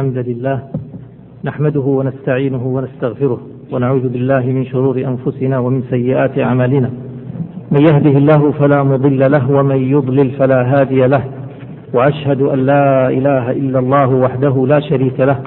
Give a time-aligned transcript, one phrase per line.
[0.00, 0.60] الحمد لله
[1.44, 3.40] نحمده ونستعينه ونستغفره
[3.72, 6.90] ونعوذ بالله من شرور أنفسنا ومن سيئات أعمالنا.
[7.72, 11.24] من يهده الله فلا مضل له ومن يضلل فلا هادي له.
[11.94, 15.38] وأشهد أن لا إله إلا الله وحده لا شريك له.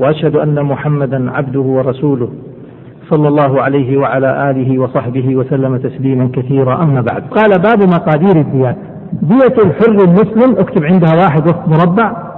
[0.00, 2.28] وأشهد أن محمدا عبده ورسوله.
[3.10, 6.82] صلى الله عليه وعلى آله وصحبه وسلم تسليما كثيرا.
[6.82, 8.76] أما بعد قال باب مقادير الديات.
[9.22, 12.31] دية الحر المسلم اكتب عندها واحد وسط مربع.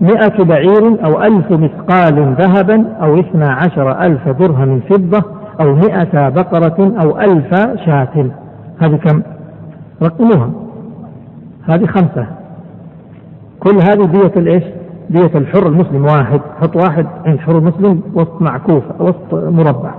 [0.00, 5.22] مئة بعير أو ألف مثقال ذهبا أو اثنا عشر ألف درهم فضة
[5.60, 7.54] أو مئة بقرة أو ألف
[7.86, 8.30] شاة.
[8.78, 9.22] هذه كم؟
[10.02, 10.50] رقموها.
[11.68, 12.26] هذه خمسة.
[13.60, 14.64] كل هذه دية الإيش؟
[15.10, 16.04] دية الحر المسلم.
[16.04, 16.40] واحد.
[16.60, 19.94] حط واحد عند حر المسلم وسط معكوف وسط مربع.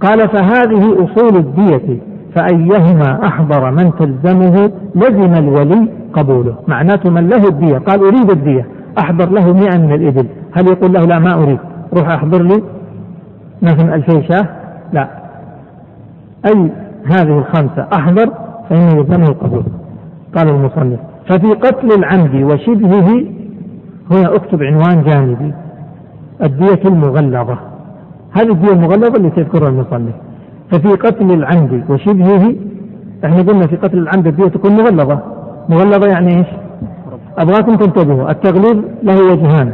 [0.00, 1.98] قال فهذه أصول الدية
[2.34, 6.54] فأيهما أحضر من تلزمه لزم الولي قبوله.
[6.68, 7.78] معناته من له الدية.
[7.78, 8.66] قال أريد الدية.
[8.98, 10.26] أحضر له مئة من الإبل.
[10.52, 11.58] هل يقول له لا ما أريد.
[11.94, 12.62] روح أحضر لي
[13.62, 14.48] مثلا ألفي شاة.
[14.92, 15.08] لا.
[16.46, 16.70] أي
[17.04, 18.32] هذه الخمسة أحضر
[18.70, 19.64] فإنه يلزمه القبول
[20.36, 23.24] قال المصنف ففي قتل العمد وشبهه
[24.10, 25.54] هنا أكتب عنوان جانبي.
[26.42, 27.58] الدية المغلظة.
[28.32, 30.14] هذه الدية المغلظة اللي تذكرها المصنف؟
[30.70, 32.54] ففي قتل العمد وشبهه
[33.24, 35.18] إحنا قلنا في قتل العمد الدية تكون مغلظة.
[35.68, 36.46] مغلظة يعني إيش؟
[37.38, 39.72] أبغاكم تنتبهوا التغليظ له وجهان.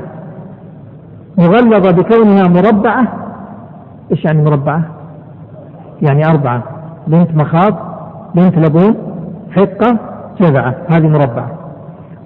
[1.38, 3.06] مغلظة بكونها مربعة
[4.12, 4.82] إيش يعني مربعة؟
[6.02, 6.62] يعني أربعة
[7.06, 7.74] بنت مخاض
[8.34, 8.94] بنت لبون
[9.50, 9.96] حقة
[10.40, 11.50] جذعة هذه مربعة.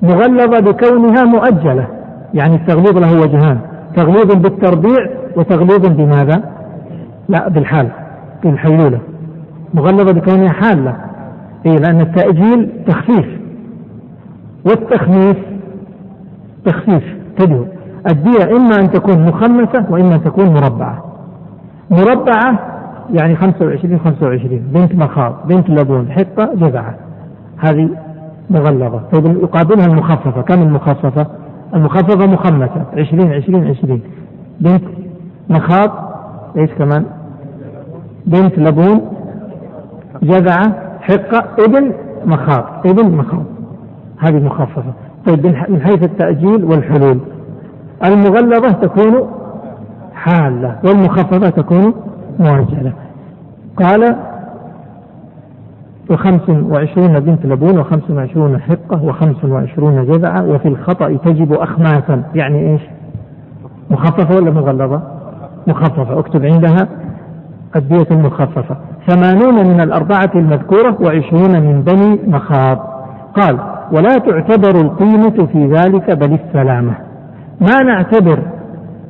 [0.02, 1.86] مغلظة بكونها مؤجلة
[2.34, 3.58] يعني التغليظ له وجهان.
[3.96, 6.42] تغليظ بالتربيع وتغليظ بماذا؟
[7.28, 7.88] لا بالحال
[8.44, 8.98] بالحيلولة.
[9.74, 10.96] مغلظة بكونها حالة
[11.66, 13.41] إيه لأن التأجيل تخفيف.
[14.64, 15.36] والتخميس.
[16.64, 17.64] تخفيف انتبهوا
[18.10, 21.04] الدية إما أن تكون مخمسة وإما أن تكون مربعة.
[21.90, 22.58] مربعة
[23.10, 26.94] يعني 25 25 بنت مخاض بنت لبون حقة جذعة.
[27.58, 27.88] هذه
[28.50, 29.00] مغلظة.
[29.12, 30.42] طيب يقابلها المخففة.
[30.42, 31.26] كم المخففة؟
[31.74, 32.84] المخففة مخمسة.
[32.96, 34.00] 20 20 20
[34.60, 34.84] بنت
[35.50, 35.90] مخاض
[36.56, 37.04] إيش كمان؟
[38.26, 39.00] بنت لبون
[40.22, 41.92] جذعة حقة إبن
[42.26, 42.64] مخاض.
[42.86, 43.44] إبن مخاض.
[44.22, 44.92] هذه مخففة
[45.26, 47.18] طيب من حيث التأجيل والحلول.
[48.04, 49.28] المغلظة تكون
[50.14, 51.94] حالة والمخففة تكون
[52.38, 52.92] مؤجلة
[53.76, 54.16] قال
[56.10, 62.22] وخمس وعشرون بنت لبون وخمس وعشرون حقة وخمس وعشرون جذعة وفي الخطأ تجب أخماسا.
[62.34, 62.82] يعني إيش؟
[63.90, 65.02] مخففة ولا مغلظة؟
[65.66, 66.18] مخففة.
[66.18, 66.88] اكتب عندها
[67.76, 68.76] الدية المخففة.
[69.06, 72.78] ثمانون من الأربعة المذكورة وعشرون من بني مخاض.
[73.36, 73.58] قال
[73.92, 76.94] ولا تعتبر القيمة في ذلك بل السلامة.
[77.60, 78.38] ما نعتبر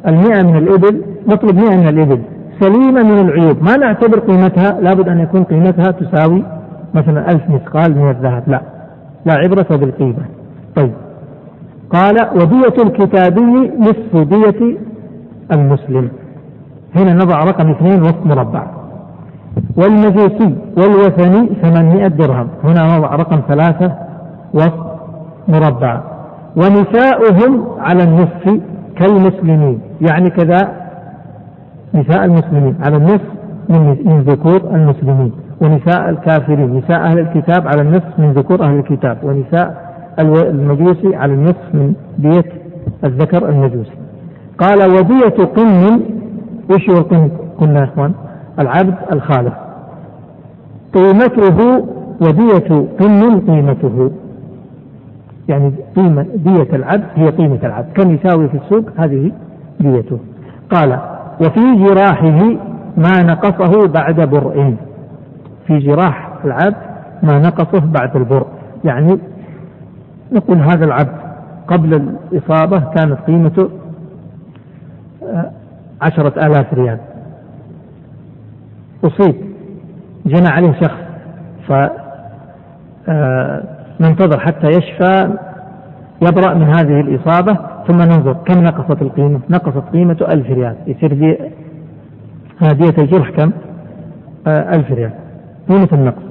[0.06, 2.18] المئة من الإبل نطلب مئة من الإبل
[2.60, 3.62] سليمة من العيوب.
[3.62, 6.44] ما نعتبر قيمتها؟ لابد أن يكون قيمتها تساوي
[6.94, 8.42] مثلا ألف مثقال من الذهب.
[8.46, 8.60] لا
[9.26, 10.24] لا عبرة بالقيمة.
[10.76, 10.92] طيب.
[11.90, 14.76] قال ودية الكتابي نصف دية
[15.52, 16.08] المسلم.
[16.96, 18.66] هنا نضع رقم اثنين وسط مربع.
[19.76, 22.48] والمجوسي والوثني ثمانمائة درهم.
[22.64, 23.92] هنا نضع رقم ثلاثة
[24.54, 24.86] وسط
[25.48, 26.00] مربع.
[26.56, 28.60] ونساؤهم على النصف
[28.96, 29.80] كالمسلمين.
[30.00, 30.72] يعني كذا
[31.94, 32.76] نساء المسلمين.
[32.80, 33.26] على النصف
[34.04, 35.32] من ذكور المسلمين.
[35.62, 36.76] ونساء الكافرين.
[36.76, 39.18] نساء أهل الكتاب على النصف من ذكور أهل الكتاب.
[39.22, 42.44] ونساء المجوسي على النصف من دية
[43.04, 43.96] الذكر المجوسي.
[44.58, 46.00] قال ودية قن.
[46.70, 48.12] وش هو القن قلنا يا إخوان.
[48.58, 49.54] العبد الخالق.
[50.94, 51.84] قيمته
[52.20, 54.10] ودية قن قيمته.
[55.48, 57.92] يعني قيمة دية العبد هي قيمة العبد.
[57.94, 59.32] كم يساوي في السوق؟ هذه
[59.80, 60.18] ديته.
[60.70, 60.98] قال
[61.40, 62.56] وفي جراحه
[62.96, 64.76] ما نقصه بعد برء.
[65.66, 66.76] في جراح العبد
[67.22, 68.46] ما نقصه بعد البرء.
[68.84, 69.18] يعني
[70.32, 71.22] نقول هذا العبد
[71.68, 71.94] قبل
[72.32, 73.70] الإصابة كانت قيمته
[75.22, 75.50] آه،
[76.02, 76.98] عشرة آلاف ريال.
[79.04, 79.34] أصيب
[80.26, 80.98] جنى عليه شخص
[81.68, 81.72] ف
[83.08, 83.62] آه،
[84.00, 85.28] ننتظر حتى يشفى
[86.22, 87.56] يبرأ من هذه الإصابة
[87.88, 90.76] ثم ننظر كم نقصت القيمة؟ نقصت قيمة ألف ريال.
[90.86, 91.38] يصير دي
[92.72, 93.50] دية الجرح كم؟
[94.46, 95.10] آه ألف ريال.
[95.68, 96.22] قيمة النقص.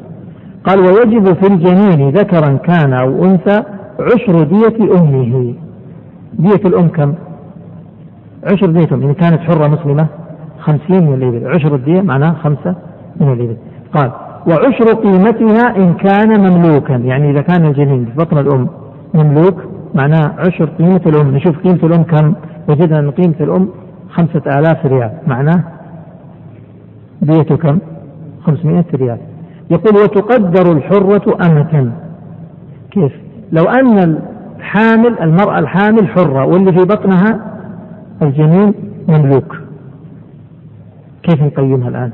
[0.63, 3.63] قال ويجب في الجنين ذكرا كان أو أنثى
[3.99, 5.53] عشر دية أمه.
[6.33, 7.13] دية الأم كم؟
[8.43, 10.07] عشر دية أم إن كانت حرة مسلمة
[10.59, 12.75] خمسين من الإبل عشر الدية معناه خمسة
[13.19, 13.57] من الإبل
[13.93, 14.11] قال
[14.47, 18.67] وعشر قيمتها إن كان مملوكا يعني إذا كان الجنين في بطن الأم
[19.13, 19.55] مملوك
[19.95, 22.33] معناه عشر قيمة الأم نشوف قيمة الأم كم
[22.69, 23.69] وجدنا أن قيمة الأم
[24.09, 25.63] خمسة آلاف ريال معناه
[27.21, 27.79] دية كم؟
[28.45, 29.17] خمسمائة ريال
[29.71, 31.91] يقول وتقدر الحرة أمة
[32.91, 33.11] كيف؟
[33.51, 34.17] لو أن
[34.59, 37.39] الحامل المرأة الحامل حرة واللي في بطنها
[38.21, 38.73] الجنين
[39.07, 39.57] مملوك
[41.23, 42.11] كيف نقيمها الآن؟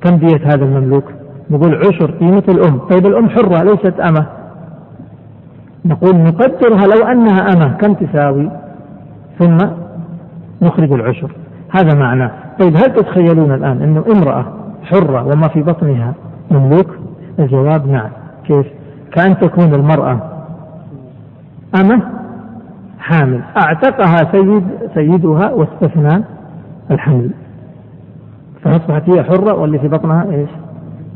[0.00, 1.04] كم دية هذا المملوك؟
[1.50, 2.78] نقول عشر قيمة الأم.
[2.78, 4.26] طيب الأم حرة ليست أمة.
[5.84, 8.50] نقول نقدرها لو أنها أمة كم تساوي
[9.38, 9.58] ثم
[10.62, 11.32] نخرج العشر.
[11.70, 12.30] هذا معناه.
[12.60, 14.44] طيب هل تتخيلون الآن أنه امرأة
[14.82, 16.14] حرة وما في بطنها
[16.50, 16.86] مملوك؟
[17.38, 18.10] الجواب نعم.
[18.46, 18.66] كيف؟
[19.12, 20.18] كأن تكون المرأة
[21.80, 22.02] أمة
[22.98, 23.40] حامل.
[23.56, 24.64] أعتقها سيد
[24.94, 26.24] سيدها واستثنى
[26.90, 27.30] الحمل.
[28.62, 30.50] فأصبحت هي حرة واللي في بطنها إيش؟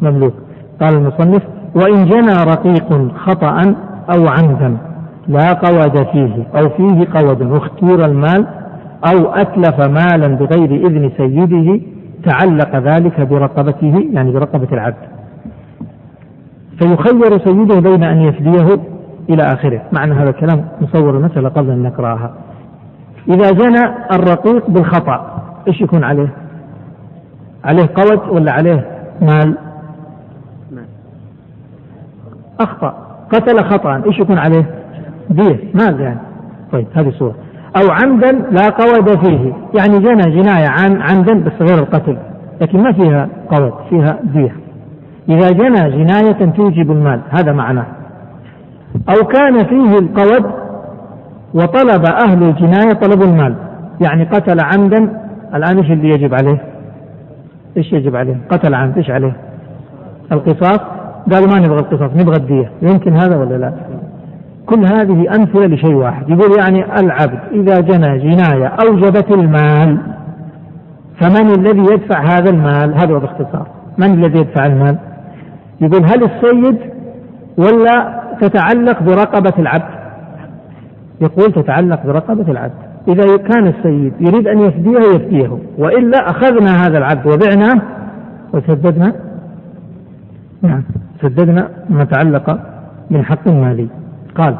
[0.03, 0.35] مملوك.
[0.81, 1.43] قال المصنف
[1.75, 3.75] وإن جنى رقيق خطأ
[4.15, 4.77] أو عمدا
[5.29, 8.47] لا قود فيه أو فيه قود واختير المال
[9.13, 11.81] أو أتلف مالا بغير إذن سيده
[12.25, 15.09] تعلق ذلك برقبته يعني برقبة العبد.
[16.79, 18.79] فيخير سيده بين أن يفديه
[19.31, 19.83] إلى آخره.
[19.93, 22.35] معنى هذا الكلام نصور المسألة قبل أن نقرأها.
[23.29, 26.29] إذا جنى الرقيق بالخطأ إيش يكون عليه؟
[27.65, 28.87] عليه قود ولا عليه
[29.23, 29.68] مال؟
[32.61, 32.95] أخطأ.
[33.33, 34.03] قتل خطأ.
[34.07, 34.65] إيش يكون عليه؟
[35.31, 36.19] دية مال يعني.
[36.73, 37.35] طيب هذه صورة.
[37.77, 39.53] أو عمدا لا قود فيه.
[39.79, 42.17] يعني جنى جناية عن عمدا بس غير القتل.
[42.61, 44.57] لكن ما فيها قود فيها دية
[45.29, 47.21] إذا جنى جناية توجب المال.
[47.31, 47.87] هذا معناه.
[49.09, 50.51] أو كان فيه القود
[51.55, 53.55] وطلب أهل الجناية طلب المال.
[54.01, 55.21] يعني قتل عمدا.
[55.55, 56.63] الآن إيش اللي يجب عليه؟
[57.77, 58.97] إيش يجب عليه؟ قتل عمد.
[58.97, 59.37] إيش عليه؟
[60.33, 60.98] القصاص.
[61.33, 62.71] قالوا ما نبغى القصاص نبغى الدية.
[62.83, 63.73] يمكن هذا ولا لا؟
[64.67, 66.31] كل هذه أمثلة لشيء واحد.
[66.31, 69.99] يقول يعني العبد إذا جنى جناية أوجبت المال
[71.21, 73.67] فمن الذي يدفع هذا المال؟ هذا هو باختصار.
[73.99, 74.99] من الذي يدفع المال؟
[75.81, 76.79] يقول هل السيد
[77.59, 79.99] ولا تتعلق برقبة العبد؟
[81.21, 82.89] يقول تتعلق برقبة العبد.
[83.09, 87.83] إذا كان السيد يريد أن يفديه يفديه وإلا أخذنا هذا العبد وبعناه
[88.53, 89.13] وسددنا.
[90.63, 90.83] نعم.
[91.23, 92.59] سددنا ما تعلق
[93.11, 93.89] من حق مالي
[94.35, 94.57] قال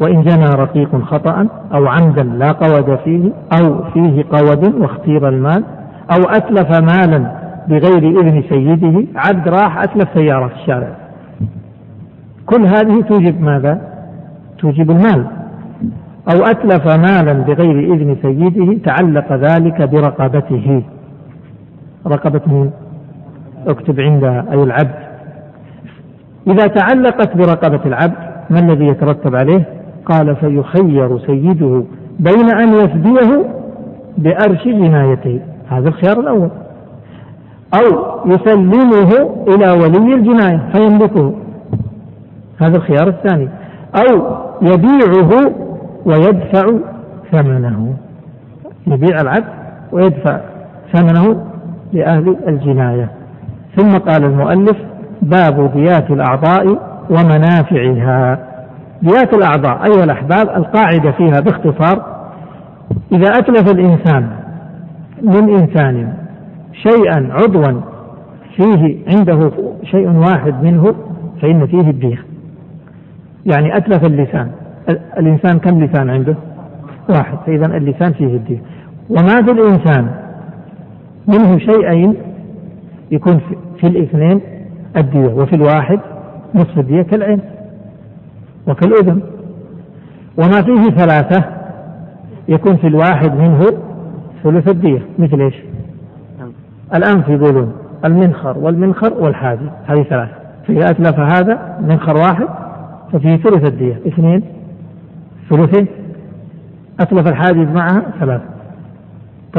[0.00, 5.64] وإن جنى رقيق خطأ أو عمدا لا قود فيه أو فيه قود واختير المال
[6.10, 10.96] أو أتلف مالا بغير إذن سيده عبد راح أتلف سيارة في الشارع.
[12.46, 13.80] كل هذه توجب ماذا؟
[14.58, 15.26] توجب المال.
[16.34, 20.82] أو أتلف مالا بغير إذن سيده تعلق ذلك برقبته.
[22.06, 22.70] رقبة
[23.66, 25.09] اكتب عندها أي العبد.
[26.50, 29.64] إذا تعلقت برقبة العبد ما الذي يترتب عليه؟
[30.06, 31.84] قال فيخير سيده
[32.18, 33.44] بين أن يفديه
[34.18, 35.40] بأرش جنايته.
[35.68, 36.50] هذا الخيار الأول.
[37.74, 39.10] أو يسلمه
[39.48, 41.34] إلى ولي الجناية فيملكه.
[42.60, 43.48] هذا الخيار الثاني.
[43.96, 45.52] أو يبيعه
[46.04, 46.72] ويدفع
[47.32, 47.94] ثمنه.
[48.86, 49.44] يبيع العبد
[49.92, 50.40] ويدفع
[50.92, 51.46] ثمنه
[51.92, 53.10] لأهل الجناية.
[53.76, 54.76] ثم قال المؤلف
[55.22, 56.66] باب ديات الأعضاء
[57.10, 58.38] ومنافعها.
[59.02, 62.20] ديات الأعضاء أيها الأحباب القاعدة فيها باختصار
[63.12, 64.28] إذا أتلف الإنسان
[65.22, 66.12] من إنسان
[66.72, 67.80] شيئا عضوا
[68.56, 69.50] فيه عنده
[69.84, 70.94] شيء واحد منه
[71.42, 72.18] فإن فيه الدية
[73.46, 74.50] يعني أتلف اللسان.
[75.18, 76.34] الإنسان كم لسان عنده؟
[77.08, 77.38] واحد.
[77.46, 78.62] فإذا اللسان فيه الدية
[79.10, 80.10] وما في الإنسان
[81.28, 82.14] منه شيئين
[83.10, 83.40] يكون
[83.80, 84.40] في الاثنين
[84.96, 86.00] الدية وفي الواحد
[86.54, 87.40] نصف الدية كالعين
[88.66, 89.22] وكالأذن.
[90.38, 91.44] وما فيه ثلاثة
[92.48, 93.66] يكون في الواحد منه
[94.42, 95.54] ثلث الدية مثل إيش؟
[96.94, 97.72] الأنف يقولون
[98.04, 100.32] المنخر والمنخر والحاجب هذه ثلاثة.
[100.68, 102.48] فإذا أتلف هذا منخر واحد
[103.12, 104.42] ففيه ثلث الدية اثنين
[105.50, 105.86] ثلثين
[107.00, 108.44] أتلف الحاجب معها ثلاثة.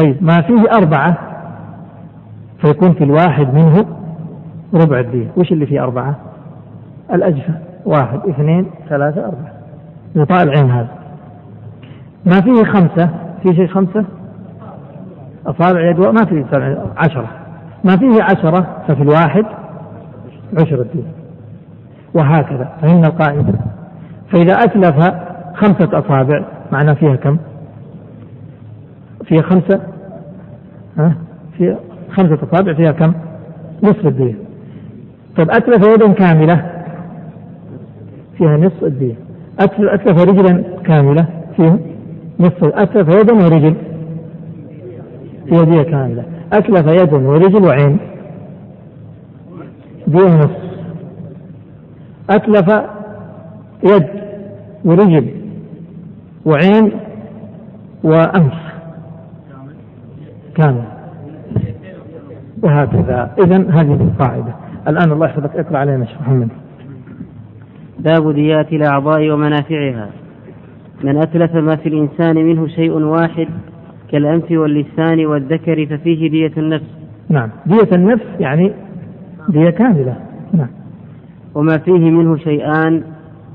[0.01, 1.17] طيب ما فيه أربعة
[2.61, 3.85] فيكون في الواحد منه
[4.73, 5.27] ربع الدية.
[5.37, 6.15] وش اللي فيه أربعة؟
[7.13, 7.53] الأجفة.
[7.85, 9.53] واحد اثنين ثلاثة أربعة.
[10.17, 10.89] غطاء العين هذا.
[12.25, 13.09] ما فيه خمسة؟
[13.43, 14.05] في شيء خمسة؟
[15.45, 16.45] أصابع يد ما فيه
[16.97, 17.27] عشرة.
[17.83, 19.45] ما فيه عشرة ففي الواحد
[20.59, 21.05] عشر الدين
[22.13, 23.53] وهكذا فهمنا القاعدة.
[24.31, 25.13] فإذا أتلف
[25.55, 27.37] خمسة أصابع معناه فيها كم؟
[29.25, 29.81] فيها خمسة؟
[30.97, 31.15] ها؟
[31.57, 31.79] فيها
[32.11, 33.13] خمسة أصابع فيها كم؟
[33.83, 34.37] نصف الدين
[35.38, 36.83] طيب أتلف يدا كاملة؟
[38.38, 39.15] فيها نصف الدية
[39.59, 41.25] أتلف رجلا كاملة؟
[41.57, 41.77] فيها
[42.39, 43.75] نصف أتلف يدا ورجل.
[45.51, 46.23] هي دية كاملة.
[46.53, 47.97] أتلف يد ورجل وعين.
[50.07, 50.50] دية ونص
[52.29, 52.81] أتلف
[53.83, 54.07] يد
[54.85, 55.27] ورجل
[56.45, 56.91] وعين
[58.03, 58.53] وأنف.
[60.55, 60.83] كامل.
[62.63, 63.31] وهكذا.
[63.39, 64.60] إذا هذه القاعدة.
[64.88, 65.55] الآن الله يحفظك.
[65.55, 66.50] اقرأ علينا شيخ محمد.
[68.00, 70.09] باب ديات الأعضاء ومنافعها.
[71.03, 73.47] من أتلف ما في الإنسان منه شيء واحد
[74.11, 76.85] كالأنف واللسان والذكر ففيه دية النفس.
[77.29, 77.50] نعم.
[77.65, 78.71] دية النفس يعني
[79.50, 80.15] دية كاملة.
[80.53, 80.67] نعم.
[81.55, 83.03] وما فيه منه شيئان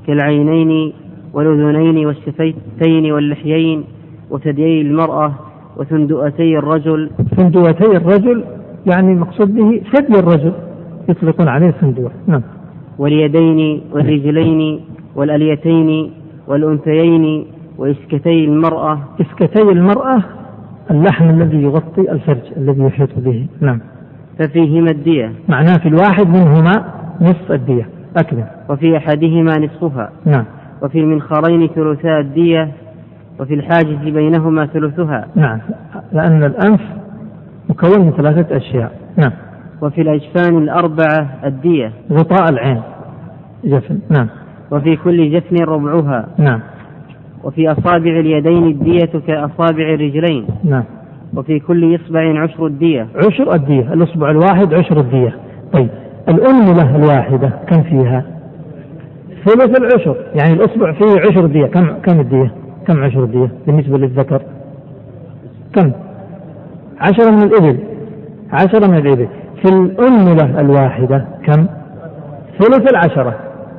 [0.07, 0.93] كالعينين
[1.33, 3.83] والأذنين والشفتين واللحيين
[4.29, 5.33] وثديي المرأة
[5.77, 7.09] وثندؤتي الرجل.
[7.37, 8.43] ثندؤتي الرجل
[8.85, 10.66] يعني المقصود به ثدي الرجل.
[11.09, 12.11] يطلقون عليه صندوق.
[12.27, 12.41] نعم.
[12.97, 14.79] واليدين والرجلين
[15.15, 16.11] والأليتين
[16.47, 17.45] والأنثيين
[17.77, 18.99] وإسكتي المرأة.
[19.21, 20.23] إسكتي المرأة
[20.91, 23.47] اللحم الذي يغطي الفرج الذي يحيط به.
[23.61, 23.79] نعم.
[24.39, 25.31] ففيهما الدية.
[25.49, 26.71] معناه في الواحد منهما
[27.21, 27.89] نصف الدية.
[28.17, 28.45] أكمل.
[28.69, 30.09] وفي أحدهما نصفها.
[30.25, 30.45] نعم.
[30.81, 32.71] وفي المنخرين ثلثا الدية.
[33.39, 35.27] وفي الحاجز بينهما ثلثها.
[35.35, 35.59] نعم.
[36.13, 36.81] لأن الأنف
[37.69, 38.91] مكون من ثلاثة أشياء.
[39.17, 39.31] نعم.
[39.81, 41.91] وفي الأجفان الأربعة الدية.
[42.11, 42.81] غطاء العين.
[43.63, 43.99] جفن.
[44.09, 44.27] نعم.
[44.71, 46.27] وفي كل جفن ربعها.
[46.37, 46.59] نعم.
[47.43, 50.45] وفي أصابع اليدين الدية كأصابع الرجلين.
[50.63, 50.83] نعم.
[51.35, 53.07] وفي كل إصبع عشر الدية.
[53.15, 53.93] عشر الدية.
[53.93, 55.35] الإصبع الواحد عشر الدية.
[55.73, 55.89] طيب.
[56.29, 57.49] الأنملة الواحدة.
[57.67, 58.25] كم فيها؟
[59.45, 60.15] ثلث العشر.
[60.35, 61.65] يعني الإصبع فيه عشر دية.
[61.65, 62.51] كم كم الدية؟
[62.87, 64.41] كم عشر الدية بالنسبة للذكر.
[65.75, 65.91] كم؟
[66.99, 67.77] عشرة من الإبل.
[68.51, 69.27] عشرة من الإبل.
[69.61, 71.67] في الأنملة الواحدة كم؟
[72.59, 73.35] ثلث العشرة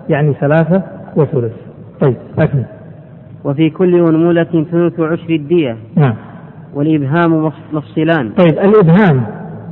[0.09, 0.83] يعني ثلاثة
[1.17, 1.53] وثلث.
[2.01, 2.65] طيب أكمل.
[3.45, 5.77] وفي كل أنملة ثلث عشر الدية.
[5.97, 6.15] نعم.
[6.75, 8.31] والإبهام مفصلان.
[8.31, 9.23] طيب الإبهام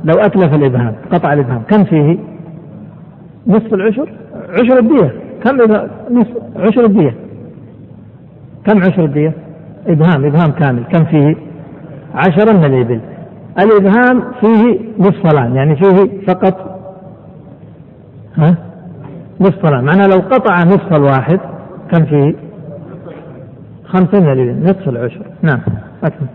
[0.03, 2.17] لو أتلف الإبهام قطع الإبهام كم فيه؟
[3.47, 4.09] نصف العشر؟
[4.49, 5.13] عشر الدية.
[5.43, 5.57] كم
[6.11, 7.15] نصف عشر الدية.
[8.65, 9.33] كم عشر الدية؟
[9.87, 10.83] إبهام إبهام كامل.
[10.83, 11.35] كم فيه؟
[12.15, 12.99] عشرة من الإبل.
[13.59, 16.79] الإبهام فيه نصف يعني فيه فقط
[18.37, 18.55] ها؟
[19.41, 21.39] نصف معناه لو قطع نصف الواحد
[21.91, 22.35] كم فيه
[23.85, 25.25] خمسة من الإبل نصف العشر.
[25.41, 25.59] نعم.
[26.03, 26.27] أكمل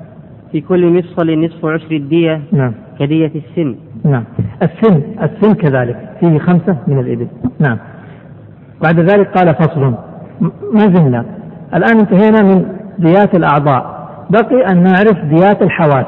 [0.52, 2.72] في كل مفصل نصف عشر الدية نعم.
[2.98, 3.76] كدية السن.
[4.04, 4.24] نعم.
[4.62, 7.26] السن السن كذلك فيه خمسة من الإبل.
[7.60, 7.78] نعم.
[8.82, 9.94] بعد ذلك قال فصل.
[10.72, 11.24] ما زلنا.
[11.74, 12.64] الآن انتهينا من
[12.98, 14.08] ديات الأعضاء.
[14.30, 16.06] بقي أن نعرف ديات الحواس.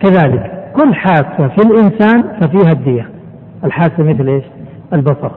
[0.00, 3.08] كذلك كل حاسة في الإنسان ففيها الدية.
[3.64, 4.44] الحاسة مثل إيش؟
[4.92, 5.30] البصر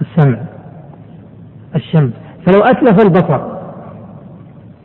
[0.00, 0.38] السمع
[1.76, 2.10] الشم
[2.46, 3.40] فلو أتلف البصر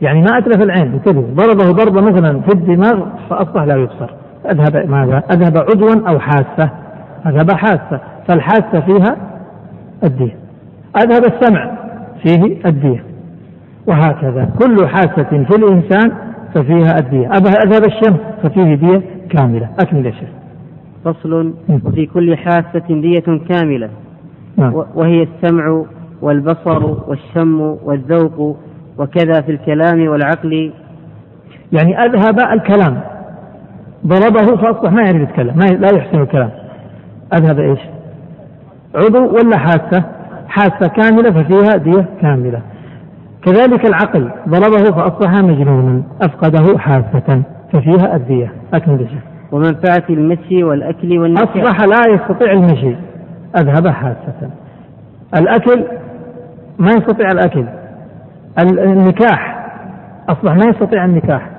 [0.02, 4.10] يعني ما أتلف العين انتبه ضربه ضربة مثلا في الدماغ فأصبح لا يبصر.
[4.50, 6.70] أذهب ماذا؟ أذهب عضوا أو حاسة
[7.26, 9.16] أذهب حاسة فالحاسة فيها
[10.04, 10.36] الدية.
[10.96, 11.70] أذهب السمع
[12.22, 13.04] فيه الدية.
[13.86, 14.50] وهكذا.
[14.58, 16.12] كل حاسة في الإنسان
[16.54, 19.68] ففيها الدية أذهب الشمس؟ ففيه دية كاملة.
[19.80, 20.28] أكمل يا شيخ.
[21.04, 23.90] فصل وفي كل حاسة دية كاملة.
[24.56, 24.74] نعم.
[24.94, 25.84] وهي السمع
[26.22, 28.56] والبصر والشم والذوق
[28.98, 30.72] وكذا في الكلام والعقل.
[31.72, 33.00] يعني أذهب الكلام.
[34.06, 36.50] ضربه فأصبح ما يعرف يتكلم ما لا يحسن الكلام.
[37.34, 37.80] أذهب إيش؟
[38.94, 40.04] عضو ولا حاسة؟
[40.48, 42.60] حاسة كاملة ففيها دية كاملة.
[43.44, 49.22] كذلك العقل ضربه فأصبح مجنونا أفقده حاسة ففيها الدية أكمل شيخ
[49.52, 52.96] ومنفعة المشي والأكل والنكاح أصبح لا يستطيع المشي
[53.56, 54.50] أذهب حاسة
[55.34, 55.84] الأكل
[56.78, 57.64] ما يستطيع الأكل.
[58.58, 59.66] النكاح
[60.28, 61.50] أصبح ما يستطيع النكاح.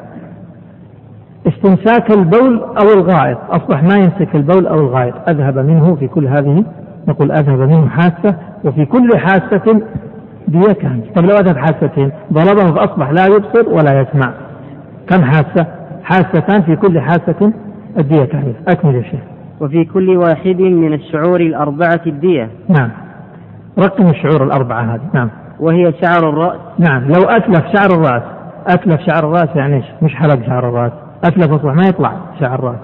[1.47, 5.29] استمساك البول أو الغائط أصبح ما يمسك البول أو الغائط.
[5.29, 6.63] أذهب منه في كل هذه
[7.07, 9.81] نقول أذهب منه حاسة وفي كل حاسة
[10.53, 14.33] كاملة طيب لو أذهب حاستين ضربه فأصبح لا يبصر ولا يسمع.
[15.09, 15.67] كم حاسة؟
[16.03, 17.53] حاستان في كل حاسة
[17.97, 19.19] الدية كاملة أكمل يا شيخ.
[19.61, 22.49] وفي كل واحد من الشعور الأربعة الدية.
[22.69, 22.89] نعم.
[23.79, 25.01] رقم الشعور الأربعة هذه.
[25.13, 25.29] نعم.
[25.59, 26.59] وهي شعر الرأس.
[26.79, 27.03] نعم.
[27.03, 28.23] لو أتلف شعر الرأس
[28.67, 30.91] أتلف شعر الرأس يعني إيش؟ مش حلق شعر الرأس.
[31.23, 32.79] أتلف أصبح ما يطلع شعر الرأس.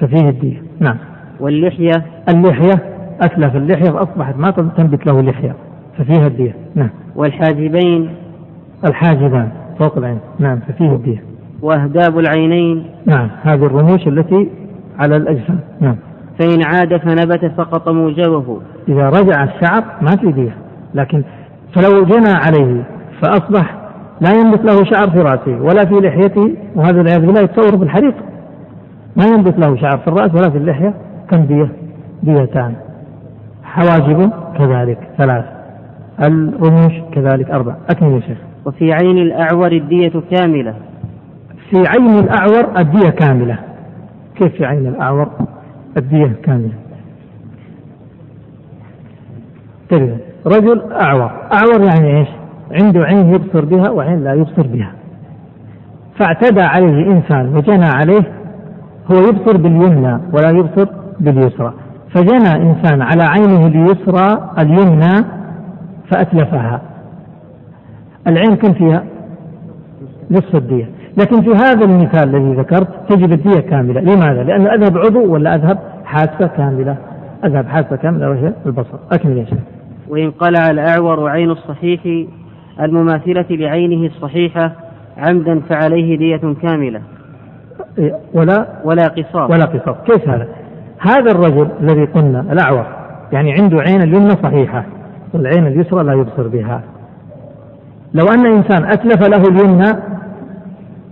[0.00, 0.62] ففيه الدية.
[0.80, 0.96] نعم.
[1.40, 2.04] واللحية.
[2.28, 2.82] اللحية
[3.20, 5.54] أتلف اللحية فأصبحت ما تنبت له لحية.
[5.98, 6.61] ففيها الدية.
[6.74, 6.90] نعم.
[7.16, 8.10] والحاجبين.
[8.84, 9.48] الحاجبان.
[9.78, 10.18] فوق العين.
[10.38, 11.22] نعم ففيه الدية.
[11.62, 12.84] وأهداب العينين.
[13.06, 14.48] نعم هذه الرموش التي
[14.98, 15.60] على الأجسام.
[15.80, 15.96] نعم.
[16.38, 18.60] فإن عاد فنبت سقط موجبه.
[18.88, 20.56] إذا رجع الشعر ما في دية.
[20.94, 21.22] لكن
[21.74, 22.84] فلو جنى عليه
[23.22, 23.74] فأصبح
[24.20, 28.14] لا ينبت له شعر في رأسه ولا في لحيته وهذا والعياذ بالله يتصور بالحريق
[29.16, 30.94] ما ينبت له شعر في الرأس ولا في اللحية.
[31.30, 31.68] كم دية؟
[32.22, 32.74] ديتان.
[33.64, 34.98] حواجب كذلك.
[35.18, 35.44] ثلاث
[36.22, 38.38] الرموش كذلك أربع أكمل يا شيخ.
[38.66, 40.74] وفي عين الأعور الدية كاملة.
[41.70, 43.58] في عين الأعور الدية كاملة.
[44.36, 45.28] كيف في عين الأعور
[45.96, 46.72] الدية كاملة؟
[49.88, 51.30] تبين رجل أعور.
[51.52, 52.28] أعور يعني إيش؟
[52.72, 54.92] عنده عين يبصر بها وعين لا يبصر بها.
[56.18, 58.32] فاعتدى عليه إنسان وجنى عليه
[59.12, 60.86] هو يبصر باليمنى ولا يبصر
[61.20, 61.74] باليسرى.
[62.14, 65.41] فجنى إنسان على عينه اليسرى اليمنى
[66.10, 66.80] فأتلفها.
[68.26, 69.04] العين كم فيها
[70.30, 70.88] نصف الدية.
[71.16, 74.00] لكن في هذا المثال الذي ذكرت تجب الدية كاملة.
[74.00, 76.96] لماذا؟ لأنه أذهب عضو ولا أذهب حاسة كاملة؟
[77.44, 78.98] أذهب حاسة كاملة وهي البصر.
[79.12, 79.58] أكمل يا شيخ.
[80.08, 82.26] وإن قلع الأعور عين الصحيح
[82.80, 84.72] المماثلة لعينه الصحيحة
[85.18, 87.00] عمدا فعليه دية كاملة.
[87.98, 89.50] إيه، ولا ولا قصاص.
[89.50, 89.96] ولا قصاص.
[90.06, 90.48] كيف هذا؟
[90.98, 92.86] هذا الرجل الذي قلنا الأعور
[93.32, 94.84] يعني عنده عين اليمنى صحيحة.
[95.34, 96.82] والعين اليسرى لا يبصر بها.
[98.14, 99.98] لو أن إنسان أتلف له اليمنى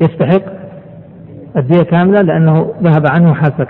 [0.01, 0.43] يستحق
[1.57, 3.67] الدية كاملة لأنه ذهب عنه حاسة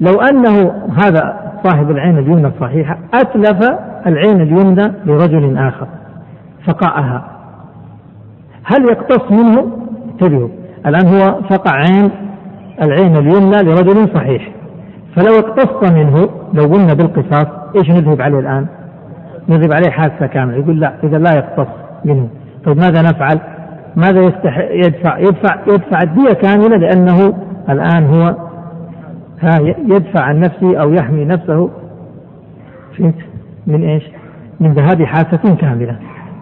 [0.00, 0.72] لو أنه
[1.04, 3.70] هذا صاحب العين اليمنى الصحيحة أتلف
[4.06, 5.86] العين اليمنى لرجل آخر
[6.66, 7.24] فقعها
[8.64, 9.78] هل يقتص منه؟
[10.12, 10.48] انتبهوا
[10.86, 12.10] الآن هو فقع عين
[12.82, 14.52] العين اليمنى لرجل صحيح.
[15.16, 18.66] فلو اقتص منه لو قلنا بالقصاص إيش نذهب عليه الآن؟
[19.48, 21.68] نذهب عليه حادثة كاملة يقول لا إذا لا يقتص
[22.04, 22.28] منه
[22.64, 23.40] طيب ماذا نفعل؟
[23.96, 24.58] ماذا يستح...
[24.58, 27.34] يدفع؟ يدفع يدفع الدية كاملة لأنه
[27.68, 28.34] الآن هو
[29.40, 29.58] ها
[29.88, 31.70] يدفع عن نفسه أو يحمي نفسه؟
[33.66, 34.04] من إيش؟
[34.60, 35.96] من ذهاب حاسة كاملة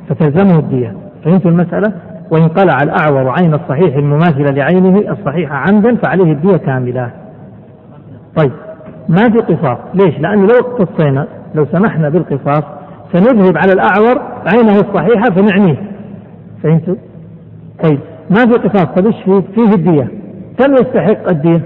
[0.09, 0.94] فتلزمه الدية
[1.25, 1.92] فهمت المسألة؟
[2.30, 7.11] وإن قلع الأعور عين الصحيح المماثلة لعينه الصحيحة عمدا فعليه الدية كاملة
[8.36, 8.52] طيب
[9.08, 12.65] ما في قصاص ليش؟ لأنه لو اقتصينا لو سمحنا بالقصاص
[13.13, 15.77] سنذهب على الأعور عينه الصحيحة فنعنيه.
[16.63, 16.95] فهمتوا؟
[17.83, 17.99] طيب.
[18.31, 20.09] ما في قصاص؟ طيب إيش فيه؟ فيه الدية.
[20.59, 21.61] كم يستحق الدية؟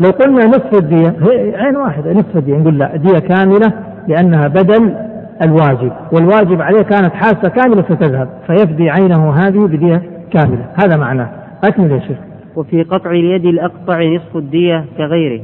[0.00, 1.16] لو قلنا نصف الدية
[1.56, 2.56] عين واحدة نصف الدية.
[2.56, 3.72] نقول لا دية كاملة
[4.08, 4.94] لأنها بدل
[5.42, 10.66] الواجب والواجب عليه كانت حاسة كاملة ستذهب فيفدي عينه هذه بدية كاملة.
[10.84, 11.28] هذا معناه.
[11.64, 12.16] أكمل يا شيخ.
[12.56, 15.40] وفي قطع اليد الأقطع نصف الدية كغيره.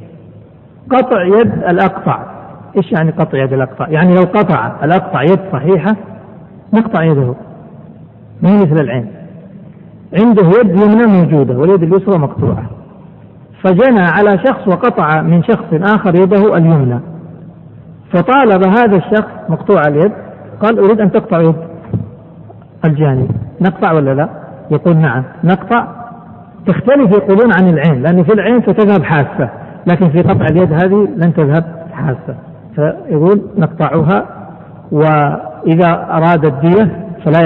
[0.91, 2.40] قطع يد الأقطع.
[2.77, 5.97] إيش يعني قطع يد الأقطع يعني لو قطع الأقطع يد صحيحة
[6.75, 7.35] نقطع يده.
[8.43, 9.07] ما هي مثل العين.
[10.21, 12.71] عنده يد يمنى موجودة واليد اليسرى مقطوعة.
[13.63, 17.01] فجنى على شخص وقطع من شخص آخر يده اليمنى.
[18.13, 20.13] فطالب هذا الشخص مقطوع اليد
[20.63, 21.57] قال أريد أن تقطع يد
[22.85, 23.29] الجاني.
[23.61, 24.29] نقطع ولا لا؟
[24.71, 25.23] يقول نعم.
[25.45, 25.87] نقطع
[26.67, 29.51] تختلف يقولون عن العين لأن في العين ستذهب حاسة
[29.87, 32.50] لكن في قطع اليد هذه لن تذهب حاسة.
[32.75, 34.27] فيقول نقطعها
[34.93, 37.45] وإذا أراد الدية فلا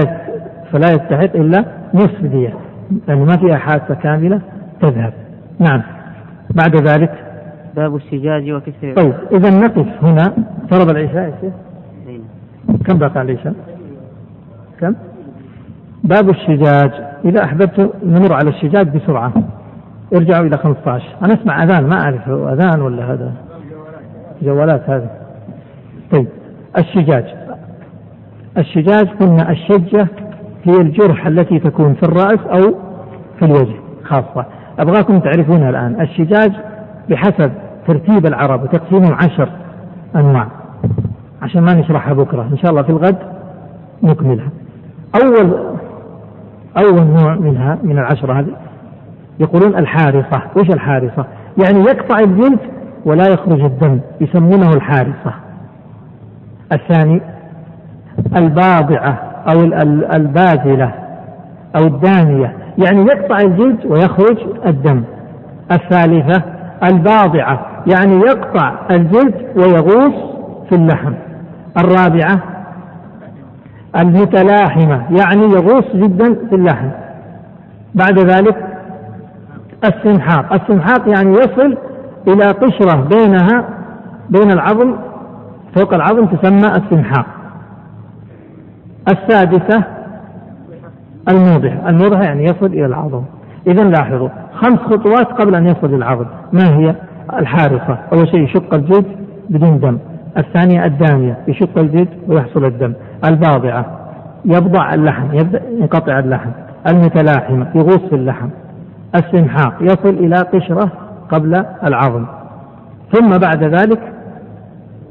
[0.72, 2.54] فلا يستحق إلا نصف دية
[3.08, 4.40] لأنه ما فيها حاسة كاملة
[4.80, 5.12] تذهب.
[5.58, 5.82] نعم.
[6.50, 7.10] بعد ذلك
[7.76, 10.32] باب الشجاج وكسر طيب إذا نقف هنا.
[10.70, 11.52] فرض العشاء يا شيخ؟
[12.87, 13.54] كم بقى العشاء؟
[14.80, 14.94] كم؟
[16.04, 16.90] باب الشجاج
[17.24, 19.32] إذا أحببت نمر على الشجاج بسرعة.
[20.14, 23.32] ارجعوا إلى 15 أنا أسمع أذان ما أعرف أذان ولا هذا.
[24.44, 25.11] جوالات هذه.
[26.12, 26.26] طيب
[26.78, 27.24] الشجاج.
[28.59, 30.09] الشجاج قلنا الشجة
[30.64, 32.74] هي الجرح التي تكون في الرأس أو
[33.38, 34.46] في الوجه خاصة.
[34.78, 36.00] أبغاكم تعرفونها الآن.
[36.00, 36.52] الشجاج
[37.11, 37.52] بحسب
[37.87, 39.48] ترتيب العرب وتقسيمهم عشر
[40.16, 40.46] أنواع.
[41.42, 43.16] عشان ما نشرحها بكرة إن شاء الله في الغد
[44.02, 44.48] نكملها.
[45.22, 45.54] أول
[46.78, 48.57] أول نوع منها من العشرة هذه
[49.40, 50.42] يقولون الحارصة.
[50.57, 51.24] وش الحارصة؟
[51.64, 52.59] يعني يقطع الجلد
[53.05, 55.35] ولا يخرج الدم يسمونه الحارصة
[56.73, 57.21] الثاني
[58.37, 59.61] الباضعة أو
[60.14, 60.93] الباذلة
[61.77, 65.05] أو الدانية يعني يقطع الجلد ويخرج الدم.
[65.73, 66.43] الثالثة
[66.85, 70.14] الباضعة يعني يقطع الجلد ويغوص
[70.69, 71.12] في اللحم.
[71.79, 72.38] الرابعة
[74.01, 76.88] المتلاحمة يعني يغوص جدا في اللحم.
[77.95, 78.57] بعد ذلك
[79.85, 81.77] السمحاق السمحاق يعني يصل
[82.28, 83.68] إلى قشرة بينها
[84.30, 84.96] بين العظم
[85.76, 87.26] فوق العظم تسمى السمحاق.
[89.08, 89.84] السادسة
[91.28, 91.87] الموضح.
[91.87, 93.22] الموضح يعني يصل إلى العظم.
[93.66, 96.26] إذا لاحظوا خمس خطوات قبل أن يصل العظم.
[96.52, 96.94] ما هي؟
[97.38, 99.06] الحارصة أول شيء يشق الجلد
[99.50, 99.98] بدون دم.
[100.38, 101.38] الثانية الدامية.
[101.48, 102.92] يشق الجلد ويحصل الدم.
[103.24, 103.87] الباضعة.
[104.44, 106.50] يبضع اللحم يبدأ ينقطع اللحم.
[106.88, 108.48] المتلاحمة يغوص في اللحم.
[109.14, 109.74] السمحاق.
[109.80, 110.92] يصل إلى قشرة
[111.30, 112.26] قبل العظم.
[113.12, 114.12] ثم بعد ذلك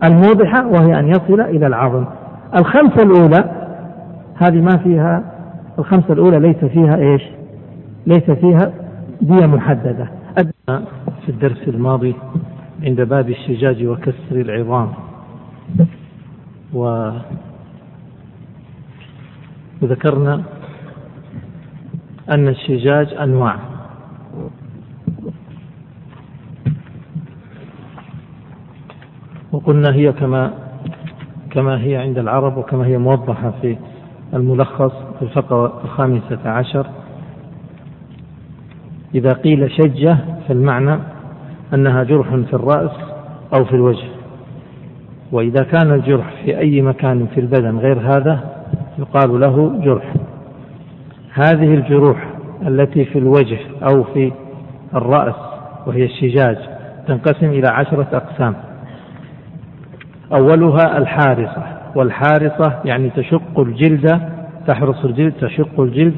[0.04, 2.06] الموضحة وهي أن يصل إلى العظم.
[2.56, 3.52] الخمسة الأولى
[4.36, 5.24] هذه ما فيها
[5.80, 7.24] الخمسة الأولى ليس فيها إيش؟
[8.08, 8.72] ليس فيها
[9.22, 10.08] دية محددة.
[11.26, 12.16] في الدرس الماضي
[12.84, 14.90] عند باب الشجاج وكسر العظام.
[16.74, 17.12] و
[19.82, 20.42] وذكرنا
[22.32, 23.73] أن الشجاج أنواع.
[29.64, 30.52] وقلنا هي كما
[31.52, 33.78] كما هي عند العرب وكما هي موضحة في
[34.34, 36.88] الملخص في الفقرة الخامسة عشر.
[39.16, 41.00] إذا قيل شجة فالمعنى
[41.74, 42.92] أنها جرح في الرأس
[43.54, 44.08] أو في الوجه.
[45.32, 48.40] وإذا كان الجرح في أي مكان في البدن غير هذا
[49.00, 50.14] يقال له جرح.
[51.34, 52.30] هذه الجروح
[52.68, 54.32] التي في الوجه أو في
[54.96, 55.36] الرأس
[55.88, 56.58] وهي الشجاج
[57.08, 58.56] تنقسم إلى عشرة أقسام.
[60.34, 61.64] أولها الحارصة
[61.96, 64.20] والحارصة يعني تشق الجلد
[64.68, 66.16] تحرص الجلد تشق الجلد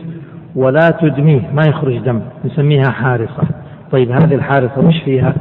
[0.55, 3.43] ولا تدميه ما يخرج دم نسميها حارصة
[3.91, 5.33] طيب هذه الحارصة وش فيها؟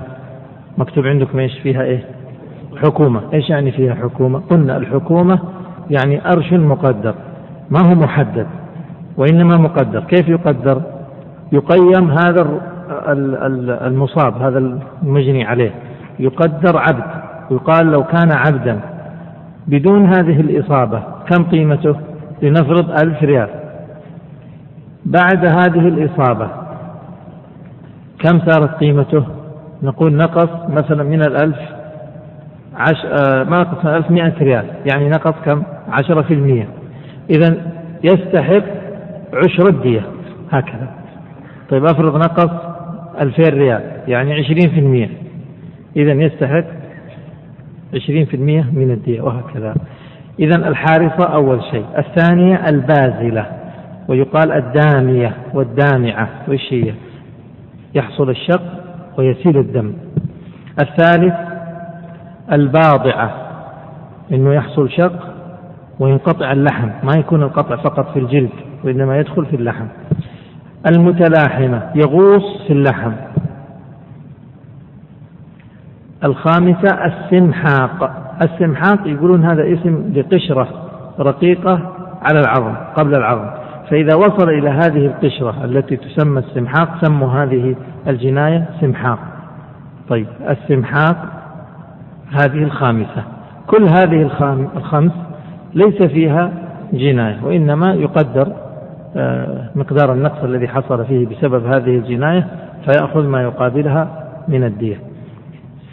[0.79, 2.05] مكتوب عندكم إيش فيها؟ إيه؟
[2.77, 3.21] حكومة.
[3.35, 5.39] إيش يعني فيها حكومة؟ قلنا الحكومة
[5.91, 7.15] يعني أرش مقدر
[7.71, 8.47] ما هو محدد
[9.17, 10.01] وإنما مقدر.
[10.01, 10.83] كيف يقدر؟
[11.53, 12.61] يقيم هذا
[13.87, 14.59] المصاب هذا
[15.03, 15.71] المجني عليه.
[16.19, 17.24] يقدر عبد.
[17.51, 18.81] يقال لو كان عبدا
[19.67, 21.97] بدون هذه الإصابة كم قيمته؟
[22.43, 23.49] لنفرض ألف ريال.
[25.05, 26.49] بعد هذه الإصابة
[28.19, 29.25] كم صارت قيمته؟
[29.83, 31.59] نقول نقص مثلا من الألف
[32.77, 33.05] عش...
[33.07, 34.65] آه ما نقص من الألف مئة ريال.
[34.93, 36.69] يعني نقص كم؟ عشرة في المية
[37.31, 37.57] إذا
[38.05, 38.65] يستحق
[39.35, 40.03] عشر الدية.
[40.51, 40.89] هكذا.
[41.71, 42.51] طيب أفرض نقص
[43.21, 45.11] ألفين ريال يعني عشرين في المية
[45.97, 46.65] إذا يستحق
[47.95, 49.75] عشرين في المية من الدية وهكذا.
[50.39, 51.85] إذا الحارصة أول شيء.
[51.99, 53.47] الثانية البازلة
[54.09, 56.95] ويقال الدامية والدامعة وش هي
[57.95, 58.63] يحصل الشق
[59.19, 59.93] ويسيل الدم.
[60.81, 61.35] الثالث
[62.53, 63.35] الباضعة
[64.33, 65.35] إنه يحصل شق
[66.01, 66.89] وينقطع اللحم.
[67.03, 68.51] ما يكون القطع فقط في الجلد
[68.85, 69.87] وإنما يدخل في اللحم.
[70.87, 73.13] المتلاحمة يغوص في اللحم.
[76.25, 78.11] الخامسة السمحاق.
[78.43, 80.69] السمحاق يقولون هذا اسم لقشرة
[81.21, 81.81] رقيقة
[82.23, 83.51] على العظم قبل العظم.
[83.91, 87.77] فإذا وصل إلى هذه القشرة التي تسمى السمحاق سموا هذه
[88.09, 89.19] الجناية سمحاق.
[90.09, 91.17] طيب السمحاق
[92.33, 93.25] هذه الخامسة.
[93.67, 94.31] كل هذه
[94.77, 95.13] الخمس
[95.75, 96.53] ليس فيها
[96.93, 98.53] جناية وإنما يقدر
[99.17, 102.47] آه، مقدار النقص الذي حصل فيه بسبب هذه الجناية
[102.85, 104.09] فيأخذ ما يقابلها
[104.49, 105.14] من الدية.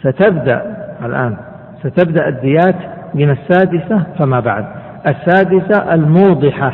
[0.02, 1.36] ستبدأ الآن
[1.82, 2.76] ستبدأ الديات
[3.14, 4.66] من السادسة فما بعد.
[5.06, 6.72] السادسة الموضحة.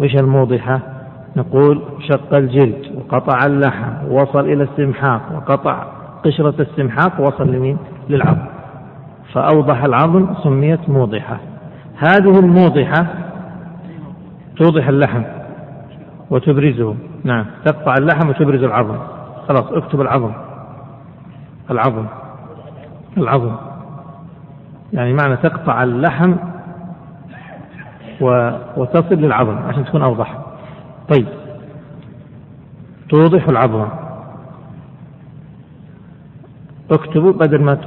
[0.00, 0.80] وش الموضحة؟
[1.36, 5.84] نقول شق الجلد وقطع اللحم ووصل إلى السمحاق وقطع
[6.24, 8.46] قشرة السمحاق وصل لمين؟ للعظم.
[9.32, 11.38] فأوضح العظم سميت موضحة.
[11.98, 13.06] هذه الموضحة
[14.56, 15.22] توضح اللحم
[16.30, 16.94] وتبرزه.
[17.24, 18.96] نعم تقطع اللحم وتبرز العظم.
[19.48, 20.32] خلاص اكتب العظم.
[21.70, 22.06] العظم.
[23.16, 23.56] العظم.
[24.92, 26.34] يعني معنى تقطع اللحم.
[28.76, 30.38] وتصل للعظم عشان تكون أوضح.
[31.14, 31.26] طيب.
[33.08, 33.88] توضح العظم.
[36.90, 37.78] اكتبوا بدل ما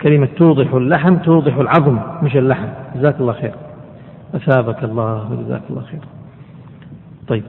[0.00, 2.68] كلمة توضح اللحم توضح العظم مش اللحم.
[2.96, 3.54] جزاك الله خير.
[4.34, 6.00] أثابك الله وجزاك الله خير.
[7.28, 7.44] طيب.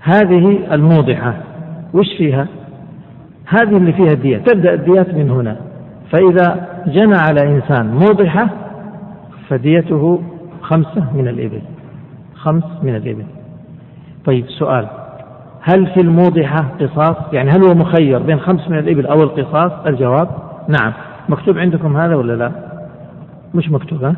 [0.00, 1.34] هذه الموضحة
[1.94, 2.46] وش فيها؟
[3.46, 5.67] هذه اللي فيها الديات تبدأ الديات من هنا.
[6.12, 8.48] فإذا جنى على إنسان موضحة
[9.48, 10.22] فديته
[10.62, 11.60] خمسة من الإبل.
[12.34, 13.24] خمس من الإبل.
[14.24, 14.88] طيب سؤال.
[15.60, 20.28] هل في الموضحة قصاص؟ يعني هل هو مخير بين خمس من الإبل أو القصاص؟ الجواب
[20.68, 20.92] نعم.
[21.28, 22.52] مكتوب عندكم هذا ولا لا؟
[23.54, 24.16] مش مكتوب ها؟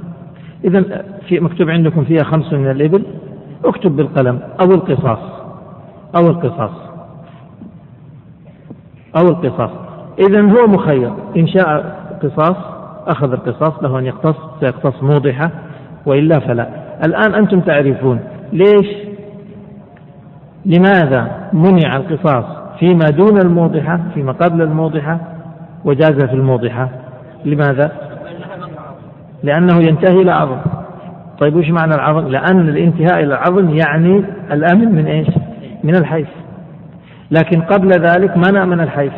[0.65, 3.05] إذا في مكتوب عندكم فيها خمس من الإبل.
[3.65, 5.19] اكتب بالقلم أو القصاص.
[6.17, 6.91] أو القصاص.
[9.17, 9.90] أو القصاص.
[10.21, 11.13] إذا هو مخير.
[11.37, 12.57] إن شاء قصاص
[13.07, 15.51] أخذ القصاص له أن يقتص سيقتص موضحة
[16.07, 16.69] وإلا فلا.
[17.05, 18.21] الآن أنتم تعرفون
[18.53, 18.87] ليش
[20.67, 22.45] لماذا منع القصاص
[22.79, 25.21] فيما دون الموضحة فيما قبل الموضحة
[25.85, 26.89] وجاز في الموضحة؟
[27.45, 27.93] لماذا؟
[29.43, 30.59] لأنه ينتهي إلى عظم.
[31.39, 35.29] طيب وش معنى العظم؟ لأن الانتهاء إلى العظم يعني الأمن من إيش؟
[35.85, 36.29] من الحيف
[37.31, 39.13] لكن قبل ذلك منع من الحيف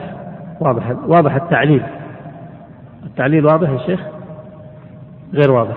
[0.62, 1.82] واضح واضح التعليل.
[3.06, 4.00] التعليل واضح يا شيخ؟
[5.34, 5.76] غير واضح.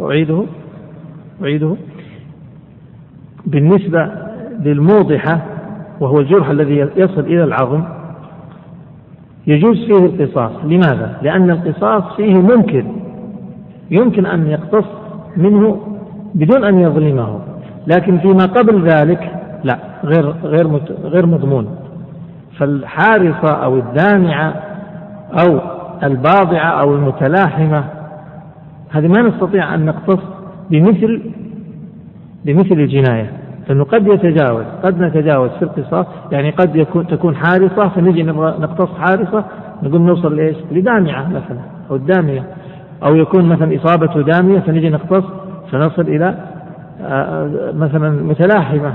[0.00, 0.44] أعيده
[1.42, 1.76] أعيده.
[3.46, 4.12] بالنسبة
[4.60, 5.40] للموضحة
[6.00, 7.84] وهو الجرح الذي يصل إلى العظم
[9.46, 10.52] يجوز فيه القصاص.
[10.64, 12.86] لماذا؟ لأن القصاص فيه ممكن.
[13.90, 14.86] يمكن أن يقتص
[15.36, 15.80] منه
[16.34, 17.40] بدون أن يظلمه.
[17.86, 19.32] لكن فيما قبل ذلك
[19.64, 21.83] لا غير غير غير مضمون.
[22.58, 24.54] فالحارصة أو الدامعة
[25.32, 25.60] أو
[26.02, 27.84] الباضعة أو المتلاحمة
[28.90, 30.20] هذه ما نستطيع أن نقتص
[30.70, 31.22] بمثل
[32.44, 33.32] بمثل الجناية
[33.68, 39.44] لأنه قد يتجاوز قد نتجاوز في القصاص يعني قد يكون تكون حارصة فنجي نقتص حارصة
[39.82, 42.46] نقول نوصل لإيش؟ لدامعة مثلا أو الدامية
[43.04, 45.24] أو يكون مثلا إصابته دامية فنجي نقتص
[45.72, 46.34] فنصل إلى
[47.02, 48.92] آه، آه، مثلا متلاحمة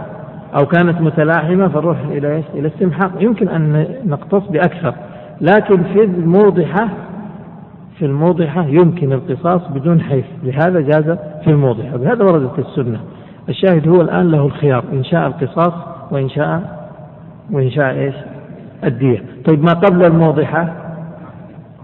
[0.55, 3.11] أو كانت متلاحمة فنروح إلى إيش؟ إلى استمحاق.
[3.19, 4.93] يمكن أن نقتص بأكثر.
[5.41, 6.89] لكن في الموضحة
[7.99, 10.25] في الموضحة يمكن القصاص بدون حيف.
[10.43, 11.97] لهذا جاز في الموضحة.
[11.97, 12.99] بهذا وردت السنة.
[13.49, 14.83] الشاهد هو الآن له الخيار.
[14.93, 15.73] إن شاء القصاص
[16.11, 16.79] وإن شاء
[17.51, 18.15] وإن شاء إيش؟
[18.83, 19.23] الدية.
[19.47, 20.73] طيب ما قبل الموضحة؟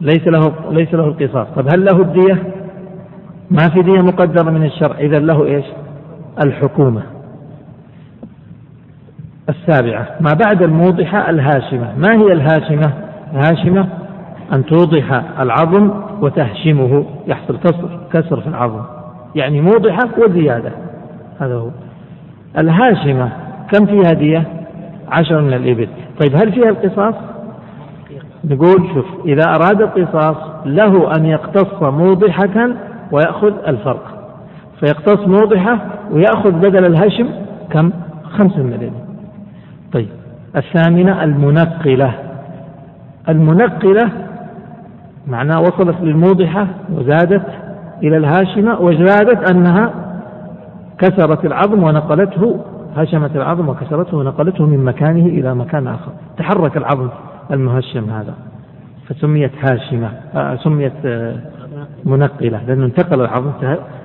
[0.01, 1.47] ليس له ليس له القصاص.
[1.56, 2.43] طيب هل له الدية؟
[3.51, 4.97] ما في دية مقدرة من الشرع.
[4.97, 5.65] إذا له إيش؟
[6.43, 7.14] الحكومة.
[9.49, 10.08] السابعة.
[10.19, 11.88] ما بعد الموضحة الهاشمة.
[11.97, 12.93] ما هي الهاشمة؟
[13.34, 13.88] الهاشمة
[14.53, 17.05] أن توضح العظم وتهشمه.
[17.27, 18.81] يحصل كسر كسر في العظم.
[19.36, 20.71] يعني موضحة وزيادة.
[21.39, 21.69] هذا هو.
[22.58, 23.29] الهاشمة
[23.73, 24.43] كم فيها دية؟
[25.12, 25.88] عشر من الإبل.
[26.21, 27.15] طيب هل فيها القصاص؟
[28.43, 32.69] نقول شوف إذا أراد القصاص له أن يقتص موضحة
[33.12, 34.31] ويأخذ الفرق.
[34.79, 35.79] فيقتص موضحة
[36.12, 37.29] ويأخذ بدل الهشم
[37.69, 37.91] كم؟
[38.23, 39.05] خمسة من الإبل.
[40.58, 42.13] الثامنة المنقلة.
[43.30, 44.12] المنقلة
[45.28, 47.46] معناه وصلت للموضحة وزادت
[48.04, 49.94] إلى الهاشمة وزادت أنها
[50.98, 52.60] كسرت العظم ونقلته
[52.96, 56.12] هشمت العظم وكسرته ونقلته من مكانه إلى مكان آخر.
[56.38, 57.10] تحرك العظم
[57.52, 58.34] المهشم هذا.
[59.08, 61.36] فسميت هاشمة آه سميت آه
[62.06, 62.62] منقلة.
[62.68, 63.52] لأنه انتقل العظم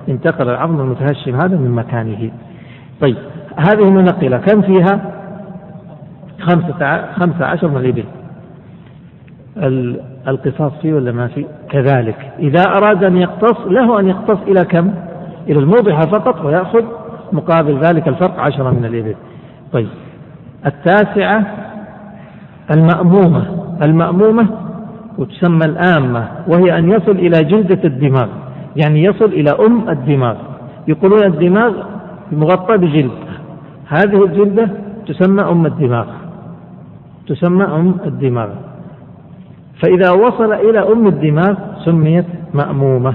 [0.08, 2.30] انتقل العظم المتهشم هذا من مكانه.
[3.00, 3.16] طيب
[3.56, 5.19] هذه منقلة كم فيها؟
[6.40, 8.04] خمسة, خمسة عشر من الإبل
[10.28, 12.32] القصاص فيه ولا ما فيه؟ كذلك.
[12.38, 14.90] إذا أراد أن يقتص له أن يقتص إلى كم؟
[15.48, 16.84] إلى الموضحة فقط ويأخذ
[17.32, 19.14] مقابل ذلك الفرق عشرة من الإبل.
[19.72, 19.88] طيب.
[20.66, 21.46] التاسعة
[22.70, 23.44] المأمومة.
[23.82, 24.46] المأمومة
[25.18, 28.28] وتسمى الآمة وهي أن يصل إلى جلدة الدماغ.
[28.76, 30.36] يعني يصل إلى أم الدماغ.
[30.88, 31.72] يقولون الدماغ
[32.32, 33.10] مغطى بجلد.
[33.88, 34.68] هذه الجلدة
[35.06, 36.06] تسمى أم الدماغ.
[37.30, 38.48] تسمى أم الدماغ.
[39.82, 43.14] فإذا وصل إلى أم الدماغ سميت مأمومة.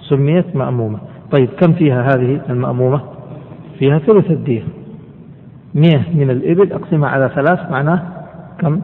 [0.00, 0.98] سميت مأمومة.
[1.32, 3.00] طيب كم فيها هذه المأمومة؟
[3.78, 4.62] فيها ثلث الدية.
[5.74, 8.02] مئة من الإبل أقسمها على ثلاث معناه
[8.58, 8.80] كم؟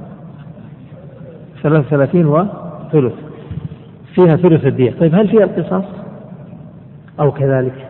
[1.62, 3.14] ثلاث ثلاثين وثلث.
[4.14, 4.94] فيها ثلث الدية.
[5.00, 5.84] طيب هل فيها القصاص؟
[7.20, 7.88] أو كذلك.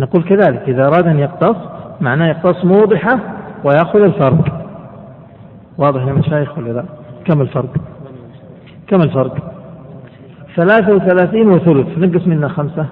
[0.00, 1.56] نقول كذلك إذا أراد أن يقتص
[2.00, 3.18] معناه يقتص موضحة
[3.64, 4.65] ويأخذ الفرق.
[5.78, 6.84] واضح يا مشايخ ولا لا؟
[7.24, 7.76] كم الفرق؟
[8.88, 9.52] كم الفرق؟
[10.56, 12.86] ثلاثة وثلاثين وثلث نقص منها خمسة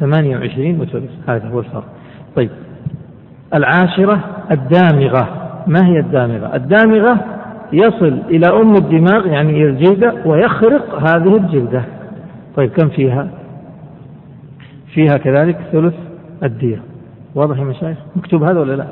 [0.00, 1.84] ثمانية وعشرين وثلث هذا هو الفرق.
[2.36, 2.50] طيب
[3.54, 5.28] العاشرة الدامغة.
[5.66, 7.24] ما هي الدامغة؟ الدامغة
[7.72, 11.84] يصل إلى أم الدماغ يعني إلى الجلدة ويخرق هذه الجلدة.
[12.56, 13.28] طيب كم فيها؟
[14.94, 15.94] فيها كذلك ثلث
[16.42, 16.82] الدية.
[17.34, 18.86] واضح يا مشايخ؟ مكتوب هذا ولا لا؟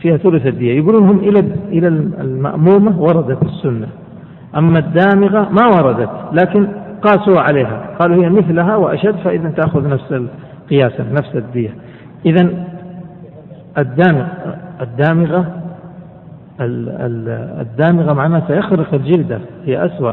[0.00, 0.78] فيها ثلث الدية.
[0.78, 1.88] يقولون هم إلى إلى
[2.20, 3.88] المأمومة وردت السنة.
[4.56, 6.66] أما الدامغة ما وردت لكن
[7.02, 7.96] قاسوا عليها.
[7.98, 11.70] قالوا هي مثلها وأشد فإذا تأخذ نفس القياسة نفس الدية.
[12.26, 12.48] إذا
[13.78, 14.26] الدامغ
[14.80, 15.62] الدامغة
[16.60, 20.12] الدامغة معناها سيخرق الجلدة هي أسوأ.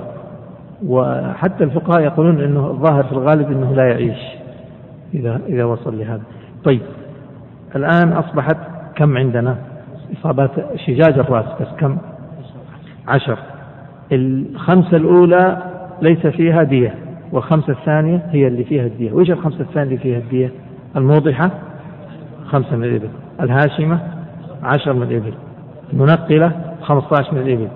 [0.88, 4.20] وحتى الفقهاء يقولون أنه الظاهر في الغالب أنه لا يعيش
[5.14, 6.22] إذا إذا وصل لهذا.
[6.64, 6.82] طيب
[7.76, 8.58] الآن أصبحت
[8.96, 9.56] كم عندنا؟
[10.20, 11.98] إصابات شجاج الرأس بس كم؟
[13.08, 13.38] عشر.
[14.12, 15.58] الخمسة الأولى
[16.02, 16.96] ليس فيها دية
[17.32, 19.12] والخمسة الثانية هي اللي فيها الدية.
[19.12, 20.52] وإيش الخمسة الثانية اللي فيها الدية؟
[20.96, 21.52] الموضحة؟
[22.46, 23.10] خمسة من الإبل.
[23.42, 24.00] الهاشمة؟
[24.64, 25.34] عشر من الإبل.
[25.94, 27.68] المنقلة؟ خمسة عشر من الإبل.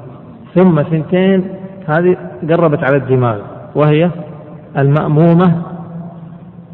[0.56, 1.44] ثم ثنتين
[1.88, 2.18] هذه
[2.50, 3.38] قربت على الدماغ
[3.76, 4.10] وهي
[4.78, 5.62] المأمومة.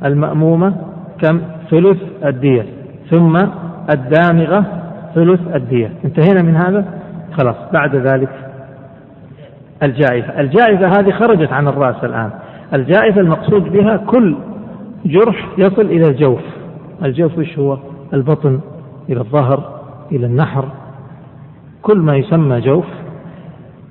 [0.06, 0.76] المأمومة
[1.22, 2.66] كم؟ ثلث الدية.
[3.10, 3.46] ثم
[3.90, 4.83] الدامغة.
[5.16, 5.92] ثلث الدية.
[6.06, 6.86] انتهينا من هذا؟
[7.38, 8.30] خلاص بعد ذلك
[9.84, 12.30] الجائفة الجائفة هذه خرجت عن الرأس الآن.
[12.74, 14.36] الجائفة المقصود بها كل
[15.06, 16.42] جرح يصل إلى الجوف.
[17.04, 17.78] الجوف وش هو؟
[18.14, 18.60] البطن
[19.10, 19.80] إلى الظهر
[20.12, 20.66] إلى النحر.
[21.82, 22.86] كل ما يسمى جوف.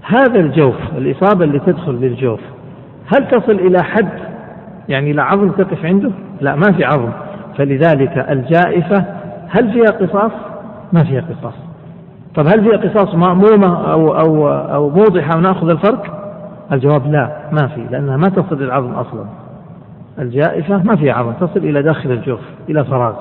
[0.02, 2.40] هذا الجوف الإصابة اللي تدخل بالجوف
[3.16, 4.08] هل تصل إلى حد؟
[4.88, 7.10] يعني إلى عظم تقف عنده؟ لا ما في عظم.
[7.58, 9.04] فلذلك الجائفة
[9.48, 10.51] هل فيها قصاص؟
[10.92, 11.54] ما فيها قصاص.
[12.34, 16.18] طب هل فيها قصاص مأمومة أو أو أو موضحة ونأخذ الفرق؟
[16.72, 19.24] الجواب لا ما في لأنها ما تصل للعظم أصلا.
[20.18, 23.14] الجائفة ما فيها عظم تصل إلى داخل الجوف إلى فراغ.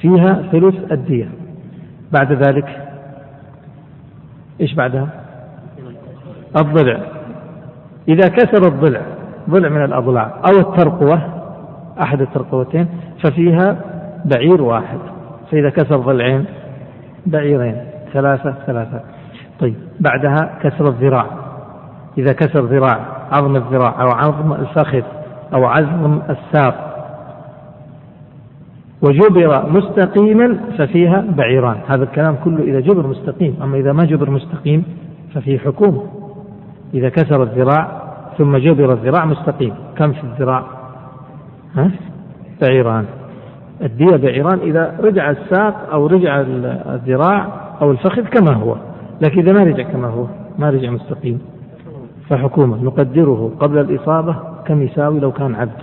[0.00, 1.28] فيها ثلث الدية.
[2.12, 2.82] بعد ذلك
[4.60, 5.08] إيش بعدها؟
[6.56, 7.00] الضلع.
[8.08, 9.00] إذا كسر الضلع
[9.50, 11.20] ضلع من الأضلاع أو الترقوة
[12.02, 12.88] أحد الترقوتين
[13.24, 13.76] ففيها
[14.24, 14.98] بعير واحد.
[15.50, 16.44] فإذا كسر ضلعين
[17.26, 17.76] بعيرين
[18.12, 19.00] ثلاثة ثلاثة.
[19.60, 21.26] طيب بعدها كسر الذراع.
[22.18, 22.98] إذا كسر ذراع
[23.32, 25.02] عظم الذراع أو عظم الفخذ
[25.54, 26.92] أو عظم الساق.
[29.02, 31.76] وجبر مستقيما ففيها بعيران.
[31.88, 33.56] هذا الكلام كله إذا جبر مستقيم.
[33.62, 34.84] أما إذا ما جبر مستقيم
[35.34, 36.02] ففيه حكومة
[36.94, 38.02] إذا كسر الذراع
[38.38, 39.74] ثم جبر الذراع مستقيم.
[39.96, 40.62] كم في الذراع؟
[41.76, 41.90] ها؟
[42.62, 43.04] بعيران.
[43.82, 47.46] الدية بعيران إذا رجع الساق أو رجع الذراع
[47.82, 48.76] أو الفخذ كما هو.
[49.20, 50.26] لكن إذا ما رجع كما هو
[50.58, 51.40] ما رجع مستقيم.
[52.28, 54.36] فحكومة نقدره قبل الإصابة
[54.66, 55.82] كم يساوي لو كان عبد.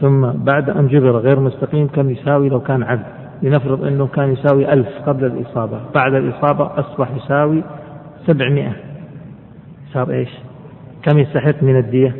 [0.00, 3.06] ثم بعد أن جبر غير مستقيم كم يساوي لو كان عبد.
[3.42, 5.80] لنفرض أنه كان يساوي ألف قبل الإصابة.
[5.94, 7.62] بعد الإصابة أصبح يساوي
[8.26, 8.72] سبعمائة.
[9.92, 10.28] صار إيش؟
[11.02, 12.16] كم يستحق من الدية؟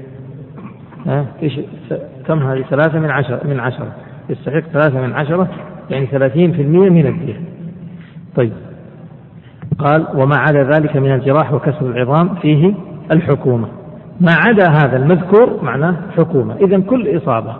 [1.07, 1.61] ها؟ إيش؟
[2.27, 3.93] كم هذه؟ ثلاثة من عشرة من عشرة.
[4.31, 5.49] يستحق ثلاثة من عشرة
[5.91, 7.41] يعني ثلاثين في المية من الدية.
[8.37, 8.53] طيب.
[9.79, 12.75] قال وما عدا ذلك من الجراح وكسر العظام فيه
[13.11, 13.69] الحكومة.
[14.21, 16.55] ما عدا هذا المذكور معناه حكومة.
[16.55, 17.57] إذا كل إصابة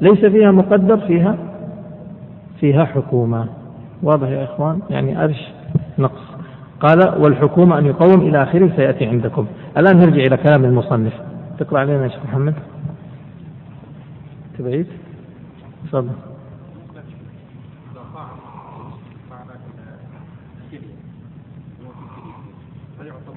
[0.00, 1.36] ليس فيها مقدر فيها
[2.60, 3.46] فيها حكومة.
[4.02, 5.48] واضح يا إخوان؟ يعني أرش
[5.98, 6.30] نقص.
[6.80, 9.46] قال والحكومة أن يقوم إلى آخره سيأتي عندكم.
[9.76, 11.12] الآن نرجع إلى كلام المصنف.
[11.58, 12.54] تقرأ علينا يا شيخ محمد.
[14.58, 14.86] تبعيد؟
[15.84, 16.10] تفضل.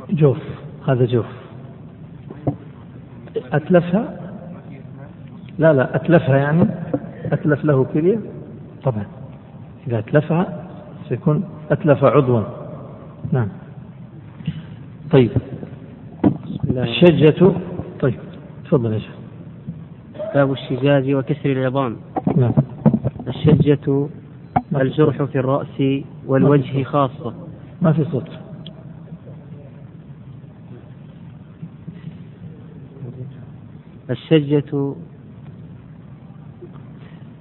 [0.09, 0.37] جوف
[0.87, 1.25] هذا جوف.
[3.37, 4.19] أتلفها؟
[5.59, 6.65] لا لا أتلفها يعني
[7.31, 8.19] أتلف له كلية.
[8.83, 9.05] طبعا
[9.87, 10.67] إذا أتلفها
[11.09, 12.43] سيكون أتلف عضوا.
[13.31, 13.47] نعم.
[15.11, 15.31] طيب.
[16.69, 17.53] الشجة
[17.99, 18.19] طيب
[18.65, 19.15] تفضل يا شيخ.
[20.35, 21.97] باب الشجاج وكسر العظام.
[22.35, 22.51] نعم.
[23.27, 24.07] الشجة
[24.75, 27.33] الجرح في الرأس والوجه خاصة.
[27.81, 28.29] ما في صوت.
[34.09, 34.93] الشجة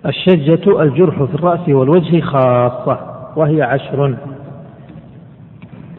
[0.06, 2.98] الشجة الجرح في الرأس والوجه خاصة
[3.36, 4.16] وهي عشر.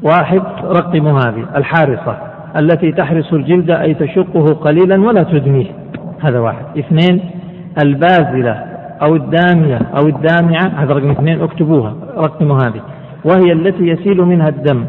[0.02, 2.18] واحد رقم هذه الحارصة
[2.56, 5.72] التي تحرس الجلد أي تشقه قليلا ولا تدميه
[6.20, 6.78] هذا واحد.
[6.78, 7.30] اثنين
[7.84, 12.82] البازلة أو الدامية أو الدامعة هذا رقم اثنين اكتبوها رقم هذه.
[13.26, 14.86] وهي التي يسيل منها الدم.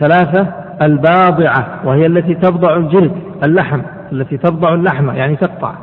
[0.00, 0.46] ثلاثة
[0.82, 3.12] الباضعة وهي التي تبضع الجلد
[3.44, 3.80] اللحم
[4.12, 5.74] التي تبضع اللحم يعني تقطع.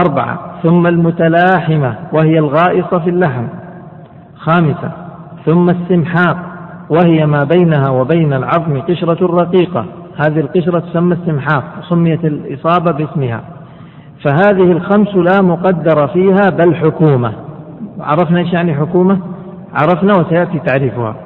[0.00, 3.46] أربعة ثم المتلاحمة وهي الغائصة في اللحم.
[4.36, 4.90] خامسة
[5.46, 6.36] ثم السمحاق
[6.90, 9.84] وهي ما بينها وبين العظم قشرة رقيقة.
[10.16, 13.40] هذه القشرة تسمى السمحاق سميت الإصابة باسمها.
[14.24, 17.32] فهذه الخمس لا مقدر فيها بل حكومة.
[18.00, 19.18] عرفنا إيش يعني حكومة؟
[19.74, 21.16] عرفنا وسيأتي تعريفها.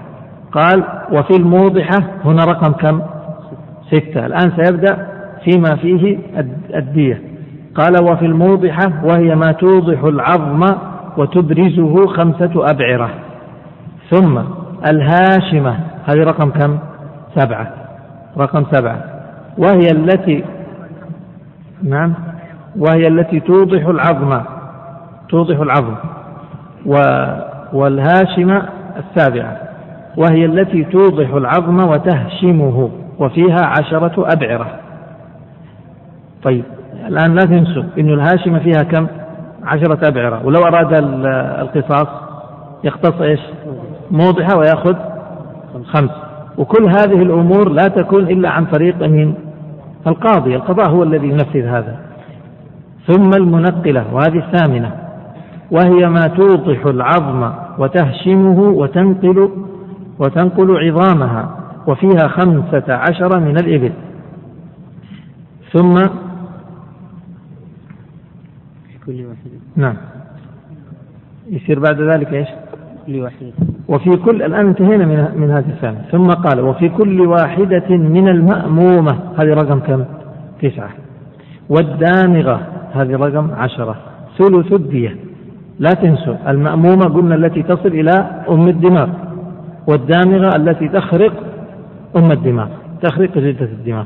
[0.52, 3.02] قال وفي الموضحة هنا رقم كم؟
[3.90, 4.26] ستة.
[4.26, 5.06] الآن سيبدأ
[5.44, 6.18] فيما فيه
[6.74, 7.22] الدية.
[7.74, 10.64] قال وفي الموضحة وهي ما توضح العظم
[11.16, 13.10] وتبرزه خمسة أبعرة.
[14.10, 14.38] ثم
[14.86, 15.76] الهاشمة.
[16.06, 16.78] هذه رقم كم؟
[17.36, 17.72] سبعة.
[18.38, 19.04] رقم سبعة.
[19.58, 20.44] وهي التي
[21.82, 22.14] نعم.
[22.78, 24.40] وهي التي توضح العظم
[25.28, 25.94] توضح العظم
[27.72, 28.62] والهاشمة
[28.96, 29.56] السابعة.
[30.16, 34.66] وهي التي توضح العظم وتهشمه وفيها عشرة أبعرة.
[36.42, 36.64] طيب
[37.08, 39.06] الآن لا تنسوا أن الهاشمة فيها كم؟
[39.64, 40.46] عشرة أبعرة.
[40.46, 40.94] ولو أراد
[41.60, 42.08] القصاص
[42.84, 43.40] يقتص إيش؟
[44.10, 44.96] موضحة ويأخذ
[45.84, 46.10] خمس.
[46.58, 49.34] وكل هذه الأمور لا تكون إلا عن طريق من
[50.06, 50.56] القاضي.
[50.56, 51.96] القضاء هو الذي ينفذ هذا.
[53.06, 54.92] ثم المنقلة وهذه الثامنة.
[55.70, 59.50] وهي ما توضح العظم وتهشمه وتنقل
[60.18, 63.92] وتنقل عظامها وفيها خمسة عشر من الإبل.
[65.72, 66.06] ثم
[69.06, 69.24] كل
[69.76, 69.96] نعم.
[71.50, 72.48] يصير بعد ذلك إيش؟
[73.06, 73.52] كل واحدة
[73.88, 79.18] وفي كل الآن انتهينا من من هذه الثانية ثم قال وفي كل واحدة من المأمومة
[79.38, 80.04] هذه رقم كم؟
[80.62, 80.90] تسعة.
[81.68, 83.96] والدامغة هذه رقم عشرة.
[84.38, 85.16] ثلث الدية.
[85.78, 88.10] لا تنسوا المأمومة قلنا التي تصل إلى
[88.48, 89.08] أم الدماغ
[89.88, 91.32] والدامغة التي تخرق
[92.16, 92.68] أم الدماغ
[93.02, 94.04] تخرق جلدة الدماغ.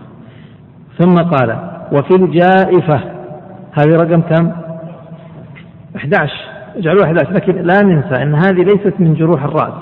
[0.98, 1.58] ثم قال
[1.92, 3.00] وفي الجائفة.
[3.72, 4.52] هذه رقم كم؟
[5.96, 6.32] 11
[6.76, 9.74] اجعلوها 11 لكن لا ننسى أن هذه ليست من جروح الرأس.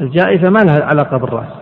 [0.00, 1.52] الجائفة ما لها علاقة بالرأس.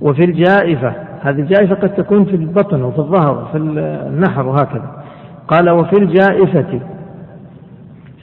[0.00, 5.05] وفي الجائفة هذه الجائفة قد تكون في البطن وفي الظهر وفي النحر وهكذا.
[5.48, 6.80] قال وفي الجائفة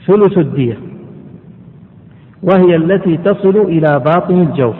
[0.06, 0.78] ثلث الدية
[2.42, 4.76] وهي التي تصل إلى باطن الجوف.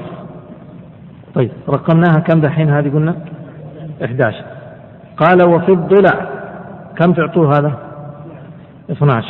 [1.34, 3.16] طيب رقمناها كم دحين هذه قلنا؟
[4.04, 4.44] 11
[5.16, 6.28] قال وفي الضلع
[6.96, 7.78] كم تعطوه هذا؟
[8.90, 9.28] 12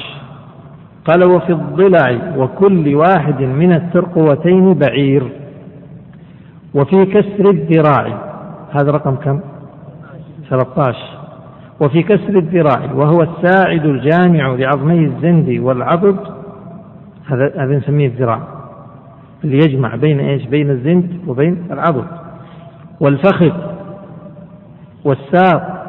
[1.05, 5.33] قال وفي الضلع وكل واحد من الترقوتين بعير.
[6.75, 8.19] وفي كسر الذراع
[8.71, 9.41] هذا رقم كم؟
[10.51, 11.14] 13
[11.81, 16.16] وفي كسر الذراع وهو الساعد الجامع لعظمي الزند والعضد.
[17.27, 18.41] هذا هذا نسميه الذراع
[19.45, 22.05] اللي يجمع بين إيش؟ بين الزند وبين العضد.
[23.01, 23.53] والفخذ
[25.05, 25.85] والساق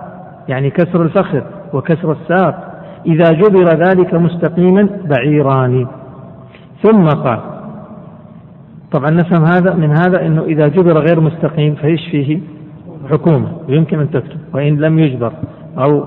[0.50, 1.42] يعني كسر الفخذ
[1.74, 2.82] وكسر الساق.
[3.06, 5.88] إذا جبر ذلك مستقيما بعيران.
[6.84, 7.40] ثم قال
[8.92, 12.40] طبعا نفهم هذا من هذا إنه إذا جبر غير مستقيم فإيش فيه؟
[13.12, 15.32] حكومة ويمكن أن تكتب وإن لم يجبر.
[15.78, 16.06] أو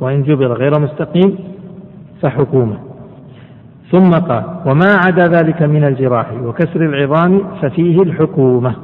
[0.00, 1.38] وإن جبر غير مستقيم
[2.22, 2.78] فحكومة.
[3.92, 8.74] ثم قال وما عدا ذلك من الجراح وكسر العظام ففيه الحكومة.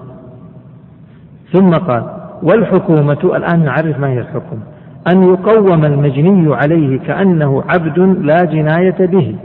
[1.52, 2.04] ثم قال
[2.42, 4.62] والحكومة الآن نعرف ما هي الحكومة
[5.08, 9.36] أن يقوم المجني عليه كأنه عبد لا جناية به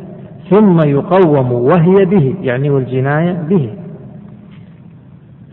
[0.49, 3.69] ثم يقوم وهي به يعني والجناية به.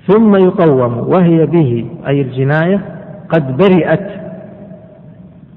[0.07, 2.81] ثم يقوم وهي به أي الجناية
[3.29, 4.09] قد برئت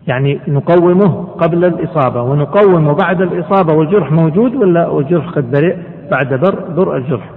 [0.07, 5.75] يعني نقومه قبل الإصابة ونقوم بعد الإصابة والجرح موجود ولا والجرح قد برئ
[6.11, 7.29] بعد بر برء الجرح.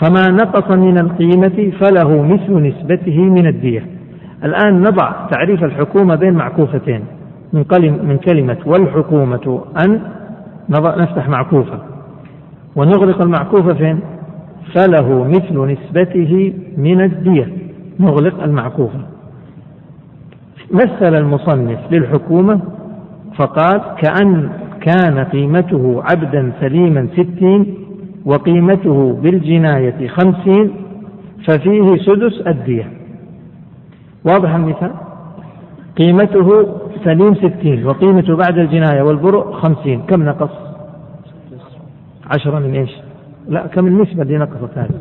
[0.00, 3.86] فما نقص من القيمة فله مثل نسبته من الدية.
[4.44, 7.04] الآن نضع تعريف الحكومة بين معكوفتين.
[7.52, 10.00] من من كلمة والحكومة أن
[10.68, 11.78] نضع نفتح معكوفة.
[12.76, 14.00] ونغلق المعكوفة فين؟
[14.74, 17.48] فله مثل نسبته من الدية.
[18.00, 19.13] نغلق المعكوفة.
[20.70, 22.60] مثل المصنف للحكومة
[23.36, 24.50] فقال كأن
[24.80, 27.74] كان قيمته عبدا سليما ستين
[28.24, 30.74] وقيمته بالجناية خمسين
[31.46, 32.90] ففيه سدس الدية.
[34.24, 34.90] واضح المثال؟
[35.98, 40.02] قيمته سليم ستين وقيمته بعد الجناية والبرء خمسين.
[40.02, 40.50] كم نقص؟
[42.30, 42.90] عشرة من إيش؟
[43.48, 45.00] لا كم النسبة اللي نقصت هذه؟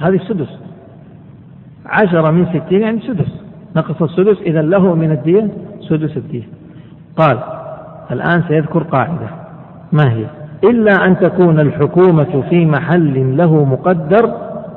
[0.00, 0.58] هذه السدس
[1.86, 3.43] عشرة من ستين يعني سدس.
[3.76, 5.48] نقص السدس إذا له من الدية
[5.88, 6.48] سدس الدية
[7.16, 7.38] قال
[8.10, 9.28] الآن سيذكر قاعدة.
[9.92, 10.24] ما هي؟
[10.64, 14.32] إلا أن تكون الحكومة في محل له مقدر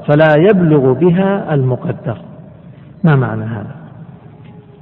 [0.07, 2.17] فلا يبلغ بها المقدر.
[3.03, 3.75] ما معنى هذا؟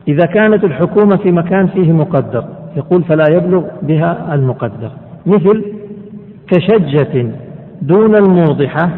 [0.07, 2.45] إذا كانت الحكومة في مكان فيه مقدر
[2.76, 4.91] يقول فلا يبلغ بها المقدر.
[5.26, 5.66] مثل
[6.47, 7.32] كشجة
[7.82, 8.89] دون الموضحة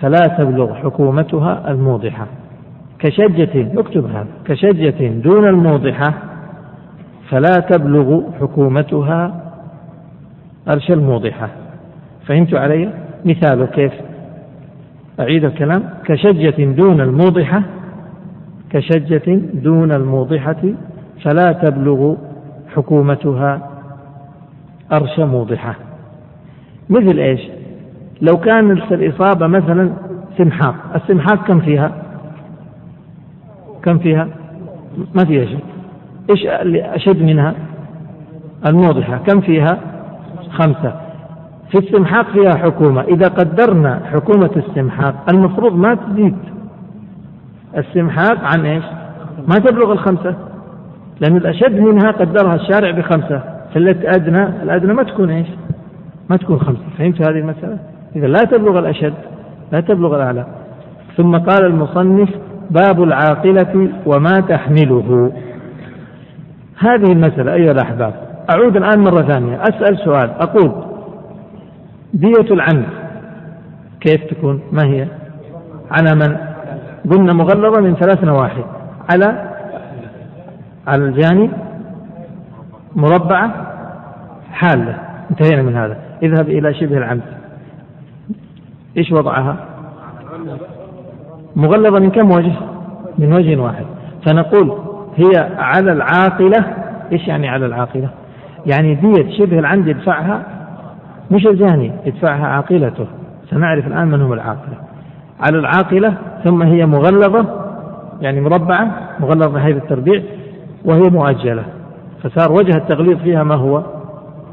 [0.00, 2.26] فلا تبلغ حكومتها الموضحة.
[3.00, 6.14] كشجة اكتب هذا كشجة دون الموضحة
[7.28, 9.42] فلا تبلغ حكومتها
[10.68, 11.48] أرش الموضحة.
[12.26, 12.92] فهمت علي؟
[13.24, 13.92] مثاله كيف؟
[15.20, 15.82] أعيد الكلام.
[16.04, 17.62] كشجة دون الموضحة
[18.70, 20.62] كشجة دون الموضحة
[21.24, 22.16] فلا تبلغ
[22.74, 23.70] حكومتها
[24.92, 25.74] أرش موضحة.
[26.90, 27.40] مثل إيش؟
[28.22, 29.90] لو كانت الإصابة مثلا
[30.38, 32.09] سمحاق السمحاق كم فيها؟
[33.82, 34.28] كم فيها؟
[35.14, 35.64] ما فيها شيء.
[36.30, 37.54] إيش أشد منها؟
[38.66, 39.16] الموضحة.
[39.16, 39.78] كم فيها؟
[40.50, 41.00] خمسة.
[41.70, 43.00] في السمحاق فيها حكومة.
[43.02, 46.36] إذا قدرنا حكومة السمحاق المفروض ما تزيد.
[47.76, 48.84] السمحاق عن إيش؟
[49.48, 50.34] ما تبلغ الخمسة.
[51.20, 53.42] لأن الأشد منها قدرها الشارع بخمسة.
[53.74, 55.48] فالتي أدنى الأدنى ما تكون إيش؟
[56.30, 56.82] ما تكون خمسة.
[56.98, 57.78] فهمت هذه المسألة؟
[58.16, 59.14] إذا لا تبلغ الأشد
[59.72, 60.46] لا تبلغ الأعلى.
[61.16, 62.28] ثم قال المصنف
[62.70, 65.32] باب العاقلة وما تحمله.
[66.78, 68.14] هذه المسألة أيها الأحباب
[68.50, 69.62] أعود الآن مرة ثانية.
[69.62, 70.84] أسأل سؤال أقول
[72.14, 72.88] دية العمد
[74.00, 75.06] كيف تكون؟ ما هي؟
[75.90, 76.36] على من؟
[77.10, 78.64] قلنا مغلظة من ثلاث نواحي.
[79.12, 79.50] على
[80.86, 81.50] على الجاني
[82.96, 83.50] مربعة
[84.52, 84.98] حالة.
[85.30, 85.96] انتهينا من هذا.
[86.22, 87.22] اذهب إلى شبه العمد
[88.96, 89.56] إيش وضعها؟
[91.56, 92.52] مغلظة من كم وجه؟
[93.18, 93.84] من وجه واحد.
[94.26, 94.78] فنقول
[95.16, 96.64] هي على العاقلة.
[97.12, 98.08] إيش يعني على العاقلة؟
[98.66, 100.42] يعني دية شبه العمد يدفعها
[101.30, 103.06] مش الجاني يدفعها عاقلته.
[103.50, 104.76] سنعرف الآن من هم العاقلة.
[105.40, 107.46] على العاقلة ثم هي مغلظة
[108.20, 108.90] يعني مربعة
[109.20, 110.22] مغلظة هذه التربيع
[110.84, 111.64] وهي مؤجلة.
[112.22, 113.82] فصار وجه التغليظ فيها ما هو؟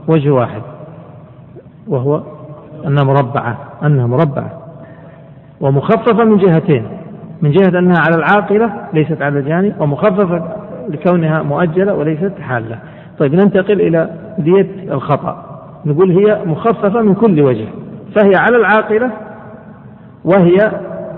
[0.08, 0.62] وجه واحد
[1.88, 2.22] وهو
[2.88, 4.67] أنها مربعة أنها مربعة.
[5.62, 6.88] ومخففة من جهتين.
[7.42, 10.56] من جهة أنها على العاقلة ليست على الجاني ومخففة
[10.90, 12.80] لكونها مؤجلة وليست حالة.
[13.20, 15.62] طيب ننتقل إلى دية الخطأ.
[15.86, 17.66] نقول هي مخففة من كل وجه
[18.16, 19.12] فهي على العاقلة
[20.26, 20.72] وهي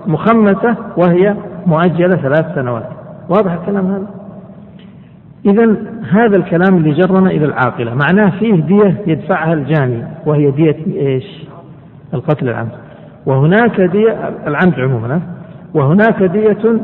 [0.08, 1.36] مخمسة وهي
[1.66, 2.90] مؤجلة ثلاث سنوات.
[3.30, 4.08] واضح الكلام هذا؟
[5.46, 5.76] إذا
[6.12, 11.46] هذا الكلام اللي جرنا إلى العاقلة معناه فيه دية يدفعها الجاني وهي دية إيش؟
[12.14, 12.72] القتل العمد
[13.30, 15.22] وهناك دية العمد عموما
[15.74, 16.80] وهناك دية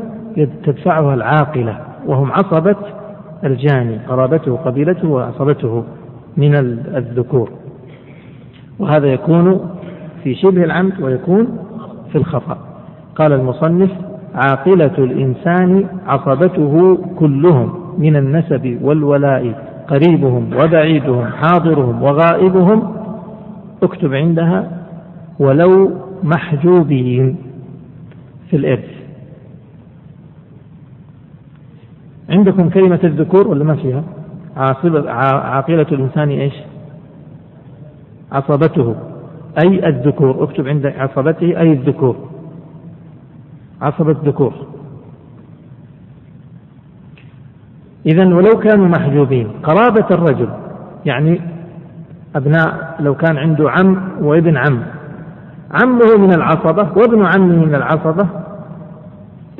[0.64, 2.76] تدفعها العاقلة وهم عصبة
[3.44, 5.84] الجاني قرابته قبيلته وعصبته
[6.36, 6.54] من
[6.96, 7.50] الذكور.
[8.78, 9.60] وهذا يكون
[10.24, 11.58] في شبه العمد ويكون
[12.12, 12.58] في الخطأ
[13.16, 13.90] قال المصنف
[14.34, 22.92] عاقلة الإنسان عصبته كلهم من النسب والولاء قريبهم وبعيدهم حاضرهم وغائبهم
[23.82, 24.70] اكتب عندها
[25.38, 25.90] ولو
[26.26, 27.36] محجوبين
[28.50, 28.90] في الإرث.
[32.30, 34.04] عندكم كلمة الذكور ولا ما فيها؟
[34.56, 36.54] عاقلة الإنسان إيش؟
[38.32, 38.96] عصبته.
[39.64, 42.16] أي الذكور؟ اكتب عند عصبته أي الذكور.
[43.82, 44.54] عصبة ذكور
[48.06, 50.48] إذا ولو كانوا محجوبين قرابة الرجل
[51.06, 51.40] يعني
[52.36, 54.82] أبناء لو كان عنده عم وابن عم
[55.82, 58.26] عمه من العصبة وابن عمه من العصبة.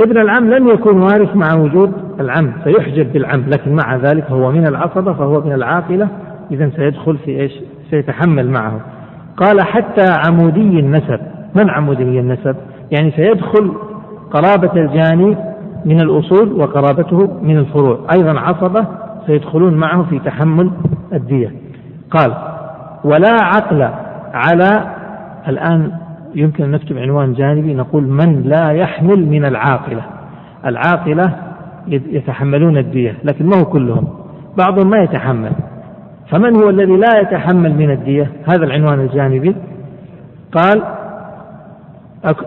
[0.01, 4.67] ابن العم لن يكون وارث مع وجود العم فيحجب بالعم لكن مع ذلك هو من
[4.67, 6.09] العصبة فهو من العاقلة.
[6.51, 7.53] إذا سيدخل في إيش؟
[7.91, 8.81] سيتحمل معه.
[9.37, 11.21] قال حتى عمودي النسب.
[11.55, 12.57] من عمودي النسب؟
[12.91, 13.73] يعني سيدخل
[14.31, 15.37] قرابة الجاني
[15.85, 17.99] من الأصول وقرابته من الفروع.
[18.13, 18.87] أيضا عصبة
[19.27, 20.71] سيدخلون معه في تحمل
[21.13, 21.53] الدية.
[22.11, 22.35] قال
[23.05, 23.89] ولا عقل
[24.35, 24.97] على
[25.49, 25.93] الآن
[26.37, 30.03] يمكن أن نكتب عنوان جانبي نقول من لا يحمل من العاقلة.
[30.67, 31.33] العاقلة
[31.89, 34.09] يتحملون الدية لكن ما هو كلهم؟
[34.59, 35.53] بعضهم ما يتحمل.
[36.31, 39.57] فمن هو الذي لا يتحمل من الدية؟ هذا العنوان الجانبي.
[40.53, 40.83] قال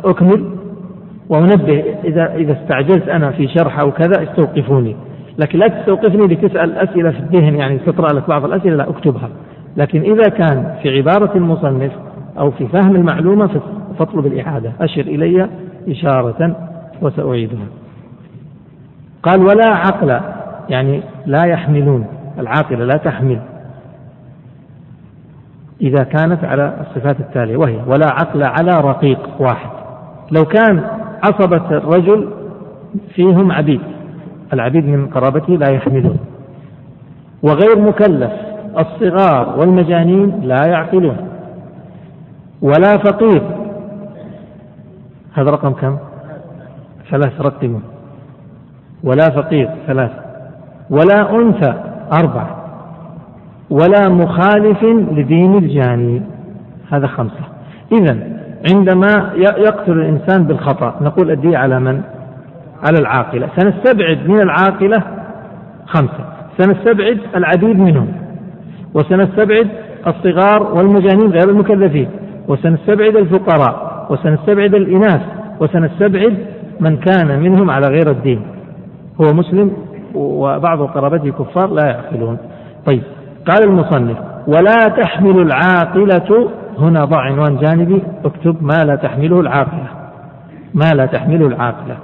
[0.06, 0.46] أكمل
[1.30, 4.96] وأنبه إذا إذا استعجلت أنا في شرح أو كذا استوقفوني.
[5.38, 9.30] لكن لا تستوقفني لتسأل أسئلة في الذهن يعني تقرأ لك بعض الأسئلة لا أكتبها.
[9.78, 11.92] لكن إذا كان في عبارة المصنف
[12.40, 13.62] أو في فهم المعلومة
[14.00, 14.72] فاطلب الإعادة.
[14.82, 15.50] أشر إلي
[15.90, 16.56] إشارة
[17.02, 17.66] وسأعيدها.
[19.24, 20.20] قال ولا عقل.
[20.70, 22.06] يعني لا يحملون.
[22.40, 23.40] العاقلة لا تحمل.
[25.82, 29.70] إذا كانت على الصفات التالية وهي ولا عقل على رقيق واحد.
[30.32, 30.84] لو كان
[31.24, 32.30] عصبة الرجل
[33.16, 33.82] فيهم عبيد
[34.54, 36.18] العبيد من قرابته لا يحملون.
[37.44, 38.32] وغير مكلف
[38.80, 41.18] الصغار والمجانين لا يعقلون.
[42.62, 43.59] ولا فقير
[45.34, 45.98] هذا رقم كم؟
[47.12, 47.80] ثلاث رقموا
[49.04, 50.12] ولا فقير ثلاث.
[50.90, 51.74] ولا أنثى
[52.24, 52.48] أربع.
[53.70, 56.22] ولا مخالف لدين الجاني
[56.92, 57.44] هذا خمسة.
[57.92, 58.18] إذا
[58.74, 62.02] عندما يقتل الإنسان بالخطأ نقول الدية على من؟
[62.88, 63.50] على العاقلة.
[63.58, 65.04] سنستبعد من العاقلة
[65.86, 66.26] خمسة.
[66.58, 68.08] سنستبعد العديد منهم.
[68.94, 69.68] وسنستبعد
[70.08, 72.08] الصغار والمجانين غير المكلفين.
[72.48, 73.89] وسنستبعد الفقراء.
[74.10, 75.22] وسنستبعد الإناث
[75.60, 76.38] وسنستبعد
[76.80, 78.42] من كان منهم على غير الدين.
[79.22, 79.72] هو مسلم
[80.16, 82.38] وبعض قرابته كفار لا يعقلون.
[82.86, 83.02] طيب
[83.46, 86.50] قال المصنف ولا تحمل العاقلة.
[86.80, 89.88] هنا ضع عنوان جانبي اكتب ما لا تحمله العاقلة.
[90.74, 91.98] ما لا تحمله العاقلة.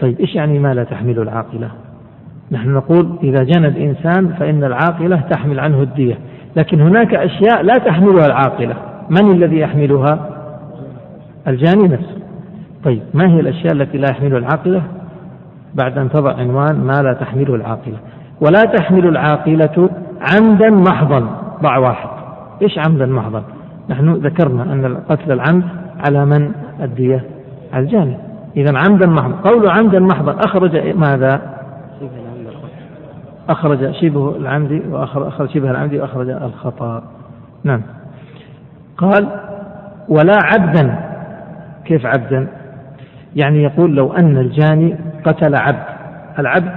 [0.00, 1.68] طيب إيش يعني ما لا تحمله العاقلة؟
[2.52, 6.18] نحن نقول إذا جنى الإنسان فإن العاقلة تحمل عنه الدية.
[6.56, 8.74] لكن هناك أشياء لا تحملها العاقلة.
[9.10, 10.31] من الذي يحملها؟
[11.46, 12.18] الجاني نفسه.
[12.84, 14.82] طيب ما هي الأشياء التي لا يحملها العاقلة؟
[15.74, 17.96] بعد أن تضع عنوان ما لا تحمله العاقلة.
[18.40, 19.90] ولا تحمل العاقلة
[20.34, 21.26] عمدا محضا.
[21.62, 22.08] ضع واحد.
[22.62, 23.42] إيش عمدا محضا؟
[23.90, 25.64] نحن ذكرنا أن قتل العمد
[26.06, 27.24] على من؟ الدية.
[27.72, 28.16] على الجاني.
[28.56, 29.50] إذا عمدا محضا.
[29.50, 30.36] قول عمدا محضا.
[30.46, 31.40] أخرج ماذا؟
[33.48, 37.02] أخرج شبه العمد وأخرج شبه العمد وأخرج الخطأ.
[37.64, 37.82] نعم.
[38.98, 39.28] قال
[40.08, 41.11] ولا عبدا
[41.84, 42.48] كيف عبدا؟
[43.36, 45.84] يعني يقول لو أن الجاني قتل عبد.
[46.38, 46.72] العبد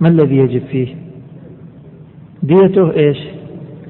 [0.00, 0.94] ما الذي يجب فيه؟
[2.42, 3.18] ديته إيش؟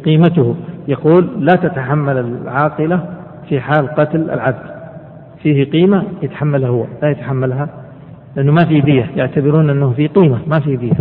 [0.04, 0.56] قيمته.
[0.88, 3.04] يقول لا تتحمل العاقلة
[3.48, 4.72] في حال قتل العبد.
[5.42, 7.68] فيه قيمة يتحملها هو لا يتحملها
[8.36, 9.10] لأنه ما في دية.
[9.16, 10.96] يعتبرون أنه في قيمة ما في دية.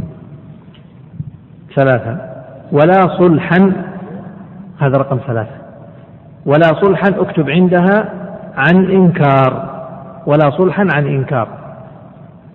[1.75, 2.17] ثلاثة.
[2.71, 3.71] ولا صلحا
[4.79, 5.55] هذا رقم ثلاثة.
[6.45, 8.13] ولا صلحا اكتب عندها
[8.57, 9.81] عن إنكار
[10.25, 11.47] ولا صلحا عن إنكار.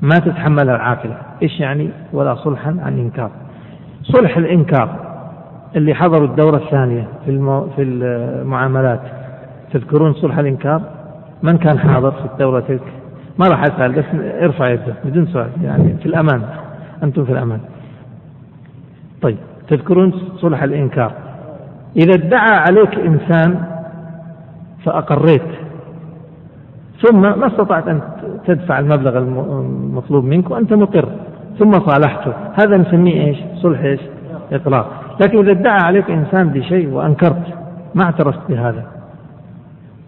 [0.03, 1.17] ما تتحملها العاقلة.
[1.43, 3.31] إيش يعني ولا صلحا عن إنكار؟
[4.03, 4.89] صلح الإنكار
[5.77, 7.67] اللي حضروا الدورة الثانية في, المو...
[7.77, 9.01] في المعاملات.
[9.73, 10.83] تذكرون صلح الإنكار؟
[11.43, 12.93] من كان حاضر في الدورة تلك؟
[13.39, 14.05] ما راح أسأل بس
[14.43, 16.43] ارفع يده بدون سؤال يعني في الأمان.
[17.03, 17.61] أنتم في الأمان.
[19.23, 19.37] طيب
[19.69, 21.13] تذكرون صلح الإنكار.
[21.97, 23.65] إذا ادعى عليك إنسان
[24.85, 25.66] فأقريت.
[27.03, 28.01] ثم ما استطعت أن
[28.47, 31.09] تدفع المبلغ المطلوب منك وأنت مقر.
[31.59, 32.33] ثم صالحته.
[32.55, 34.01] هذا نسميه إيش؟ صلح إيش؟
[34.53, 34.87] إقرار.
[35.21, 37.43] لكن إذا ادعى عليك إنسان بشيء وأنكرت
[37.95, 38.85] ما اعترفت بهذا.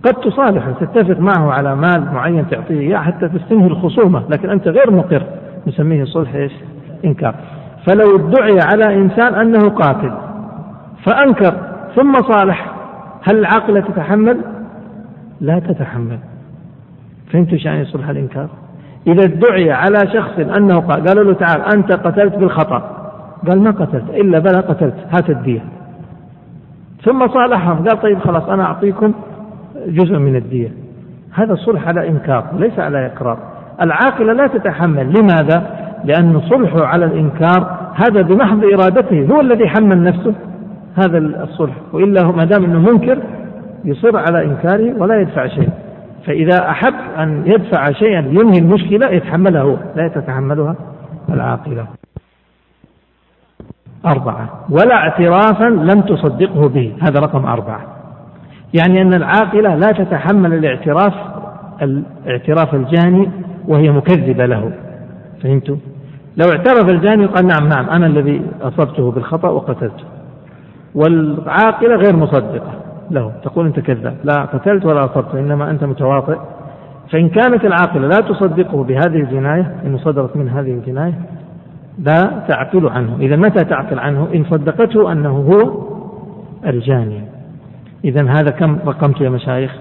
[0.02, 4.90] قد تصالحه تتفق معه على مال معين تعطيه إياه حتى تستنهي الخصومة لكن أنت غير
[4.90, 5.22] مقر.
[5.66, 6.52] نسميه صلح إيش؟
[7.04, 7.34] إنكار.
[7.86, 10.12] فلو ادعي على إنسان أنه قاتل
[11.04, 11.54] فأنكر
[11.96, 12.74] ثم صالح
[13.22, 14.40] هل العاقلة تتحمل؟
[15.40, 16.18] لا تتحمل.
[17.34, 18.48] إيش يعني صلح الإنكار؟
[19.06, 22.98] إذا ادعي على شخص أنه قال قالوا له تعال أنت قتلت بالخطأ.
[23.48, 25.60] قال ما قتلت إلا بلا قتلت هات الدية.
[27.04, 29.14] ثم صالحهم قال طيب خلاص أنا أعطيكم
[29.86, 30.72] جزء من الدية.
[31.32, 33.38] هذا صلح على إنكار ليس على إقرار.
[33.82, 35.12] العاقلة لا تتحمل.
[35.18, 35.66] لماذا؟
[36.04, 39.26] لأن صلحه على الإنكار هذا بمحض إرادته.
[39.32, 40.34] هو الذي حمل نفسه
[40.96, 41.74] هذا الصلح.
[41.92, 43.18] وإلا ما دام أنه منكر
[43.84, 45.68] يصر على إنكاره ولا يدفع شيء.
[46.26, 49.76] فإذا أحب أن يدفع شيئا ينهي المشكلة يتحملها هو.
[49.96, 50.76] لا تتحملها
[51.28, 51.86] العاقلة.
[54.06, 54.66] أربعة.
[54.70, 56.94] ولا اعترافا لم تصدقه به.
[57.00, 57.80] هذا رقم أربعة.
[58.74, 61.14] يعني أن العاقلة لا تتحمل الاعتراف
[61.82, 63.30] الاعتراف الجاني
[63.68, 64.72] وهي مكذبة له.
[65.42, 65.76] فهمتوا؟
[66.36, 70.04] لو اعترف الجاني قال نعم نعم أنا الذي أصبته بالخطأ وقتلته.
[70.94, 72.72] والعاقلة غير مصدقة.
[73.10, 73.32] له.
[73.44, 74.16] تقول أنت كذاب.
[74.24, 76.38] لا قتلت ولا أصبت إنما أنت متواطئ.
[77.12, 81.14] فإن كانت العاقلة لا تصدقه بهذه الجناية إن صدرت من هذه الجناية
[81.98, 83.16] لا تعقل عنه.
[83.20, 85.88] إذا متى تعقل عنه؟ إن صدقته أنه هو
[86.66, 87.22] الجاني
[88.04, 89.76] إذا هذا كم رقمت يا مشايخ؟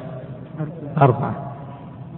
[1.01, 1.34] أربعة.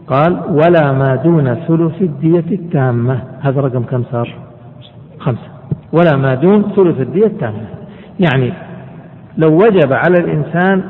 [0.08, 3.20] قال ولا ما دون ثلث الدية التامة.
[3.42, 4.36] هذا رقم كم صار؟
[5.20, 5.50] خمسة.
[5.94, 7.66] ولا ما دون ثلث الدية التامة.
[8.20, 8.54] يعني
[9.38, 10.84] لو وجب على الإنسان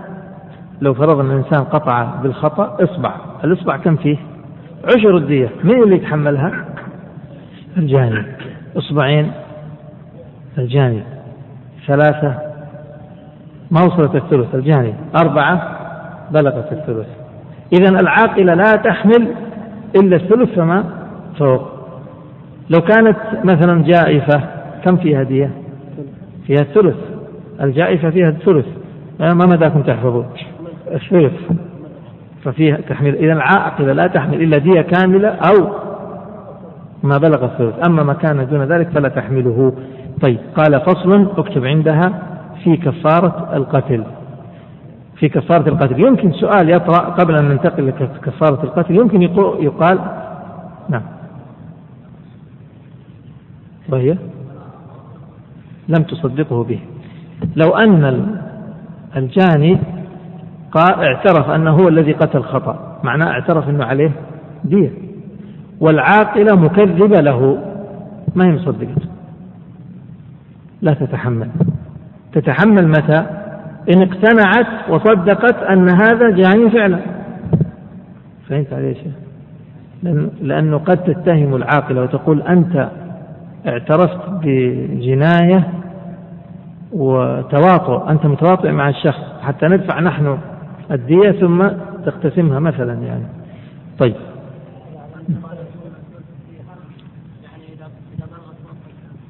[0.81, 3.15] لو فرضنا الإنسان قطع بالخطأ إصبع.
[3.43, 4.17] الإصبع كم فيه؟
[4.85, 6.65] عشر الدية من اللي يتحملها؟
[7.77, 8.25] الجاني.
[8.77, 9.31] إصبعين.
[10.57, 11.03] الجاني.
[11.87, 12.35] ثلاثة.
[13.71, 14.93] ما وصلت الثلث؟ الجاني.
[15.23, 15.79] أربعة.
[16.31, 17.07] بلغت الثلث.
[17.73, 19.35] إذا العاقلة لا تحمل
[19.95, 20.83] إلا الثلث فما؟
[21.39, 21.61] فوق.
[22.69, 24.41] لو كانت مثلا جائفة
[24.83, 25.51] كم فيها دية؟
[26.47, 26.97] فيها الثلث.
[27.61, 28.65] الجائفة فيها الثلث.
[29.19, 30.25] ما مداكم تحفظون
[30.95, 31.33] الثلث
[32.43, 35.69] ففيها تحمل إذا العاقلة لا تحمل إلا دية كاملة أو
[37.03, 37.87] ما بلغ الثلث.
[37.87, 39.73] أما ما كان دون ذلك فلا تحمله.
[40.21, 42.23] طيب قال فصل اكتب عندها
[42.63, 44.03] في كفارة القتل.
[45.15, 45.99] في كفارة القتل.
[45.99, 48.95] يمكن سؤال يطرأ قبل أن ننتقل لكفارة القتل.
[48.95, 49.21] يمكن
[49.59, 49.99] يقال
[50.89, 51.03] نعم.
[53.89, 54.17] وهي؟
[55.87, 56.79] لم تصدقه به.
[57.55, 58.35] لو أن
[59.15, 59.77] الجاني
[60.71, 62.99] قال اعترف أنه هو الذي قتل خطأ.
[63.03, 64.11] معناه اعترف أنه عليه
[64.63, 64.91] دية.
[65.79, 67.57] والعاقلة مكذبة له.
[68.35, 69.01] ما هي مصدقة
[70.81, 71.49] لا تتحمل.
[72.33, 73.25] تتحمل متى؟
[73.93, 76.99] إن اقتنعت وصدقت أن هذا جاني فعلا.
[78.49, 79.11] فهمت علي شيء
[80.41, 82.89] لأنه قد تتهم العاقلة وتقول أنت
[83.67, 85.67] اعترفت بجناية
[86.91, 88.09] وتواطؤ.
[88.09, 89.23] أنت متواطئ مع الشخص.
[89.41, 90.37] حتى ندفع نحن
[90.91, 91.67] الدية ثم
[92.05, 93.25] تقتسمها مثلا يعني.
[93.99, 94.15] طيب.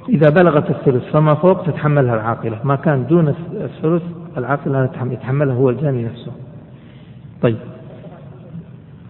[0.10, 2.60] إذا بلغت الثلث فما فوق تتحملها العاقلة.
[2.64, 4.04] ما كان دون الثلث
[4.38, 6.32] العاقلة يتحملها هو الجاني نفسه.
[7.42, 7.58] طيب.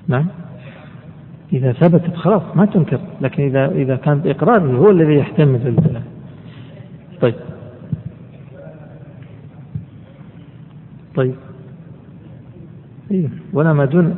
[0.08, 0.28] نعم.
[1.54, 3.00] إذا ثبتت خلاص ما تنكر.
[3.22, 6.04] لكن إذا إذا كان إقرار هو الذي يحتمل البلاء
[7.22, 7.36] طيب.
[11.16, 11.36] طيب.
[13.54, 14.16] ولا ما دون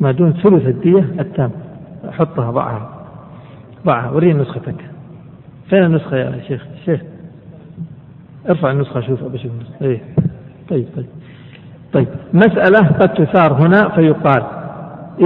[0.00, 1.50] ما دون ثلث الدية التام.
[2.10, 2.90] حطها ضعها.
[3.86, 4.10] ضعها.
[4.10, 4.74] وريني نسختك
[5.70, 7.00] فين النسخة يا شيخ؟ شيخ.
[8.48, 10.00] ارفع النسخة شوف أبى أشوف إيه.
[10.68, 11.06] طيب طيب.
[11.92, 12.08] طيب.
[12.32, 14.42] مسألة قد تثار هنا فيقال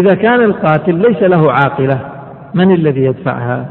[0.00, 2.00] إذا كان القاتل ليس له عاقلة
[2.54, 3.70] من الذي يدفعها؟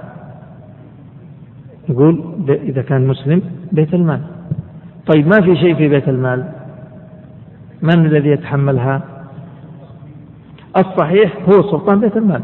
[1.90, 4.22] يقول إذا كان مسلم بيت المال.
[5.14, 6.59] طيب ما في شيء في بيت المال؟
[7.82, 9.02] من الذي يتحملها؟
[10.78, 12.42] الصحيح هو سلطان بيت المال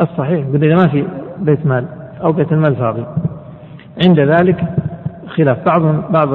[0.00, 1.04] الصحيح إذا ما في
[1.38, 1.84] بيت مال
[2.22, 3.04] أو بيت المال فاضي
[4.04, 4.64] عند ذلك
[5.26, 6.28] خلاف بعض بعض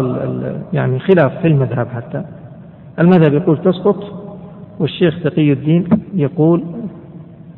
[0.74, 2.24] يعني خلاف في المذهب حتى
[3.00, 4.04] المذهب يقول تسقط
[4.80, 6.64] والشيخ تقي الدين يقول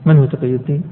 [0.05, 0.83] من هو تقي الدين؟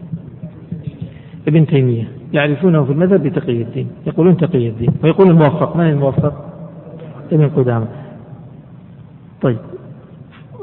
[1.47, 6.45] ابن تيمية يعرفونه في المذهب بتقي الدين يقولون تقي الدين ويقول الموفق من الموفق؟
[7.31, 7.87] ابن قدامة
[9.41, 9.57] طيب.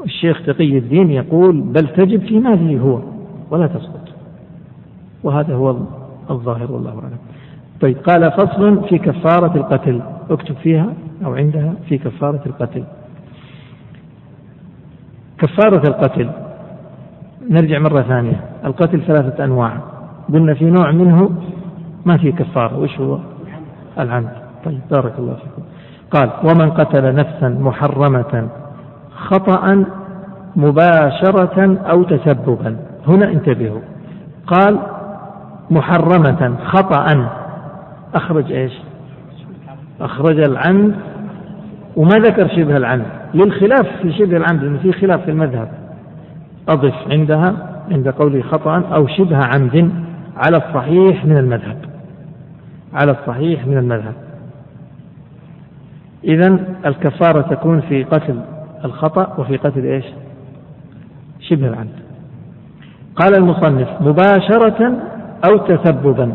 [0.05, 2.99] الشيخ تقي الدين يقول بل تجب في ماله هو
[3.49, 4.07] ولا تسقط.
[5.23, 5.75] وهذا هو
[6.29, 7.17] الظاهر والله أعلم.
[7.81, 10.01] طيب قال فصل في كفارة القتل.
[10.29, 10.93] اكتب فيها
[11.25, 12.83] أو عندها في كفارة القتل.
[15.37, 16.29] كفارة القتل.
[17.49, 18.41] نرجع مرة ثانية.
[18.65, 19.77] القتل ثلاثة أنواع.
[20.33, 21.31] قلنا في نوع منه
[22.05, 22.79] ما في كفارة.
[22.79, 23.19] وش هو؟
[23.99, 24.31] العمد.
[24.65, 25.61] طيب بارك الله فيكم.
[26.11, 28.49] قال ومن قتل نفسا محرمة
[29.17, 29.85] خطأ
[30.55, 32.77] مباشرة أو تسببا.
[33.07, 33.81] هنا انتبهوا.
[34.47, 34.79] قال
[35.71, 37.29] محرمة خطأ.
[38.15, 38.73] أخرج إيش؟
[40.01, 40.95] أخرج العمد
[41.95, 45.67] وما ذكر شبه العمد للخلاف في شبه العمد لأنه في خلاف في المذهب.
[46.69, 47.53] أضف عندها
[47.91, 49.91] عند قوله خطأ أو شبه عمد
[50.37, 51.77] على الصحيح من المذهب.
[52.93, 54.13] على الصحيح من المذهب.
[56.23, 58.39] إذا الكفارة تكون في قتل
[58.85, 60.05] الخطأ وفي قتل إيش؟
[61.39, 62.07] شبه العمد
[63.15, 64.97] قال المصنف مباشرة
[65.45, 66.33] أو تسببا.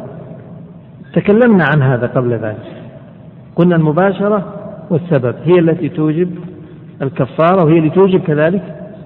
[1.14, 2.72] تكلمنا عن هذا قبل ذلك.
[3.56, 4.54] قلنا المباشرة
[4.90, 6.30] والسبب هي التي توجب
[7.02, 8.62] الكفارة وهي اللي توجب كذلك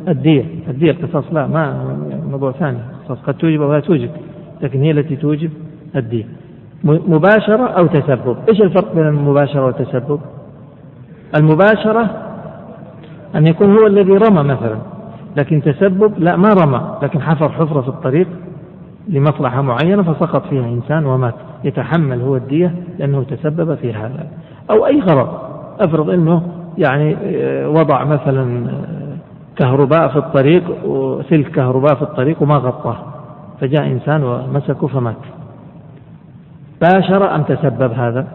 [0.09, 0.45] الدية.
[0.69, 1.97] الدية القصاص لا ما
[2.31, 2.79] موضوع ثاني.
[3.01, 4.11] القصاص قد توجب أو لا توجب
[4.63, 5.51] لكن هي التي توجب
[5.97, 6.25] الدية.
[6.85, 8.37] مباشرة أو تسبب.
[8.49, 10.21] إيش الفرق بين المباشرة والتسبب؟
[11.37, 12.26] المباشرة
[13.35, 14.79] أن يكون هو الذي رمى مثلا.
[15.37, 18.29] لكن تسبب لا ما رمى لكن حفر حفرة في الطريق
[19.09, 21.35] لمصلحة معينة فسقط فيها إنسان ومات.
[21.65, 24.27] يتحمل هو الدية لأنه تسبب في هذا.
[24.71, 25.29] أو أي غرض.
[25.81, 26.43] أفرض أنه
[26.79, 29.17] يعني آه، وضع مثلا آه،
[29.57, 32.97] كهرباء في الطريق وسلك كهرباء في الطريق وما غطاه.
[33.61, 35.17] فجاء إنسان ومسكه فمات.
[36.81, 38.27] باشر أم تسبب هذا؟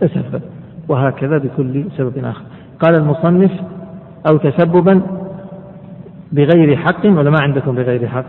[0.00, 0.42] تسبب.
[0.88, 2.42] وهكذا بكل سبب آخر.
[2.80, 3.50] قال المصنف
[4.26, 5.02] أو تسببا
[6.32, 8.24] بغير حق ولا ما عندكم بغير حق؟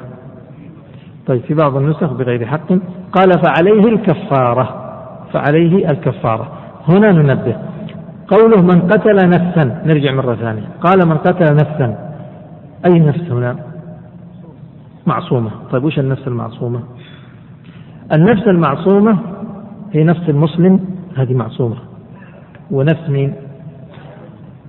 [1.28, 2.68] طيب في بعض النسخ بغير حق.
[3.12, 4.92] قال فعليه الكفارة
[5.34, 6.52] فعليه الكفارة.
[6.88, 7.56] هنا ننبه.
[8.28, 10.68] قوله من قتل نفسا نرجع مرة ثانية.
[10.82, 12.12] قال من قتل نفسا.
[12.86, 13.56] أي نفس هنا؟
[15.06, 15.52] معصومة.
[15.72, 16.80] طيب وش النفس المعصومة؟
[18.14, 19.18] النفس المعصومة
[19.94, 20.80] هي نفس المسلم
[21.18, 21.76] هذه معصومة.
[22.72, 23.34] ونفس مين؟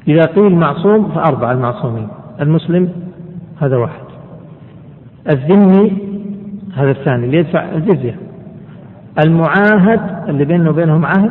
[0.08, 2.08] إذا قيل معصوم فأربعة المعصومين.
[2.40, 2.92] المسلم
[3.60, 4.04] هذا واحد.
[5.30, 5.92] الذمي
[6.76, 8.16] هذا الثاني اللي يدفع الجزية.
[9.26, 11.30] المعاهد اللي بينه وبينهم عهد.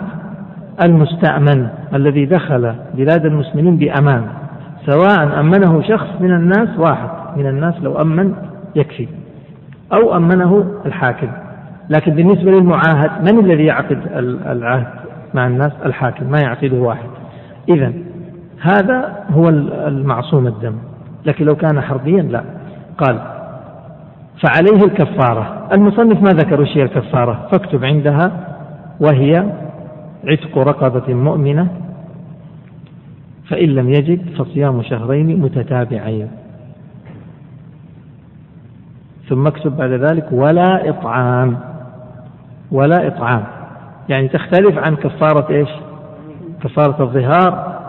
[0.86, 4.28] المستأمن الذي دخل بلاد المسلمين بأمان.
[4.86, 7.10] سواء أمنه شخص من الناس واحد.
[7.38, 8.34] من الناس لو أمن
[8.76, 9.08] يكفي.
[9.94, 11.28] أو أمنه الحاكم.
[11.90, 14.00] لكن بالنسبة للمعاهد من الذي يعقد
[14.46, 14.88] العهد
[15.34, 16.32] مع الناس؟ الحاكم.
[16.32, 17.10] ما يعقده واحد.
[17.70, 17.94] إذا
[18.62, 19.50] هذا هو
[19.88, 20.76] المعصوم الدم.
[21.26, 22.44] لكن لو كان حربيا لا.
[22.98, 23.20] قال
[24.44, 25.68] فعليه الكفارة.
[25.72, 28.32] المصنف ما ذكر وش هي الكفارة؟ فاكتب عندها
[29.00, 29.46] وهي
[30.28, 31.68] عتق رقبة مؤمنة
[33.50, 36.28] فإن لم يجد فصيام شهرين متتابعين.
[39.30, 41.58] ثم اكتب بعد ذلك ولا إطعام.
[42.72, 43.44] ولا إطعام.
[44.10, 45.70] يعني تختلف عن كفارة إيش؟
[46.64, 47.81] كفارة الظهار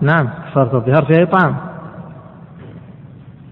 [0.00, 1.56] نعم كفارة الظهار فيها إطعام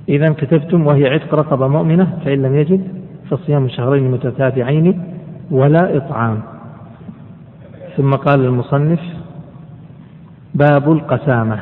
[0.09, 2.88] إذا كتبتم وهي عتق رقبة مؤمنة فإن لم يجد
[3.30, 5.03] فصيام شهرين متتابعين
[5.51, 6.42] ولا إطعام.
[7.97, 9.01] ثم قال المصنف
[10.55, 11.59] باب القسامة.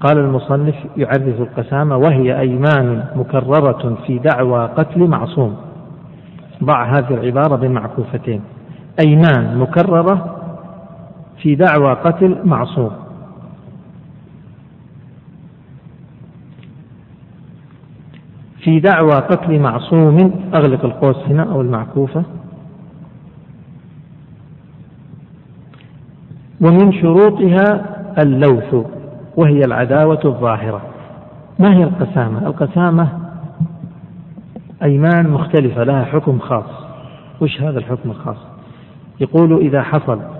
[0.00, 5.56] قال المصنف يعرف القسامة وهي أيمان مكررة في دعوى قتل معصوم.
[6.64, 8.40] ضع هذه العبارة بين معكوفتين.
[9.06, 10.36] أيمان مكررة
[11.42, 12.90] في دعوى قتل معصوم
[18.62, 22.22] في دعوى قتل معصوم أغلق القوس هنا أو المعكوفة
[26.60, 28.74] ومن شروطها اللوث
[29.36, 30.82] وهي العداوة الظاهرة
[31.58, 33.08] ما هي القسامة؟ القسامة
[34.82, 36.70] أيمان مختلفة لها حكم خاص
[37.40, 38.36] وش هذا الحكم الخاص؟
[39.20, 40.37] يقول إذا حصل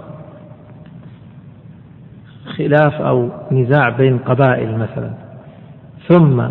[2.59, 5.11] خلاف أو نزاع بين قبائل مثلا.
[6.09, 6.42] ثم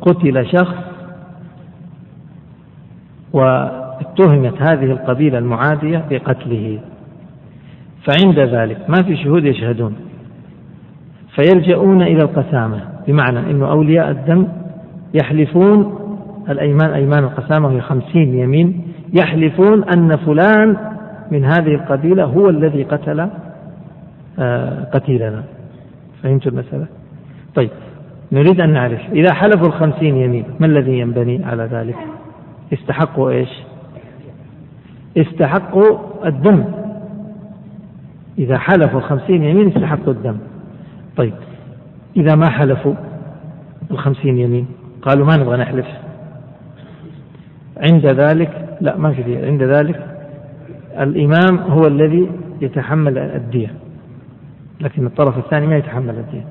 [0.00, 0.76] قتل شخص
[3.32, 6.80] واتهمت هذه القبيلة المعادية بقتله.
[8.04, 9.96] فعند ذلك ما في شهود يشهدون.
[11.34, 14.48] فيلجؤون إلى القسامة بمعنى أن أولياء الدم
[15.14, 15.98] يحلفون
[16.48, 20.76] الأيمان أيمان القسامة وهي خمسين يمين يحلفون أن فلان
[21.30, 23.28] من هذه القبيلة هو الذي قتل
[24.38, 25.42] آه، قتيلنا.
[26.24, 26.86] فهمت المسألة
[27.54, 27.70] طيب
[28.32, 31.96] نريد أن نعرف إذا حلفوا الخمسين يمين ما الذي ينبني على ذلك؟
[32.72, 33.48] استحقوا إيش؟
[35.16, 35.98] استحقوا
[36.28, 36.64] الدم.
[38.38, 40.36] إذا حلفوا الخمسين يمين استحقوا الدم.
[41.16, 41.34] طيب
[42.16, 42.94] إذا ما حلفوا
[43.90, 44.66] الخمسين يمين
[45.02, 45.86] قالوا ما نبغى نحلف.
[47.76, 50.06] عند ذلك لا ما في عند ذلك
[51.00, 53.83] الإمام هو الذي يتحمل الدية.
[54.80, 56.44] لكن الطرف الثاني ما يتحمل الدية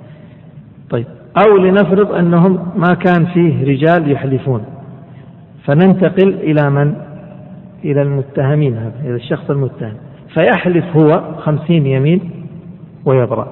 [0.89, 1.05] طيب
[1.45, 4.65] أو لنفرض أنهم ما كان فيه رجال يحلفون.
[5.65, 6.95] فننتقل إلى من؟
[7.83, 9.93] إلى المتهمين هذا إلى الشخص المتهم.
[10.33, 12.31] فيحلف هو خمسين يمين
[13.05, 13.47] ويبرأ.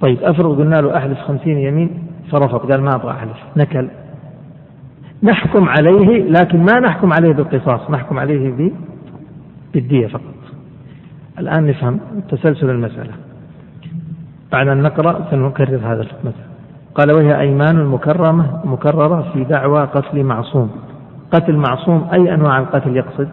[0.00, 1.90] طيب أفرض قلنا له أحلف خمسين يمين
[2.30, 3.88] فرفض قال ما أبغى أحلف نكل.
[5.22, 8.70] نحكم عليه لكن ما نحكم عليه بالقصاص نحكم عليه
[9.74, 10.39] بالدية فقط.
[11.40, 13.12] الآن نفهم تسلسل المسألة.
[14.52, 16.50] بعد أن نقرأ سنكرر هذا المسألة
[16.94, 20.70] قال وهي أيمان مكرمة مكررة في دعوى قتل معصوم.
[21.32, 23.28] قتل معصوم أي أنواع القتل يقصد؟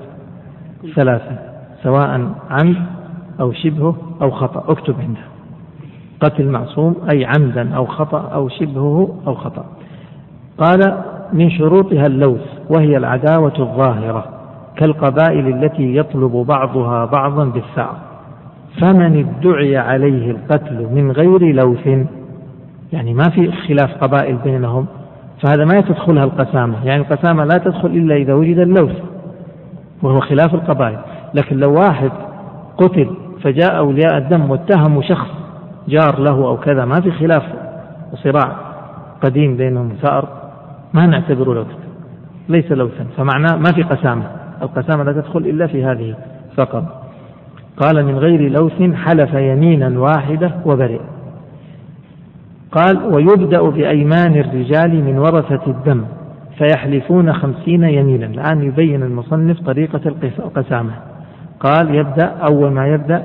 [0.96, 1.40] ثلاثة
[1.84, 2.78] سواء عمد
[3.40, 4.72] أو شبهه أو خطأ.
[4.72, 5.22] اكتب عنده
[6.22, 9.66] قتل معصوم أي عمدا أو خطأ أو شبهه أو خطأ.
[10.58, 11.04] قال
[11.34, 14.37] من شروطها اللوث وهي العداوة الظاهرة.
[14.78, 17.96] كالقبائل التي يطلب بعضها بعضا بالثأر
[18.82, 21.88] فمن ادعي عليه القتل من غير لوث
[22.94, 24.86] يعني ما في خلاف قبائل بينهم
[25.42, 26.86] فهذا ما تدخلها القسامة.
[26.86, 28.96] يعني القسامة لا تدخل إلا إذا وجد اللوث
[30.04, 30.98] وهو خلاف القبائل.
[31.34, 32.12] لكن لو واحد
[32.78, 33.10] قتل
[33.44, 35.30] فجاء أولياء الدم واتهموا شخص
[35.88, 37.44] جار له أو كذا ما في خلاف
[38.14, 38.56] وصراع
[39.22, 40.28] قديم بينهم ثأر
[40.94, 41.78] ما نعتبره لوثا
[42.50, 44.47] ليس لوثا فمعناه ما في قسامة.
[44.62, 46.16] القسامة لا تدخل إلا في هذه
[46.56, 47.04] فقط.
[47.78, 51.00] قال من غير لوث حلف يمينا واحدة وبرئ.
[52.72, 56.02] قال ويبدأ بأيمان الرجال من ورثة الدم
[56.58, 58.26] فيحلفون خمسين يمينا.
[58.26, 60.02] الآن يبين المصنف طريقة
[60.40, 60.92] القسامة.
[61.60, 63.24] قال يبدأ أول ما يبدأ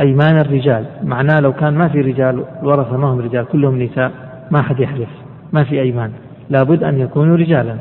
[0.00, 0.84] أيمان الرجال.
[1.04, 4.12] معناه لو كان ما في رجال الورثة ما هم رجال كلهم نساء
[4.50, 5.08] ما حد يحلف
[5.52, 6.10] ما في أيمان.
[6.50, 7.76] لابد أن يكونوا رجالا.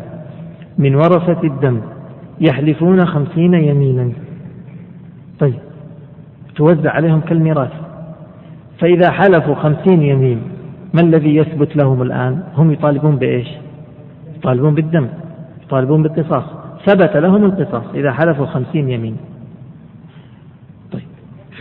[0.77, 1.81] من ورثة الدم
[2.41, 4.11] يحلفون خمسين يمينا.
[5.39, 5.59] طيب
[6.55, 7.71] توزع عليهم كالميراث.
[8.79, 10.41] فإذا حلفوا خمسين يمين
[10.93, 13.47] ما الذي يثبت لهم الآن؟ هم يطالبون بإيش؟
[14.37, 15.07] يطالبون بالدم
[15.63, 16.43] يطالبون بالقصاص.
[16.85, 19.17] ثبت لهم القصاص إذا حلفوا خمسين يمين.
[20.91, 21.07] طيب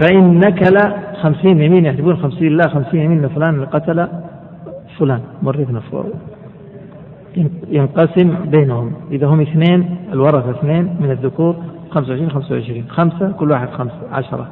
[0.01, 0.79] فإن نكل
[1.23, 4.09] خمسين يمين يحسبون خمسين لا خمسين يمين لفلان قتل
[4.99, 5.81] فلان ورثنا
[7.69, 8.93] ينقسم بينهم.
[9.11, 11.57] إذا هم اثنين الورثة اثنين من الذكور
[11.91, 14.49] 25 25 خمسة كل واحد خمسة عشرة.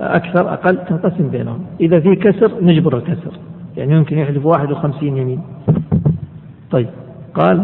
[0.00, 1.60] أكثر أقل تنقسم بينهم.
[1.80, 3.32] إذا في كسر نجبر الكسر.
[3.76, 5.40] يعني يمكن يحلف 51 يمين.
[6.70, 6.88] طيب
[7.34, 7.62] قال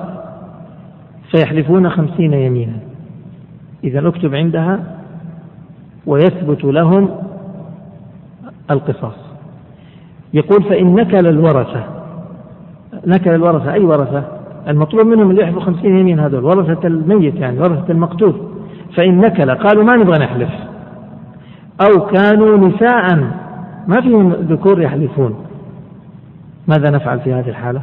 [1.31, 2.77] فيحلفون خمسين يمينا.
[3.85, 4.81] إذا اكتب عندها
[6.07, 7.11] ويثبت لهم
[8.71, 9.17] القصاص.
[10.35, 11.85] يقول فإن نكل الورثة.
[13.07, 17.93] نكل الورثة أي ورثة؟ المطلوب منهم اللي يحلفوا خمسين يمين هذول ورثة الميت يعني ورثة
[17.93, 18.35] المقتول.
[18.97, 20.51] فإن نكل قالوا ما نبغى نحلف.
[21.81, 23.17] أو كانوا نساء
[23.89, 25.35] ما فيهم ذكور يحلفون.
[26.69, 27.81] ماذا نفعل في هذه الحالة؟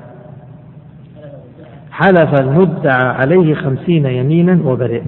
[1.91, 5.01] حلف المدعى عليه خمسين يمينا وبرئ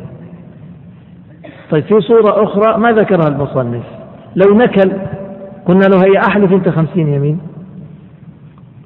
[1.71, 3.83] طيب في صورة أخرى ما ذكرها المصنف.
[4.35, 4.91] لو نكل
[5.65, 7.39] قلنا له هي أحلف أنت خمسين يمين.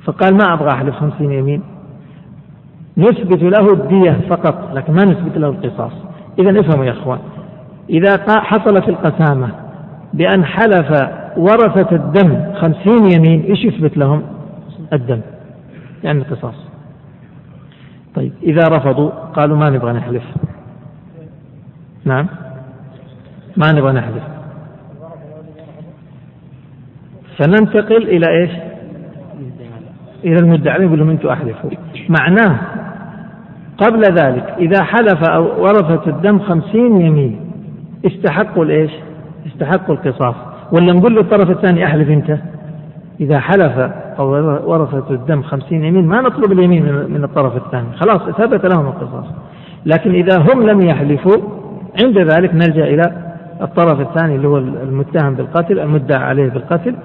[0.03, 1.61] فقال ما أبغى أحلف خمسين يمين.
[2.97, 5.91] نثبت له الدية فقط لكن ما نثبت له القصاص.
[6.39, 7.19] إذا افهموا يا أخوان
[7.89, 9.49] إذا حصلت القسامة
[10.13, 14.23] بأن حلف ورثة الدم خمسين يمين إيش يثبت لهم؟
[14.93, 15.21] الدم
[16.03, 16.55] يعني القصاص.
[18.15, 20.23] طيب إذا رفضوا قالوا ما نبغى نحلف.
[22.05, 22.27] نعم؟
[23.57, 24.23] ما نبغى نحلف.
[27.37, 28.51] فننتقل إلى إيش؟
[30.23, 31.69] إلى المدعي يقول لهم أنتم أحلفوا.
[32.09, 32.59] معناه
[33.77, 37.39] قبل ذلك إذا حلف أو ورثة الدم خمسين يمين
[38.05, 38.91] استحقوا الإيش؟
[39.47, 40.35] استحقوا القصاص.
[40.71, 42.37] ولا نقول للطرف الثاني أحلف أنت؟
[43.19, 44.29] إذا حلف أو
[44.71, 47.87] ورثة الدم خمسين يمين ما نطلب اليمين من الطرف الثاني.
[47.95, 49.25] خلاص ثبت لهم القصاص.
[49.85, 51.37] لكن إذا هم لم يحلفوا
[52.03, 53.11] عند ذلك نلجأ إلى
[53.61, 56.95] الطرف الثاني اللي هو المتهم بالقتل المدعى عليه بالقتل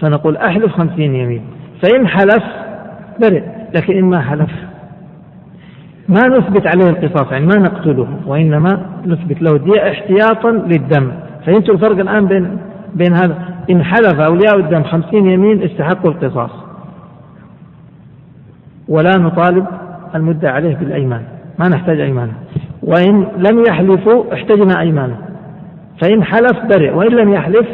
[0.00, 1.42] فنقول أحلف خمسين يمين.
[1.82, 2.44] فإن حلف
[3.20, 3.42] برئ
[3.74, 4.50] لكن إن ما حلف
[6.08, 11.12] ما نثبت عليه القصاص يعني ما نقتله وإنما نثبت له الدية احتياطا للدم.
[11.46, 12.58] فهمتوا الفرق الآن بين
[12.94, 13.38] بين هذا؟
[13.70, 16.50] إن حلف أولياء الدم خمسين يمين استحقوا القصاص.
[18.88, 19.66] ولا نطالب
[20.14, 21.22] المدعى عليه بالأيمان.
[21.58, 22.32] ما نحتاج أيمانه.
[22.82, 25.18] وإن لم يحلفوا احتجنا أيمانه.
[26.02, 27.68] فإن حلف برئ وإن لم يحلف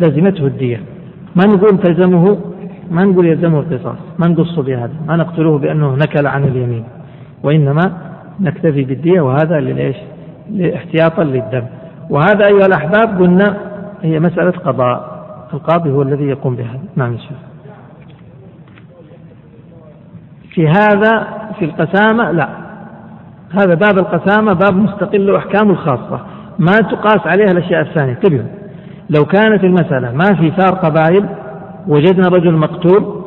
[0.00, 0.80] لزمته الدية.
[1.36, 2.38] ما نقول تلزمه؟
[2.90, 3.98] ما نقول يلزمه القصاص.
[4.18, 4.92] ما نقص بهذا.
[5.08, 6.84] ما نقتله بأنه نكل عن اليمين.
[7.44, 7.92] وإنما
[8.40, 9.96] نكتفي بالدية وهذا للإيش؟
[10.74, 11.62] احتياطا للدم.
[12.10, 13.56] وهذا أيها الأحباب قلنا
[14.02, 15.14] هي مسألة قضاء.
[15.54, 16.78] القاضي هو الذي يقوم بها.
[16.96, 17.36] نعم يا شيخ.
[20.50, 21.26] في هذا
[21.58, 22.48] في القسامة لا.
[23.52, 26.20] هذا باب القسامة باب مستقل وأحكامه الخاصة.
[26.58, 28.12] ما تقاس عليها الأشياء الثانية.
[28.12, 28.48] انتبهوا
[29.10, 31.26] لو كانت المسألة ما في ثار قبائل
[31.88, 33.22] وجدنا رجل مقتول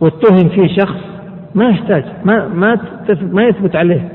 [0.00, 1.15] واتهم فيه شخص
[1.56, 2.78] ما يحتاج ما ما
[3.32, 4.08] ما يثبت عليه.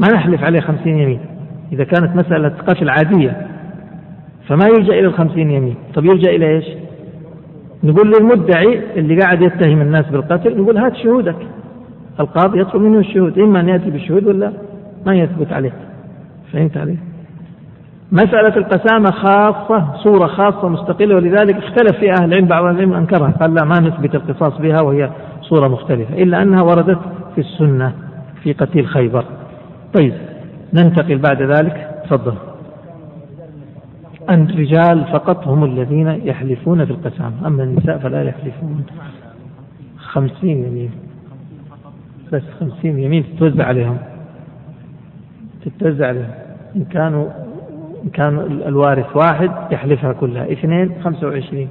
[0.00, 1.20] ما نحلف عليه خمسين يمين.
[1.72, 3.46] إذا كانت مسألة قتل عادية
[4.48, 5.74] فما يلجأ إلى الخمسين يمين.
[5.94, 6.64] طب يلجأ إلى إيش؟
[7.84, 11.36] نقول للمدعي اللي قاعد يتهم الناس بالقتل نقول هات شهودك.
[12.20, 13.38] القاضي يطلب منه الشهود.
[13.38, 14.52] إما أن يأتي بالشهود ولا
[15.06, 15.72] ما يثبت عليه.
[16.52, 16.96] فهمت عليه
[18.12, 23.30] مسألة القسامة خاصة صورة خاصة مستقلة ولذلك اختلف في أهل العلم بعض العلم أنكرها.
[23.30, 25.10] قال لا ما نثبت القصاص بها وهي
[25.48, 26.98] صورة مختلفة إلا أنها وردت
[27.34, 27.92] في السنة
[28.42, 29.24] في قتيل خيبر.
[29.98, 30.14] طيب
[30.74, 31.90] ننتقل بعد ذلك.
[32.04, 32.34] تفضل.
[34.30, 38.86] أن الرجال فقط هم الذين يحلفون في القسامة أما النساء فلا يحلفون.
[39.98, 40.90] خمسين يمين.
[42.32, 43.98] بس خمسين يمين تتوزع عليهم.
[45.64, 46.30] تتوزع عليهم.
[46.76, 47.26] إن كانوا
[48.04, 50.52] إن كان الوارث واحد يحلفها كلها.
[50.52, 51.68] اثنين خمسة وعشرين.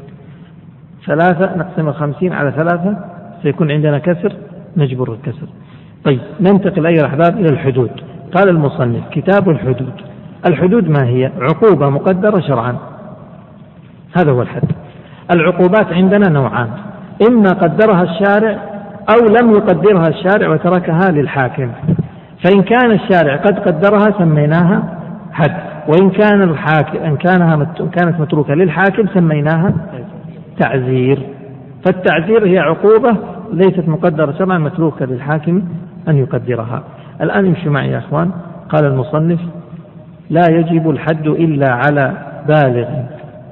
[1.05, 3.14] ثلاثة نقسم الخمسين على ثلاثة.
[3.45, 4.33] سيكون عندنا كسر
[4.77, 5.47] نجبر الكسر.
[6.03, 7.91] طيب ننتقل أيها الأحباب إلى الحدود.
[8.35, 9.93] قال المصنف كتاب الحدود.
[10.47, 12.77] الحدود ما هي؟ عقوبة مقدرة شرعا.
[14.17, 14.71] هذا هو الحد.
[15.35, 16.69] العقوبات عندنا نوعان.
[17.29, 18.57] إما قدرها الشارع
[19.09, 21.71] أو لم يقدرها الشارع وتركها للحاكم.
[22.43, 24.99] فإن كان الشارع قد قدرها سميناها
[25.31, 25.55] حد.
[25.87, 29.73] وإن كان الحاكم إن كانها كانت متروكة للحاكم سميناها
[30.59, 31.19] تعزير.
[31.85, 35.63] فالتعزير هي عقوبة ليست مقدرة شرعا متروكة للحاكم
[36.07, 36.83] أن يقدرها.
[37.21, 38.31] الآن امشوا معي يا أخوان.
[38.69, 39.39] قال المصنف
[40.29, 42.13] لا يجب الحد إلا على
[42.47, 42.87] بالغ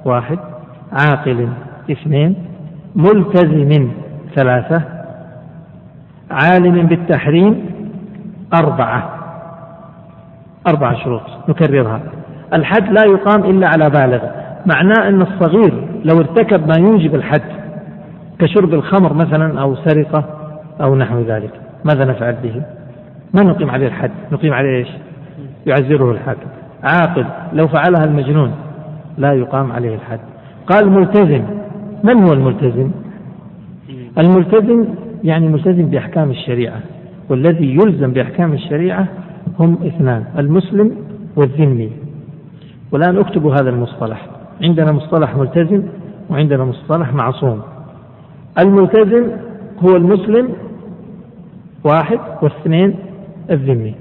[0.06, 0.40] واحد
[0.92, 1.48] عاقل
[1.92, 2.36] اثنين
[2.96, 3.92] ملتزم
[4.36, 4.82] ثلاثة
[6.32, 7.66] عالم بالتحريم
[8.54, 9.10] أربعة.
[10.68, 12.00] أربعة شروط نكررها.
[12.54, 14.20] الحد لا يقام إلا على بالغ.
[14.66, 17.63] معناه أن الصغير لو ارتكب ما يوجب الحد
[18.44, 20.24] كشرب الخمر مثلا أو سرقة
[20.82, 21.52] أو نحو ذلك.
[21.86, 22.62] ماذا نفعل به؟
[23.34, 24.12] ما نقيم عليه الحد.
[24.32, 24.88] نقيم عليه إيش؟
[25.66, 26.48] يعزره الحاكم
[26.84, 27.26] عاقل.
[27.54, 28.52] لو فعلها المجنون
[29.18, 30.20] لا يقام عليه الحد.
[30.68, 31.44] قال ملتزم
[32.04, 32.92] من هو الملتزم؟
[34.18, 34.86] الملتزم
[35.24, 36.80] يعني ملتزم بأحكام الشريعة.
[37.30, 39.08] والذي يلزم بأحكام الشريعة
[39.60, 40.96] هم اثنان المسلم
[41.36, 41.92] والذمي.
[42.92, 44.28] والآن اكتبوا هذا المصطلح.
[44.62, 45.84] عندنا مصطلح ملتزم
[46.30, 47.62] وعندنا مصطلح معصوم.
[48.60, 49.28] الملتزم
[49.80, 50.50] هو المسلم
[51.84, 52.96] واحد واثنين
[53.52, 53.96] الذمي.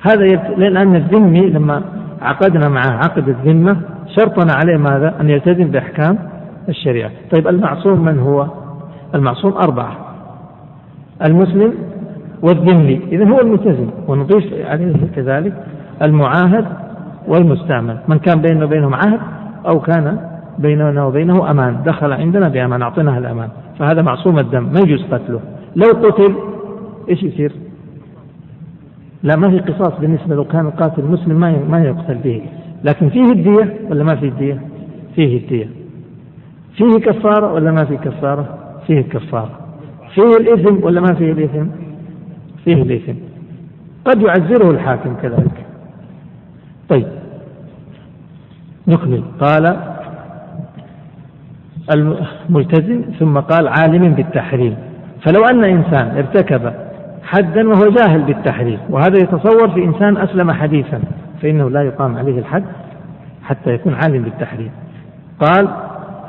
[0.00, 0.24] هذا
[0.56, 1.82] لأن الذمي لما
[2.22, 6.18] عقدنا معه عقد الذمة شرطنا عليه ماذا؟ أن يلتزم بأحكام
[6.68, 7.10] الشريعة.
[7.34, 8.46] طيب المعصوم من هو؟
[9.14, 9.96] المعصوم أربعة.
[11.24, 11.74] المسلم
[12.42, 13.00] والذمي.
[13.12, 15.52] إذا هو الملتزم ونضيف عليه كذلك
[16.02, 16.66] المعاهد
[17.28, 17.98] والمستعمل.
[18.08, 19.20] من كان بينه وبينهم عهد
[19.66, 23.48] أو كان بيننا وبينه أمان دخل عندنا بأمان أعطيناه الأمان.
[23.78, 25.40] فهذا معصوم الدم ما يجوز قتله.
[25.76, 26.34] لو قتل
[27.08, 27.52] إيش يصير؟
[29.22, 32.42] لا ما في قصاص بالنسبة لو كان القاتل مسلم ما ما يقتل به.
[32.84, 34.60] لكن فيه الدية ولا ما فيه الدية
[35.14, 35.68] فيه الدية
[36.76, 39.58] فيه كفارة ولا ما فيه كفارة؟ فيه كفارة.
[40.14, 41.66] فيه الإثم ولا ما فيه الإثم؟
[42.64, 43.14] فيه الإثم.
[44.04, 45.66] قد يعزره الحاكم كذلك.
[46.88, 47.06] طيب
[48.88, 49.22] نكمل.
[49.40, 49.93] قال
[51.90, 54.76] الملتزم ثم قال عالم بالتحريم.
[55.22, 56.72] فلو أن إنسان ارتكب
[57.24, 61.00] حدا وهو جاهل بالتحريم وهذا يتصور في إنسان أسلم حديثا
[61.42, 62.64] فإنه لا يقام عليه الحد
[63.42, 64.70] حتى يكون عالم بالتحريم.
[65.40, 65.68] قال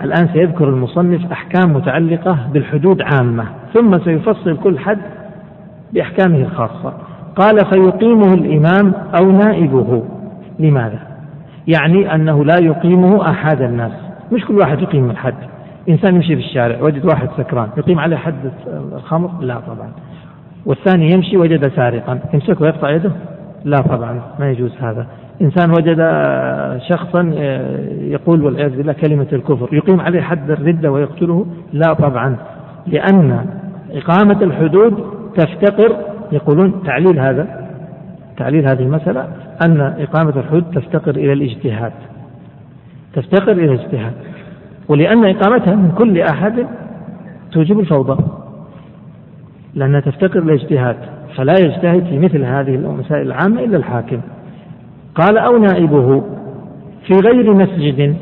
[0.01, 3.43] الآن سيذكر المصنف أحكام متعلقة بالحدود عامة
[3.73, 4.97] ثم سيفصل كل حد
[5.93, 6.93] بأحكامه الخاصة.
[7.35, 10.03] قال فيقيمه الإمام أو نائبه.
[10.59, 10.99] لماذا؟
[11.67, 14.04] يعني أنه لا يقيمه أحد الناس.
[14.35, 15.35] مش كل واحد يقيم الحد.
[15.89, 18.51] إنسان يمشي في الشارع وجد واحد سكران يقيم عليه حد
[18.93, 19.89] الخمر؟ لا طبعا.
[20.65, 22.19] والثاني يمشي وجد سارقا.
[22.33, 23.11] يمسكه ويقطع يده؟
[23.65, 25.07] لا طبعا ما يجوز هذا.
[25.41, 25.97] إنسان وجد
[26.89, 27.21] شخصا
[28.01, 32.35] يقول والعياذ بالله كلمة الكفر يقيم عليه حد الردة ويقتله؟ لا طبعا.
[32.87, 33.45] لأن
[33.91, 35.03] إقامة الحدود
[35.35, 35.95] تفتقر
[36.31, 37.67] يقولون تعليل هذا
[38.37, 39.27] تعليل هذه المسألة
[39.65, 41.91] أن إقامة الحدود تفتقر إلى الاجتهاد.
[43.15, 44.13] تفتقر إلى الاجتهاد
[44.87, 46.65] ولأن إقامتها من كل أحد
[47.51, 48.23] توجب الفوضى.
[49.73, 50.95] لأنها تفتقر إلى الاجتهاد
[51.35, 54.21] فلا يجتهد في مثل هذه المسائل العامة إلا الحاكم.
[55.15, 56.23] قال أو نائبه
[57.07, 58.15] في غير مسجد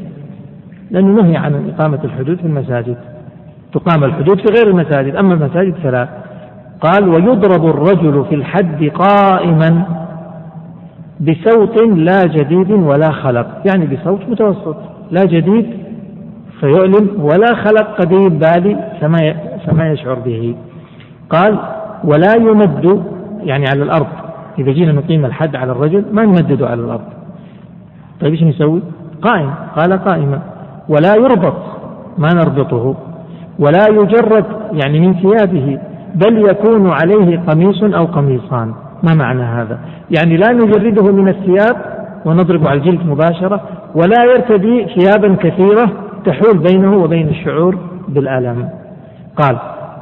[0.91, 2.97] لأنه نهي عن إقامة الحدود في المساجد.
[3.73, 6.07] تقام الحدود في غير المساجد أما المساجد فلا.
[6.81, 10.02] قال ويضرب الرجل في الحد قائما
[11.27, 13.47] بصوت لا جديد ولا خلق.
[13.65, 14.75] يعني بصوت متوسط.
[15.11, 15.69] لا جديد
[16.59, 19.33] فيؤلم ولا خلق قديم بالي فما
[19.65, 20.55] فما يشعر به.
[21.29, 21.59] قال
[22.03, 23.03] ولا يمد
[23.43, 24.07] يعني على الأرض.
[24.59, 27.05] إذا جينا نقيم الحد على الرجل ما نمدده على الأرض.
[28.21, 28.81] طيب إيش نسوي؟
[29.21, 29.53] قائم.
[29.77, 30.39] قال قائما.
[30.89, 31.57] ولا يربط
[32.17, 32.95] ما نربطه.
[33.59, 35.79] ولا يجرد يعني من ثيابه
[36.15, 38.73] بل يكون عليه قميص أو قميصان.
[39.03, 39.79] ما معنى هذا؟
[40.11, 41.75] يعني لا نجرده من الثياب
[42.25, 43.61] ونضرب على الجلد مباشرة
[43.95, 45.91] ولا يرتدي ثيابا كثيرة
[46.25, 47.77] تحول بينه وبين الشعور
[48.07, 48.69] بالألم.
[49.35, 49.57] قال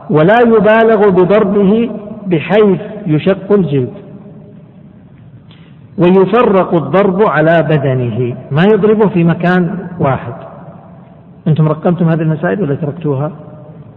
[0.10, 1.92] ولا يبالغ بضربه
[2.28, 3.94] بحيث يشق الجلد
[5.98, 8.36] ويفرق الضرب على بدنه.
[8.52, 10.34] ما يضربه في مكان واحد.
[11.48, 13.32] أنتم رقمتم هذه المسائل ولا تركتوها؟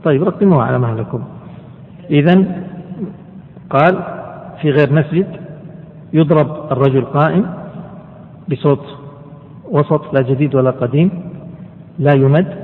[0.05, 1.21] طيب رقموها على مهلكم.
[2.11, 2.45] إذا
[3.71, 4.14] قال
[4.65, 5.27] في غير مسجد
[6.13, 7.47] يضرب الرجل قائم
[8.51, 8.85] بصوت
[9.71, 11.11] وسط لا جديد ولا قديم
[11.99, 12.55] لا يمد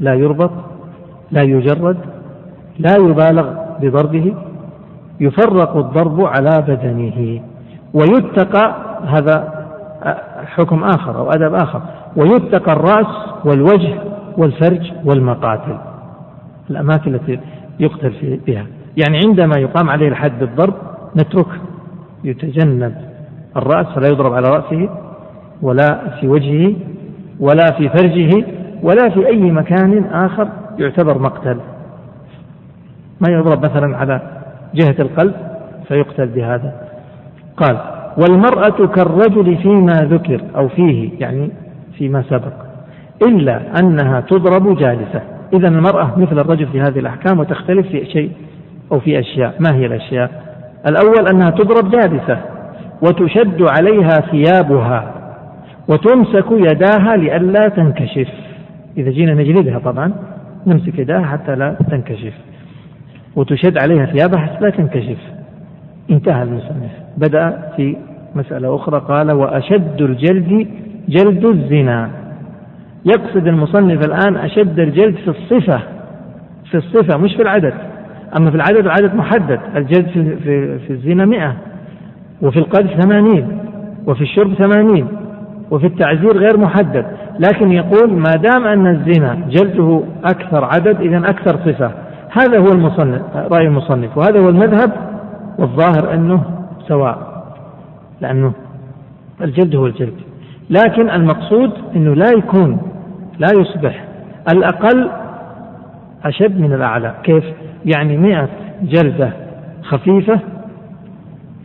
[0.00, 0.50] لا يربط
[1.30, 1.96] لا يجرد
[2.78, 3.46] لا يبالغ
[3.80, 4.34] بضربه
[5.20, 7.40] يفرق الضرب على بدنه
[7.94, 9.66] ويتقى هذا
[10.46, 11.80] حكم آخر أو أدب آخر
[12.16, 13.94] ويتقى الرأس والوجه
[14.38, 15.78] والفرج والمقاتل
[16.70, 17.40] الأماكن التي
[17.80, 18.66] يقتل بها.
[18.96, 20.74] يعني عندما يقام عليه الحد بالضرب
[21.16, 21.58] نتركه
[22.24, 22.94] يتجنب
[23.56, 24.88] الرأس فلا يضرب على رأسه
[25.62, 26.74] ولا في وجهه
[27.40, 28.46] ولا في فرجه
[28.82, 30.48] ولا في أي مكان آخر
[30.78, 31.56] يعتبر مقتل.
[33.20, 34.20] ما يضرب مثلا على
[34.74, 35.34] جهة القلب
[35.88, 36.72] فيقتل بهذا.
[37.56, 37.78] قال
[38.18, 41.50] والمرأة كالرجل فيما ذكر أو فيه يعني
[41.98, 42.52] فيما سبق
[43.22, 45.22] إلا أنها تضرب جالسة.
[45.52, 48.30] إذا المرأة مثل الرجل في هذه الأحكام وتختلف في شيء
[48.92, 49.54] أو في أشياء.
[49.60, 50.45] ما هي الأشياء؟
[50.86, 52.38] الأول أنها تضرب جالسة
[53.02, 55.12] وتشد عليها ثيابها
[55.88, 58.28] وتمسك يداها لئلا تنكشف.
[58.96, 60.12] إذا جينا نجلدها طبعا
[60.66, 62.32] نمسك يداها حتى لا تنكشف.
[63.36, 65.18] وتشد عليها ثيابها حتى لا تنكشف.
[66.10, 67.96] انتهى المصنف بدأ في
[68.34, 70.68] مسألة أخرى قال وأشد الجلد
[71.08, 72.10] جلد الزنا.
[73.04, 75.80] يقصد المصنف الآن أشد الجلد في الصفة
[76.70, 77.74] في الصفة مش في العدد.
[78.36, 79.60] أما في العدد العدد محدد.
[79.76, 81.54] الجلد في, في, في الزنا مئة
[82.42, 83.58] وفي القذف ثمانين
[84.06, 85.06] وفي الشرب ثمانين
[85.70, 87.06] وفي التعزير غير محدد.
[87.38, 91.90] لكن يقول ما دام أن الزنا جلده أكثر عدد إذا أكثر صفة.
[92.30, 94.18] هذا هو المصنف رأي المصنف.
[94.18, 94.92] وهذا هو المذهب
[95.58, 96.42] والظاهر أنه
[96.88, 97.44] سواء
[98.20, 98.52] لأنه
[99.42, 100.14] الجلد هو الجلد.
[100.70, 102.78] لكن المقصود أنه لا يكون
[103.38, 104.04] لا يصبح.
[104.52, 105.10] الأقل
[106.24, 107.14] أشد من الأعلى.
[107.22, 107.44] كيف؟
[107.84, 108.48] يعني مئة
[108.82, 109.32] جلدة
[109.82, 110.40] خفيفة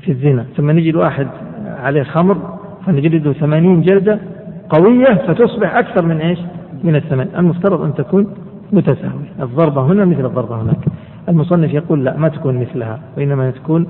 [0.01, 0.45] في الزنا.
[0.57, 1.27] ثم نجد واحد
[1.65, 2.37] عليه خمر
[2.85, 4.19] فنجلده ثمانين جلدة
[4.69, 6.39] قوية فتصبح أكثر من إيش؟
[6.83, 8.33] من الثمانين المفترض أن تكون
[8.71, 9.31] متساوية.
[9.41, 10.77] الضربة هنا مثل الضربة هناك.
[11.29, 13.87] المصنف يقول لا ما تكون مثلها وإنما تكون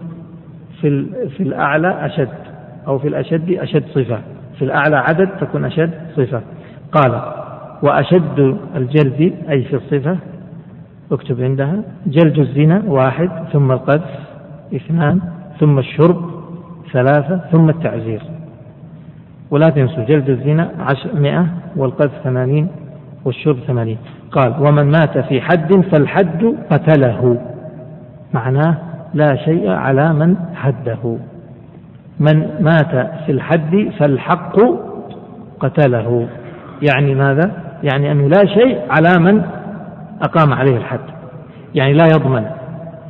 [0.81, 1.05] في
[1.37, 2.29] في الأعلى أشد
[2.87, 4.19] أو في الأشد أشد صفة.
[4.59, 6.41] في الأعلى عدد تكون أشد صفة.
[6.91, 7.21] قال
[7.83, 10.17] وأشد الجلد أي في الصفة
[11.11, 11.75] اكتب عندها
[12.07, 14.19] جلد الزنا واحد ثم القذف
[14.75, 15.19] اثنان
[15.59, 16.29] ثم الشرب
[16.93, 18.21] ثلاثة ثم التعزير.
[19.51, 20.69] ولا تنسوا جلد الزنا
[21.13, 22.67] مئة والقذف ثمانين
[23.25, 23.97] والشرب ثمانين.
[24.31, 27.37] قال ومن مات في حد فالحد قتله.
[28.33, 28.77] معناه
[29.13, 31.17] لا شيء على من حده.
[32.19, 34.55] من مات في الحد فالحق
[35.59, 36.27] قتله.
[36.81, 37.51] يعني ماذا؟
[37.83, 39.41] يعني أنه لا شيء على من
[40.21, 40.99] أقام عليه الحد.
[41.75, 42.45] يعني لا يضمن.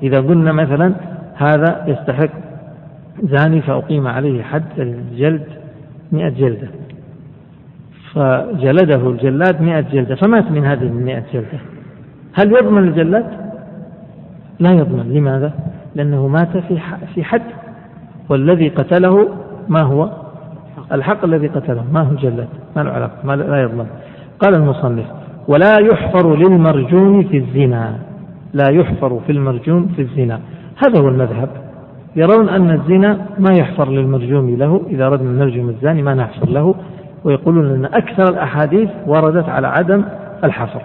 [0.04, 0.94] إذا قلنا مثلا
[1.36, 2.30] هذا يستحق
[3.24, 5.46] زاني فأقيم عليه حد الجلد
[6.12, 6.68] مئة جلدة.
[8.14, 10.16] فجلده الجلاد مئة جلدة.
[10.16, 11.60] فمات من هذه المئة جلدة.
[12.34, 13.26] هل يضمن الجلاد؟
[14.60, 15.14] لا يضمن.
[15.14, 15.54] لماذا؟
[15.96, 16.80] لأنه مات في
[17.16, 17.42] في حد.
[18.30, 19.30] والذي قتله
[19.70, 20.10] ما هو؟
[20.92, 21.86] الحق الذي قتله.
[21.92, 23.16] ما هو جلاد ما له علاقة.
[23.24, 23.86] ما لا يضمن.
[24.40, 25.06] قال المصنف
[25.48, 27.96] ولا يحفر للمرجوم في الزنا.
[28.54, 30.40] لا يحفر في المرجوم في الزنا.
[30.86, 31.50] هذا هو المذهب.
[32.16, 34.82] يرون أن الزنا ما يحفر للمرجوم له.
[34.90, 36.76] إذا أردنا نرجم الزاني ما نحفر له.
[37.24, 40.04] ويقولون أن أكثر الأحاديث وردت على عدم
[40.44, 40.82] الحفر.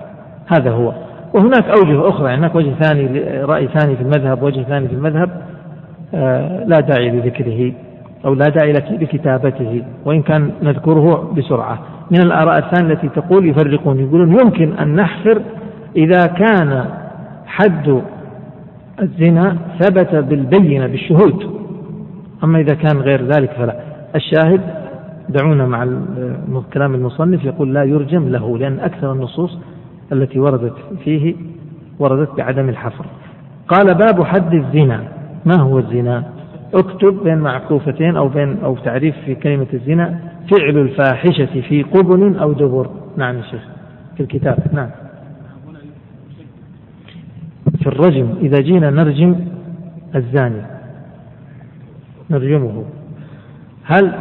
[0.47, 0.93] هذا هو.
[1.35, 2.29] وهناك أوجه أخرى.
[2.29, 5.31] يعني هناك وجه ثاني رأي ثاني في المذهب وجه ثاني في المذهب
[6.15, 7.73] آه، لا داعي لذكره.
[8.27, 11.79] أو لا داعي لكتابته وإن كان نذكره بسرعة.
[12.11, 15.43] من الآراء الثانية التي تقول يفرقون يقولون يمكن أن نحفر
[15.97, 16.85] إذا كان
[17.47, 18.03] حد
[19.03, 21.57] الزنا ثبت بالبينة بالشهود.
[22.45, 23.77] أما إذا كان غير ذلك فلا.
[24.15, 24.61] الشاهد
[25.29, 25.87] دعونا مع
[26.75, 29.59] كلام المصنف يقول لا يرجم له لأن أكثر النصوص
[30.13, 30.75] التي وردت
[31.05, 31.35] فيه
[31.99, 33.05] وردت بعدم الحفر.
[33.69, 35.03] قال باب حد الزنا.
[35.47, 36.25] ما هو الزنا؟
[36.75, 40.19] اكتب بين معكوفتين أو بين أو تعريف في كلمة الزنا
[40.51, 42.91] فعل الفاحشة في قبل أو دبر.
[43.17, 43.63] نعم يا شيخ.
[44.17, 44.59] في الكتاب.
[44.73, 44.91] نعم.
[47.81, 48.29] في الرجم.
[48.41, 49.37] إذا جينا نرجم
[50.15, 50.63] الزاني.
[52.31, 52.85] نرجمه.
[53.85, 54.13] هل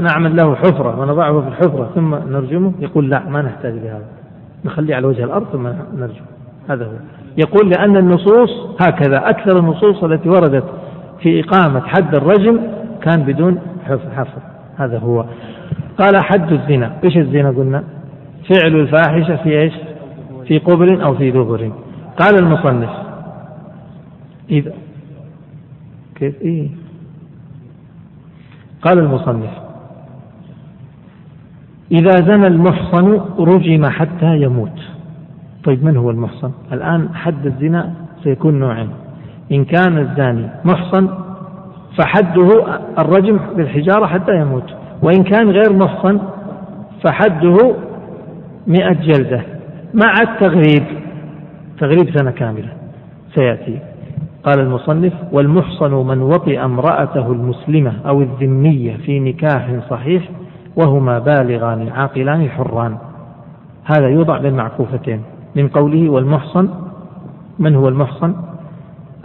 [0.00, 4.04] نعمل له حفرة ونضعه في الحفرة ثم نرجمه؟ يقول لا ما نحتاج لهذا
[4.64, 6.24] نخليه على وجه الأرض ثم نرجم
[6.68, 6.92] هذا هو.
[7.38, 8.50] يقول لأن النصوص
[8.80, 10.64] هكذا أكثر النصوص التي وردت
[11.22, 12.60] في إقامة حد الرجم
[13.02, 14.42] كان بدون حفر
[14.76, 15.24] هذا هو.
[15.98, 16.96] قال حد الزنا.
[17.04, 17.84] إيش الزنا قلنا؟
[18.48, 19.72] فعل الفاحشة في إيش؟
[20.46, 21.72] في قبل أو في دبر.
[22.18, 22.90] قال المصنف.
[24.50, 24.72] إذا
[26.14, 26.68] كيف؟ إيه.
[28.82, 29.50] قال المصنف.
[31.92, 34.80] إذا زنى المحصن رجم حتى يموت.
[35.64, 37.94] طيب من هو المحصن؟ الآن حد الزنا
[38.24, 38.90] سيكون نوعين.
[39.52, 41.08] إن كان الزاني محصن
[41.98, 42.64] فحده
[42.98, 46.20] الرجم بالحجارة حتى يموت وإن كان غير محصن
[47.04, 47.74] فحده
[48.66, 49.42] مئة جلدة
[49.94, 50.84] مع التغريب
[51.80, 52.72] تغريب سنة كاملة
[53.34, 53.78] سيأتي.
[54.44, 60.28] قال المصنف والمحصن من وطئ امرأته المسلمة أو الذمية في نكاح صحيح
[60.76, 62.96] وهما بالغان عاقلان حران.
[63.84, 64.68] هذا يوضع بين
[65.56, 66.68] من قوله والمحصن
[67.58, 68.34] من هو المحصن؟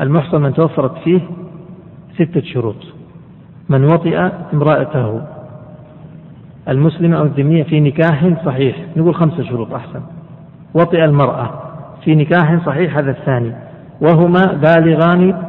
[0.01, 1.21] المحصن من توفرت فيه
[2.15, 2.75] ستة شروط.
[3.69, 5.21] من وطئ امرأته
[6.69, 8.77] المسلمة أو الذمية في نكاح صحيح.
[8.95, 10.01] نقول خمسة شروط أحسن.
[10.73, 11.49] وطئ المرأة
[12.03, 13.53] في نكاح صحيح هذا الثاني.
[14.01, 15.43] وهما بالغان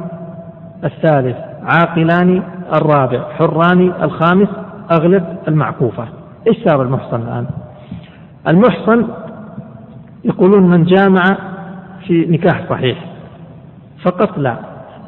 [0.85, 2.43] الثالث عاقلان
[2.75, 4.49] الرابع حران الخامس
[4.91, 6.05] أغلب المعكوفة.
[6.49, 7.47] إيش صار المحصن الآن؟
[8.49, 9.07] المحصن
[10.25, 11.39] يقولون من جامع
[12.07, 13.16] في نكاح صحيح.
[14.03, 14.57] فقط لا.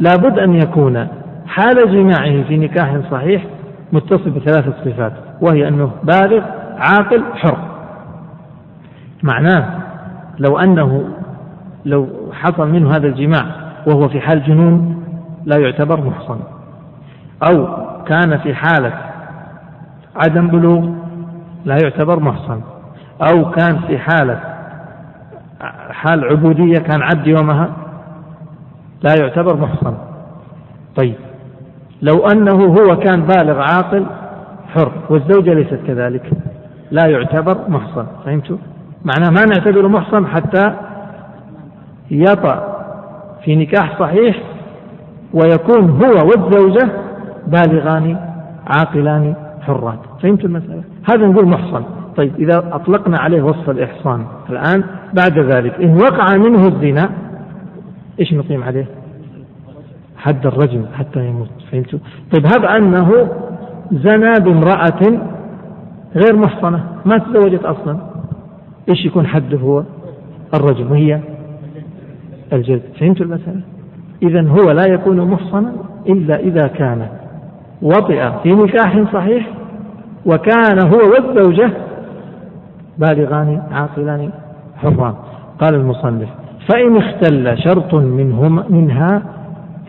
[0.00, 1.08] لابد أن يكون
[1.46, 3.44] حال جماعة في نكاح صحيح
[3.92, 6.44] متصف بثلاثة صفات وهي أنه بالغ
[6.78, 7.58] عاقل حر.
[9.22, 9.64] معناه
[10.38, 11.08] لو أنه
[11.84, 13.44] لو حصل منه هذا الجماع
[13.86, 15.04] وهو في حال جنون
[15.44, 16.38] لا يعتبر محصن.
[17.50, 17.68] أو
[18.06, 18.92] كان في حالة
[20.16, 20.88] عدم بلوغ
[21.64, 22.60] لا يعتبر محصن.
[23.32, 24.40] أو كان في حالة
[25.90, 27.70] حال عبودية كان عبد يومها
[29.02, 29.94] لا يعتبر محصن
[30.96, 31.14] طيب.
[32.02, 34.06] لو أنه هو كان بالغ عاقل
[34.68, 36.30] حر والزوجة ليست كذلك
[36.90, 38.06] لا يعتبر محصن.
[38.24, 38.56] فهمتوا؟
[39.04, 40.74] معناه ما نعتبره محصن حتى
[42.10, 42.78] يطأ
[43.44, 44.36] في نكاح صحيح
[45.34, 46.90] ويكون هو والزوجة
[47.46, 48.16] بالغان
[48.66, 51.82] عاقلان حران فهمت المسألة؟ هذا نقول محصن.
[52.16, 54.84] طيب إذا أطلقنا عليه وصف الإحصان الآن
[55.14, 57.10] بعد ذلك إن وقع منه الزنا
[58.20, 58.86] إيش نقيم عليه؟
[60.16, 61.98] حد الرجم حتى يموت فهمتوا
[62.32, 63.28] طيب هب أنه
[63.92, 65.20] زنى بامرأة
[66.14, 67.98] غير محصنة ما تزوجت أصلا.
[68.88, 69.82] إيش يكون حده هو؟
[70.54, 71.20] الرجم وهي
[72.52, 73.60] الجلد فهمتوا المسألة؟
[74.22, 75.72] إذا هو لا يكون محصنا
[76.08, 77.08] إلا إذا كان
[77.82, 79.48] وطئ في نكاح صحيح
[80.26, 81.70] وكان هو والزوجة
[82.98, 84.30] بالغان عاقلان
[84.76, 85.14] حران.
[85.60, 86.28] قال المصنف
[86.68, 89.22] فإن اختل شرط منهما منها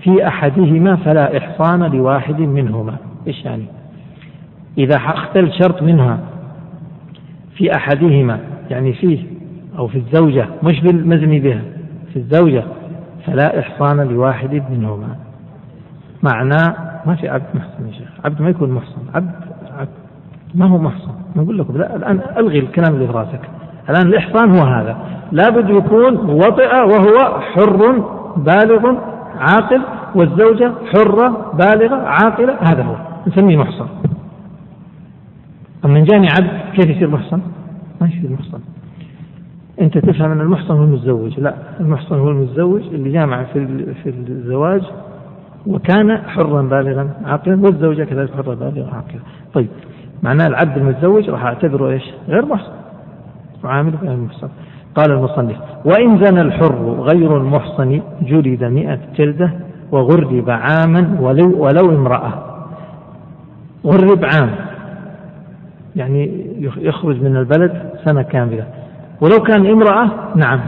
[0.03, 2.95] في أحدهما فلا إحصان لواحد منهما.
[3.27, 3.65] إيش يعني؟
[4.77, 6.19] إذا اختل شرط منها
[7.55, 8.39] في أحدهما
[8.69, 9.23] يعني فيه
[9.77, 11.61] أو في الزوجة مش في المزني بها
[12.13, 12.63] في الزوجة
[13.25, 15.15] فلا إحصان لواحد منهما.
[16.23, 16.75] معناه
[17.05, 18.09] ما في عبد محصن يا شيخ.
[18.25, 19.01] عبد ما يكون محصن.
[19.15, 19.31] عبد,
[19.79, 19.89] عبد
[20.55, 21.11] ما هو محصن.
[21.35, 23.58] نقول لكم لا الآن ألغي الكلام اللي في راسك.
[23.89, 24.97] الآن الإحصان هو هذا.
[25.31, 28.03] لابد يكون وطئ وهو حر
[28.37, 28.95] بالغ
[29.39, 29.81] عاقل
[30.15, 32.95] والزوجة حرة بالغة عاقلة هذا هو.
[33.27, 33.87] نسميه محصن.
[35.85, 37.41] أما إن جاني عبد كيف يصير محصن؟
[38.01, 38.59] ما يصير محصن.
[39.81, 41.39] أنت تفهم أن المحصن هو المتزوج.
[41.39, 44.81] لا المحصن هو المتزوج اللي جامع في في الزواج
[45.67, 49.21] وكان حرا بالغا عاقلا والزوجة كذلك حرة بالغة عاقلة
[49.53, 49.67] طيب
[50.23, 52.78] معناه العبد المتزوج راح أعتبره إيش؟ غير محصن.
[53.63, 54.49] وعامل غير محصن
[54.95, 55.55] قال المصنف
[55.85, 59.51] وإن زنى الحر غير المحصن جلد مئة جلدة
[59.91, 62.33] وغرب عاما ولو, ولو امرأة.
[63.85, 64.49] غرب عام.
[65.95, 66.45] يعني
[66.77, 68.65] يخرج من البلد سنة كاملة.
[69.21, 70.59] ولو كان امرأة نعم.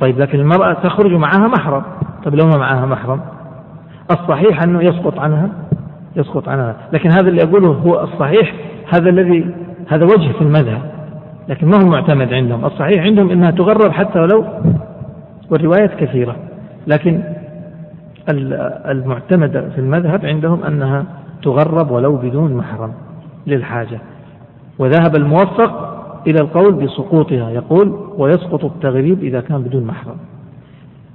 [0.00, 1.82] طيب لكن المرأة تخرج معها محرم.
[2.24, 3.20] طيب لو ما معها محرم؟
[4.10, 5.48] الصحيح أنه يسقط عنها؟
[6.16, 6.76] يسقط عنها.
[6.92, 8.54] لكن هذا اللي أقوله هو الصحيح
[8.94, 9.54] هذا الذي
[9.88, 10.82] هذا وجه في المذهب.
[11.48, 12.64] لكن ما هو معتمد عندهم.
[12.64, 14.44] الصحيح عندهم أنها تغرب حتى ولو
[15.50, 16.36] والروايات كثيرة
[16.86, 17.22] لكن
[18.90, 21.04] المعتمد في المذهب عندهم أنها
[21.42, 22.92] تغرب ولو بدون محرم
[23.46, 23.98] للحاجة.
[24.78, 25.92] وذهب الموفق
[26.26, 30.16] إلى القول بسقوطها يقول ويسقط التغريب إذا كان بدون محرم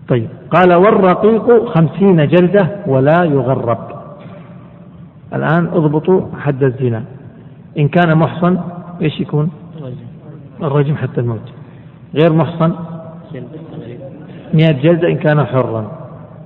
[0.07, 3.77] طيب قال والرقيق خمسين جلدة ولا يغرب
[5.33, 7.03] الآن اضبطوا حد الزنا.
[7.77, 8.57] إن كان محصن
[9.01, 9.49] إيش يكون؟
[10.63, 11.53] الرجم حتى الموت.
[12.15, 12.73] غير محصن؟
[14.53, 15.91] مئة جلدة إن كان حرا.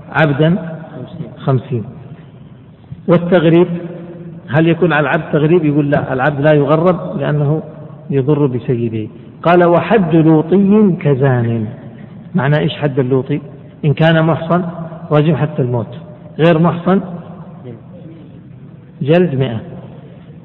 [0.09, 0.77] عبدا؟
[1.37, 1.83] خمسين.
[3.07, 3.67] والتغريب؟
[4.49, 7.63] هل يكون على العبد تغريب؟ يقول لا العبد لا يغرب لأنه
[8.09, 9.09] يضر بسيده.
[9.43, 11.67] قال وحد لوطي كزان.
[12.35, 13.41] معنى إيش حد اللوطي؟
[13.85, 14.63] إن كان محصن
[15.11, 15.97] رجم حتى الموت.
[16.39, 17.01] غير محصن؟
[19.01, 19.59] جلد مئة.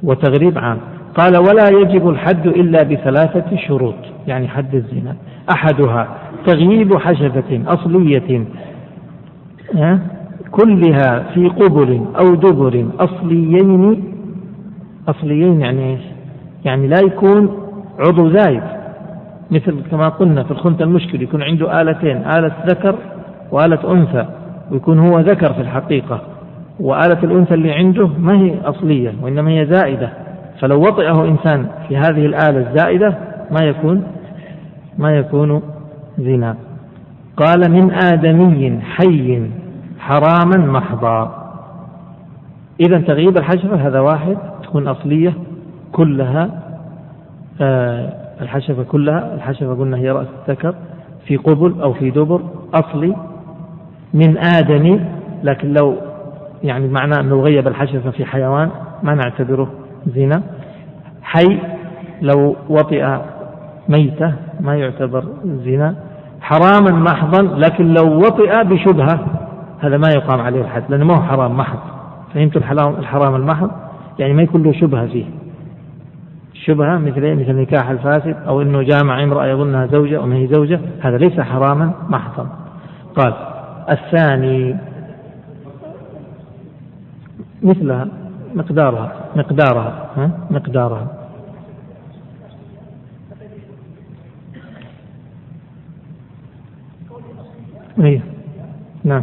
[0.03, 0.79] وتغريب عام.
[1.17, 3.95] قال ولا يجب الحد إلا بثلاثة شروط
[4.27, 5.17] يعني حد الزنا.
[5.51, 6.09] أحدها
[6.47, 8.45] تغييب حشفة أصلية
[10.51, 14.03] كلها في قبل أو دبر أصليين
[15.09, 16.01] أصليين يعني إيش؟
[16.65, 17.59] يعني لا يكون
[17.99, 18.63] عضو زايد
[19.51, 22.95] مثل كما قلنا في الخنثى المشكل يكون عنده آلتين آلة ذكر
[23.53, 24.27] وآلة أنثى
[24.71, 26.21] ويكون هو ذكر في الحقيقة
[26.81, 30.26] وآلة الأنثى اللي عنده ما هي أصلية وإنما هي زائدة.
[30.61, 33.15] فلو وطئه إنسان في هذه الآلة الزائدة
[33.51, 34.05] ما يكون
[34.99, 35.63] ما يكون
[36.19, 36.57] زنا.
[37.37, 39.51] قال من آدمي حي
[39.99, 41.47] حراما محضا.
[42.81, 45.35] إذا تغييب الحشفة هذا واحد تكون أصلية
[45.93, 46.51] كلها
[47.61, 50.75] آه الحشفة كلها الحشفة قلنا هي رأس الذكر
[51.27, 52.41] في قبل أو في دبر
[52.75, 53.17] أصلي
[54.15, 55.01] من آدمي
[55.43, 55.97] لكن لو
[56.63, 58.71] يعني معناه أنه غيب الحشفة في حيوان
[59.03, 59.69] ما نعتبره
[60.07, 60.43] زنا.
[61.23, 61.59] حي
[62.23, 63.19] لو وطئ
[63.89, 65.95] ميتة ما يعتبر زنا.
[66.41, 69.27] حراما محضا لكن لو وطئ بشبهة
[69.81, 71.79] هذا ما يقام عليه الحد لأنه ما هو حرام محض.
[72.35, 73.71] فهمت الحرام المحض؟
[74.19, 75.25] يعني ما يكون له شبهة فيه.
[76.55, 80.81] شبهة مثل إيه؟ مثل نكاح الفاسد أو أنه جامع امرأة يظنها زوجة وما هي زوجة
[81.01, 82.49] هذا ليس حراما محضا.
[83.17, 83.35] قال
[83.91, 84.77] الثاني
[87.63, 88.09] مثلها
[88.57, 91.07] مقدارها مقدارها ها؟ مقدارها.
[98.01, 98.21] إيه.
[99.05, 99.23] نعم.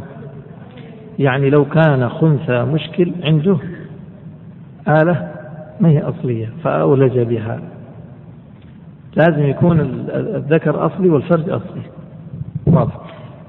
[1.20, 3.58] يعني لو كان خنثى مشكل عنده
[4.88, 5.32] آلة
[5.80, 7.60] ما هي أصلية فأولج بها.
[9.16, 9.80] لازم يكون
[10.16, 11.82] الذكر أصلي والفرج أصلي.
[12.68, 12.94] واضح.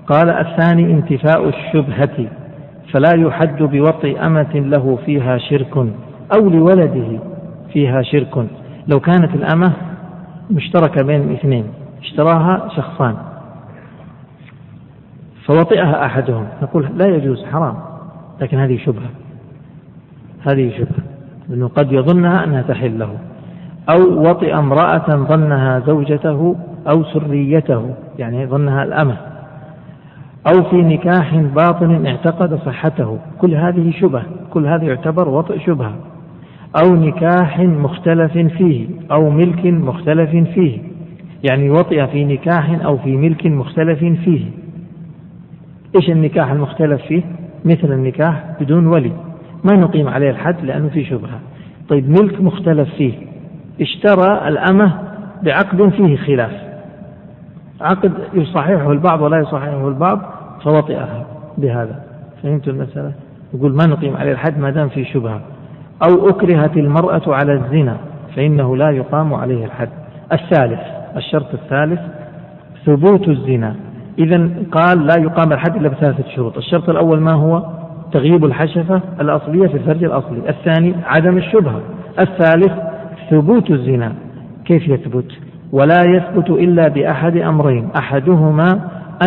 [0.06, 2.43] قال الثاني انتفاء الشبهة.
[2.92, 5.76] فلا يحد بوطئ أمة له فيها شرك
[6.36, 7.18] أو لولده
[7.72, 8.46] فيها شرك.
[8.88, 9.72] لو كانت الأمة
[10.50, 11.64] مشتركة بين اثنين
[12.02, 13.14] اشتراها شخصان
[15.44, 16.46] فوطئها أحدهم.
[16.62, 17.76] نقول لا يجوز حرام.
[18.40, 19.10] لكن هذه شبهة
[20.42, 21.04] هذه شبهة
[21.48, 23.18] لأنه قد يظنها أنها تحل له.
[23.90, 26.56] أو وطئ امرأة ظنها زوجته
[26.88, 29.33] أو سريته يعني ظنها الأمة.
[30.46, 33.18] أو في نكاح باطل اعتقد صحته.
[33.40, 35.94] كل هذه شبه كل هذا يعتبر وطئ شبهة.
[36.84, 40.78] أو نكاح مختلف فيه أو ملك مختلف فيه.
[41.50, 44.44] يعني وطئ في نكاح أو في ملك مختلف فيه.
[45.96, 47.22] إيش النكاح المختلف فيه؟
[47.64, 49.12] مثل النكاح بدون ولي.
[49.64, 51.40] ما نقيم عليه الحد لأنه في شبهة.
[51.88, 53.12] طيب ملك مختلف فيه.
[53.80, 54.92] اشترى الأمة
[55.42, 56.63] بعقد فيه خلاف.
[57.80, 60.18] عقد يصححه البعض ولا يصححه البعض
[60.64, 61.26] فوطئها
[61.58, 62.02] بهذا.
[62.42, 63.12] فهمت المسألة؟
[63.54, 65.40] يقول ما نقيم عليه الحد ما دام في شبهة.
[66.08, 67.96] أو أكرهت المرأة على الزنا
[68.36, 69.88] فإنه لا يقام عليه الحد.
[70.32, 70.80] الثالث
[71.16, 72.00] الشرط الثالث
[72.86, 73.74] ثبوت الزنا.
[74.18, 76.56] إذا قال لا يقام الحد إلا بثلاثة شروط.
[76.56, 77.62] الشرط الأول ما هو؟
[78.12, 80.48] تغييب الحشفة الأصلية في الفرج الأصلي.
[80.48, 81.80] الثاني عدم الشبهة.
[82.20, 82.72] الثالث
[83.30, 84.12] ثبوت الزنا.
[84.64, 85.32] كيف يثبت؟
[85.74, 87.88] ولا يثبت إلا بأحد أمرين.
[87.96, 88.68] أحدهما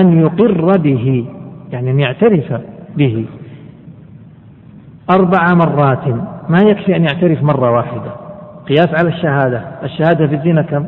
[0.01, 1.25] أن يقر به
[1.71, 2.61] يعني أن يعترف
[2.97, 3.25] به.
[5.11, 6.07] أربع مرات.
[6.49, 8.11] ما يكفي أن يعترف مرة واحدة.
[8.67, 9.61] قياس على الشهادة.
[9.83, 10.85] الشهادة في الزنا كم؟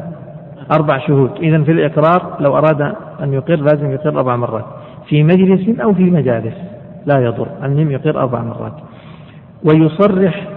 [0.72, 1.32] أربع شهود.
[1.42, 2.82] إذا في الإقرار لو أراد
[3.24, 4.66] أن يقر لازم يقر أربع مرات.
[5.08, 6.56] في مجلس أو في مجالس
[7.06, 7.48] لا يضر.
[7.64, 8.74] المهم يقر أربع مرات.
[9.64, 10.48] ويصرح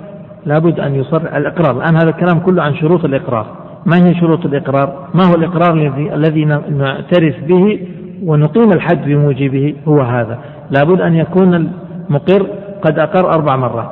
[0.47, 1.77] لابد أن يصرح الإقرار.
[1.77, 3.62] الآن هذا الكلام كله عن شروط الإقرار.
[3.87, 7.87] ما هي شروط الإقرار؟ ما هو الإقرار الذي الذي نعترف به
[8.25, 10.39] ونقيم الحد بموجبه هو هذا.
[10.71, 12.47] لابد أن يكون المقر
[12.83, 13.91] قد أقر أربع مرات.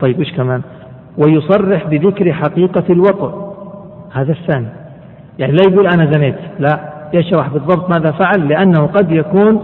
[0.00, 0.62] طيب إيش كمان؟
[1.18, 3.54] ويصرح بذكر حقيقة الوطء
[4.12, 4.68] هذا الثاني.
[5.38, 6.36] يعني لا يقول أنا زنيت.
[6.58, 6.80] لا.
[7.14, 9.62] يشرح بالضبط ماذا فعل لأنه قد يكون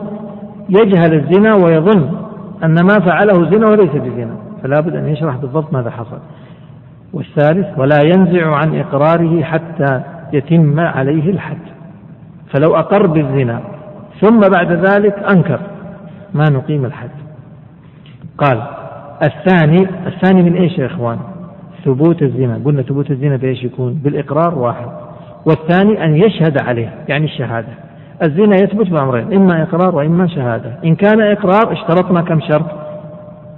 [0.69, 2.11] يجهل الزنا ويظن
[2.65, 4.37] أن ما فعله زنا وليس بزنا.
[4.63, 6.19] فلا بد أن يشرح بالضبط ماذا حصل.
[7.15, 10.01] والثالث ولا ينزع عن إقراره حتى
[10.33, 11.59] يتم عليه الحد
[12.53, 13.61] فلو أقر بالزنا
[14.21, 15.61] ثم بعد ذلك أنكر
[16.35, 17.11] ما نقيم الحد
[18.39, 18.63] قال
[19.23, 21.19] الثاني الثاني من إيش يا إخوان؟
[21.85, 24.87] ثبوت الزنا، قلنا ثبوت الزنا بإيش يكون؟ بالإقرار واحد،
[25.47, 27.69] والثاني أن يشهد عليه يعني الشهادة.
[28.23, 32.67] الزنا يثبت بأمرين، إما إقرار وإما شهادة، إن كان إقرار اشترطنا كم شرط؟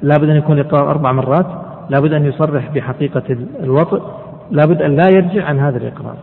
[0.03, 1.47] لابد أن يكون الإقرار أربع مرات،
[1.91, 4.03] لابد أن يصرح بحقيقة الوطء،
[4.51, 6.17] لابد أن لا يرجع عن هذا الإقرار.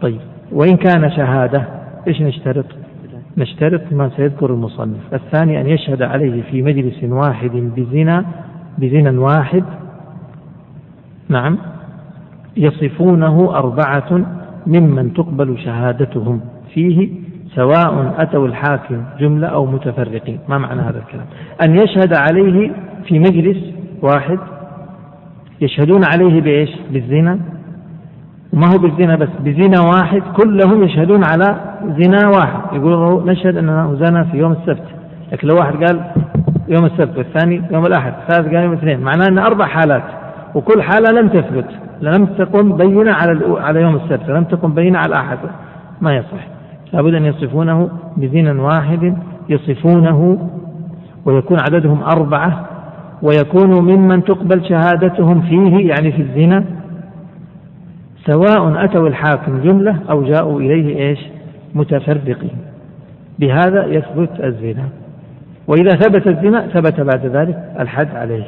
[0.00, 0.20] طيب،
[0.52, 1.64] وإن كان شهادة
[2.08, 2.66] إيش نشترط؟
[3.38, 8.24] نشترط ما سيذكر المصنف الثاني أن يشهد عليه في مجلس واحد بزنا
[8.78, 9.64] بزنا واحد
[11.28, 11.58] نعم
[12.56, 14.26] يصفونه أربعة
[14.66, 16.40] ممن تقبل شهادتهم
[16.74, 17.08] فيه
[17.54, 21.26] سواء أتوا الحاكم جملة أو متفرقين ما معنى هذا الكلام
[21.62, 22.72] أن يشهد عليه
[23.04, 23.58] في مجلس
[24.02, 24.38] واحد
[25.60, 27.38] يشهدون عليه بإيش؟ بالزنا.
[28.52, 31.60] ما هو بالزنا بس؟ بزنا واحد كلهم يشهدون على
[31.98, 32.60] زنا واحد.
[32.72, 34.84] يقولوا نشهد أنه زنا في يوم السبت.
[35.32, 36.00] لكن لو واحد قال
[36.68, 40.04] يوم السبت والثاني يوم الأحد الثالث قال يوم الاثنين معناه أن أربع حالات.
[40.54, 41.68] وكل حالة لم تثبت
[42.00, 45.38] لم تقم بينة على على يوم السبت لم تقم بينة على الأحد
[46.00, 46.46] ما يصح.
[46.92, 49.16] لابد أن يصفونه بزنا واحد
[49.48, 50.50] يصفونه
[51.24, 52.66] ويكون عددهم أربعة
[53.22, 56.64] ويكونوا ممن تقبل شهادتهم فيه يعني في الزنا
[58.26, 61.18] سواء أتوا الحاكم جملة أو جاءوا إليه إيش؟
[61.74, 62.58] متفرقين.
[63.38, 64.88] بهذا يثبت الزنا.
[65.66, 68.44] وإذا ثبت الزنا ثبت بعد ذلك الحد عليه.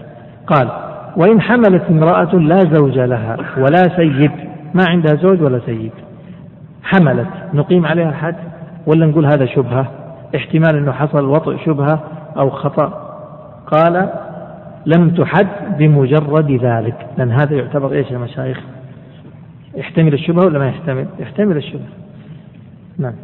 [0.46, 0.68] قال
[1.16, 4.30] وإن حملت امرأة لا زوج لها ولا سيد
[4.74, 5.92] ما عندها زوج ولا سيد.
[6.82, 8.36] حملت نقيم عليها الحد
[8.86, 9.86] ولا نقول هذا شبهة؟
[10.36, 12.00] احتمال أنه حصل وطئ شبهة
[12.36, 13.10] أو خطأ.
[13.66, 14.08] قال
[14.86, 17.06] لم تحد بمجرد ذلك.
[17.18, 18.60] لأن هذا يعتبر إيش يا مشايخ؟
[19.74, 21.88] يحتمل الشبهة ولا ما يحتمل؟ يحتمل الشبهة.
[22.98, 23.14] نعم.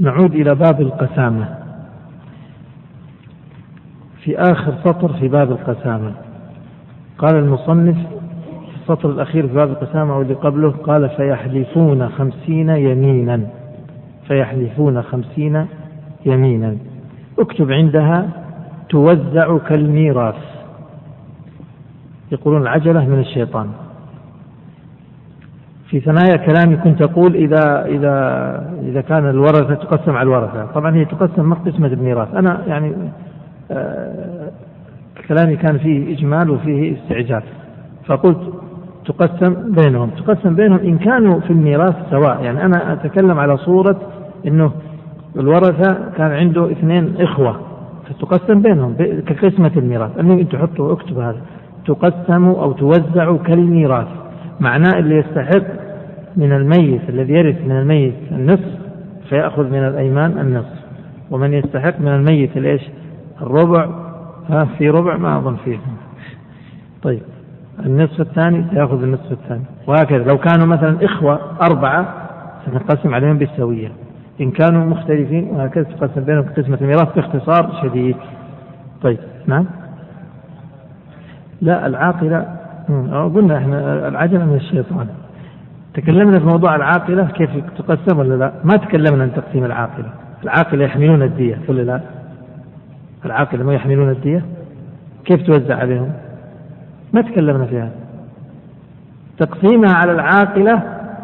[0.00, 1.48] نعود إلى باب القسامة.
[4.24, 6.12] في آخر سطر في باب القسامة.
[7.18, 13.40] قال المصنف في السطر الأخير في باب القسامة واللي قبله قال فيحلفون خمسين يمينا.
[14.28, 15.66] فيحلفون خمسين
[16.26, 16.76] يمينا.
[17.38, 18.41] اكتب عندها
[18.88, 20.34] توزع كالميراث.
[22.32, 23.66] يقولون العجلة من الشيطان.
[25.88, 28.14] في ثنايا كلامي كنت أقول إذا إذا
[28.82, 30.64] إذا كان الورثة تقسم على الورثة.
[30.64, 32.34] طبعا هي تقسم ما قسمة الميراث.
[32.34, 32.94] أنا يعني
[33.70, 34.50] آه
[35.28, 37.42] كلامي كان فيه إجمال وفيه استعجال.
[38.06, 38.52] فقلت
[39.04, 40.10] تقسم بينهم.
[40.10, 42.42] تقسم بينهم إن كانوا في الميراث سواء.
[42.42, 44.00] يعني أنا أتكلم على صورة
[44.46, 44.72] أنه
[45.36, 47.60] الورثة كان عنده اثنين إخوة.
[48.12, 50.18] فتقسم بينهم كقسمة الميراث.
[50.18, 51.40] المهم أن تحطوا اكتب هذا.
[51.86, 54.06] تقسم أو توزع كالميراث.
[54.60, 55.62] معناه اللي يستحق
[56.36, 58.78] من الميت الذي يرث من الميت النصف
[59.28, 60.82] فيأخذ من الأيمان النصف.
[61.30, 62.82] ومن يستحق من الميت الإيش؟
[63.42, 63.88] الربع.
[64.48, 65.78] ها في ربع ما أظن فيه.
[67.02, 67.22] طيب.
[67.86, 69.64] النصف الثاني سيأخذ النصف الثاني.
[69.86, 70.24] وهكذا.
[70.24, 72.14] لو كانوا مثلا إخوة أربعة
[72.66, 73.92] سنقسم عليهم بالسوية.
[74.40, 78.16] إن كانوا مختلفين وهكذا تقسم بينهم قسمة الميراث باختصار شديد.
[79.02, 79.66] طيب نعم.
[81.60, 82.46] لا العاقلة
[83.34, 85.06] قلنا إحنا العجلة من الشيطان.
[85.94, 90.08] تكلمنا في موضوع العاقلة كيف تقسم ولا لا؟ ما تكلمنا عن تقسيم العاقلة.
[90.44, 92.00] العاقلة يحملون الدية ولا لا.
[93.24, 94.44] العاقلة ما يحملون الدية؟
[95.24, 96.12] كيف توزع عليهم؟
[97.12, 97.90] ما تكلمنا فيها
[99.38, 100.82] تقسيمها على العاقلة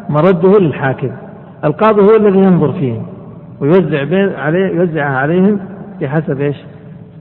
[0.09, 1.11] مرده للحاكم.
[1.63, 3.05] القاضي هو الذي ينظر فيهم
[3.59, 5.59] ويوزع بين عليه يوزعها عليهم
[6.01, 6.57] بحسب إيش؟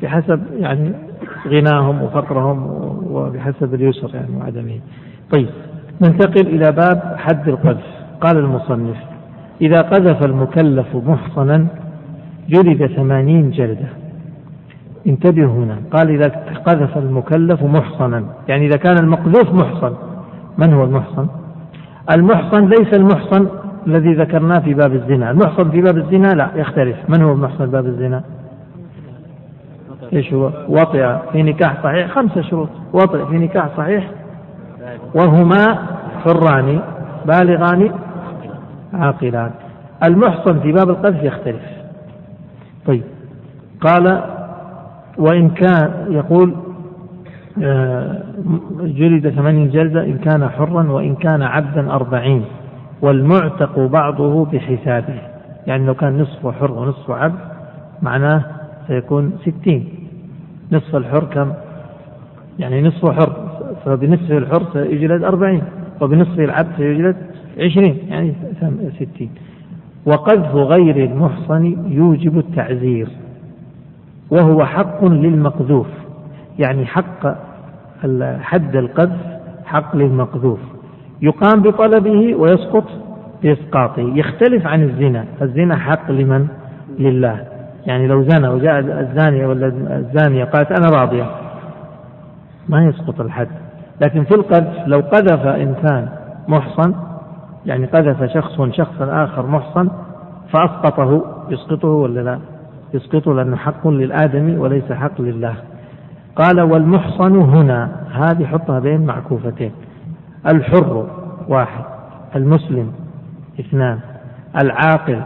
[0.02, 0.92] بحسب يعني
[1.48, 2.66] غناهم وفقرهم
[3.10, 4.78] وبحسب اليسر يعني وعدمه.
[5.32, 5.48] طيب
[6.00, 7.86] ننتقل إلى باب حد القذف.
[8.20, 8.96] قال المصنف
[9.60, 11.66] إذا قذف المكلف محصنا
[12.48, 13.88] جلد ثمانين جلدة.
[15.06, 15.76] انتبهوا هنا.
[15.92, 16.28] قال إذا
[16.66, 18.24] قذف المكلف محصنا.
[18.48, 19.94] يعني إذا كان المقذوف محصن.
[20.58, 21.26] من هو المحصن؟
[22.10, 23.46] المحصن ليس المحصن
[23.88, 25.30] الذي ذكرناه في باب الزنا.
[25.30, 26.96] المحصن في باب الزنا لا يختلف.
[27.08, 28.22] من هو المحصن في باب الزنا؟
[30.12, 32.68] إيش هو؟ وطئ في نكاح صحيح خمسة شروط.
[32.92, 34.10] وطئ في نكاح صحيح
[35.14, 35.78] وهما
[36.24, 36.80] حران
[37.26, 37.90] بالغان
[38.92, 39.50] عاقلان.
[40.04, 41.62] المحصن في باب القذف يختلف.
[42.86, 43.02] طيب.
[43.80, 44.22] قال
[45.18, 46.54] وإن كان يقول
[47.62, 48.22] آه،
[48.80, 52.44] جلد ثمانين جلدة إن كان حرا وإن كان عبدا أربعين.
[53.02, 55.20] والمعتق بعضه بحسابه
[55.66, 57.38] يعني لو كان نصفه حر ونصفه عبد
[58.02, 58.44] معناه
[58.86, 59.88] سيكون ستين.
[60.72, 61.52] نصف الحر كم؟
[62.58, 63.48] يعني نصفه حر
[63.84, 65.62] فبنصف الحر سيجلد أربعين
[66.00, 67.16] وبنصف العبد سيجلد
[67.58, 68.34] عشرين يعني
[68.96, 69.30] ستين.
[70.06, 73.08] وقذف غير المحصن يوجب التعزير
[74.30, 75.86] وهو حق للمقذوف
[76.58, 77.26] يعني حق
[78.40, 80.60] حد القذف حق للمقذوف.
[81.22, 82.84] يقام بطلبه ويسقط
[83.42, 85.24] بإسقاطه يختلف عن الزنا.
[85.42, 86.46] الزنا حق لمن؟
[86.98, 87.44] لله.
[87.86, 89.66] يعني لو زنى وجاء الزانية ولا
[89.96, 91.26] الزانية قالت أنا راضية.
[92.68, 93.48] ما يسقط الحد.
[94.00, 96.08] لكن في القذف لو قذف إنسان
[96.48, 96.94] محصن
[97.66, 99.90] يعني قذف شخص شخصا آخر محصن
[100.52, 101.22] فأسقطه.
[101.50, 102.38] يسقطه ولا لا؟
[102.94, 105.54] يسقطه لأنه حق للآدمي وليس حق لله.
[106.36, 107.88] قال والمحصن هنا.
[108.12, 109.72] هذه حطها بين معكوفتين.
[110.46, 111.06] الحر
[111.48, 111.84] واحد
[112.36, 112.92] المسلم
[113.60, 113.98] اثنان
[114.62, 115.20] العاقل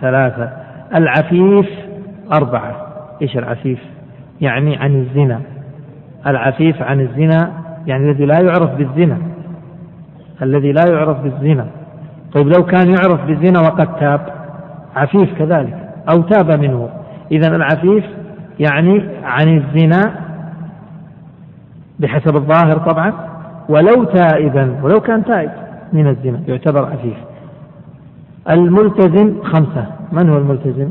[0.00, 0.50] ثلاثة
[0.94, 1.68] العفيف
[2.32, 2.86] أربعة.
[3.22, 3.78] إيش العفيف؟
[4.40, 5.40] يعني عن الزنا.
[6.26, 7.52] العفيف عن الزنا
[7.86, 9.18] يعني الذي لا يعرف بالزنا.
[10.42, 11.66] الذي لا يعرف بالزنا.
[12.34, 14.20] طيب لو كان يعرف بالزنا وقد تاب
[14.96, 16.88] عفيف كذلك أو تاب منه.
[17.32, 18.04] إذا العفيف
[18.60, 20.14] يعني عن الزنا
[21.98, 23.31] بحسب الظاهر طبعا.
[23.68, 25.50] ولو تائبا ولو كان تائب
[25.92, 27.16] من الزنا يعتبر عفيف.
[28.50, 29.86] الملتزم خمسة.
[30.12, 30.90] من هو الملتزم؟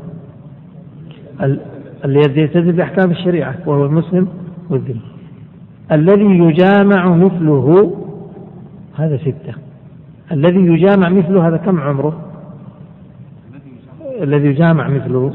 [2.05, 4.27] الذي يلتزم بأحكام الشريعة وهو المسلم
[4.69, 4.99] والذم
[5.91, 7.97] الذي يجامع مثله
[8.95, 9.53] هذا ستة.
[10.31, 12.21] الذي يجامع مثله هذا كم عمره؟
[14.21, 15.33] الذي يجامع مثله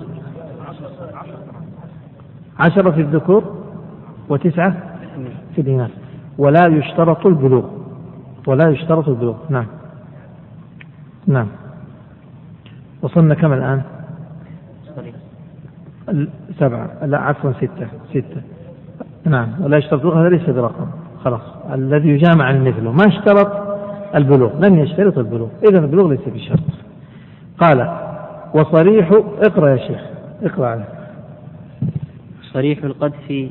[2.58, 3.44] عشرة في الذكور
[4.28, 4.76] وتسعة
[5.54, 6.05] في الإناث.
[6.38, 7.64] ولا يشترط البلوغ.
[8.46, 9.36] ولا يشترط البلوغ.
[9.50, 9.66] نعم.
[11.26, 11.46] نعم.
[13.02, 13.82] وصلنا كم الآن؟
[16.58, 17.04] سبعة.
[17.04, 17.88] لا عفوا ستة.
[18.10, 18.40] ستة.
[19.24, 19.48] نعم.
[19.60, 20.86] ولا يشترط البلوغ هذا ليس برقم.
[21.24, 21.42] خلاص.
[21.72, 23.52] الذي يجامع مثله ما اشترط
[24.14, 25.48] البلوغ؟ لم يشترط البلوغ.
[25.70, 26.60] إذا البلوغ ليس بشرط.
[27.58, 27.98] قال
[28.54, 29.10] وصريح
[29.46, 30.00] اقرأ يا شيخ.
[30.42, 30.88] اقرأ عليه.
[32.52, 33.50] صريح القذف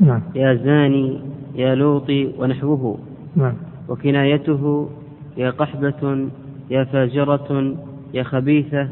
[0.00, 0.22] نعم.
[0.34, 1.20] يا زاني
[1.56, 2.98] يا لوطي ونحوه.
[3.36, 3.54] نعم.
[3.88, 4.88] وكنايته
[5.36, 6.26] يا قحبة
[6.70, 7.74] يا فاجرة
[8.14, 8.88] يا خبيثة.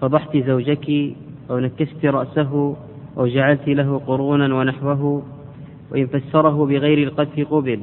[0.00, 1.14] فضحت زوجك
[1.50, 2.76] أو نكست رأسه
[3.18, 5.22] أو جعلت له قرونا ونحوه.
[5.92, 7.80] وإن فسره بغير القذف قبل.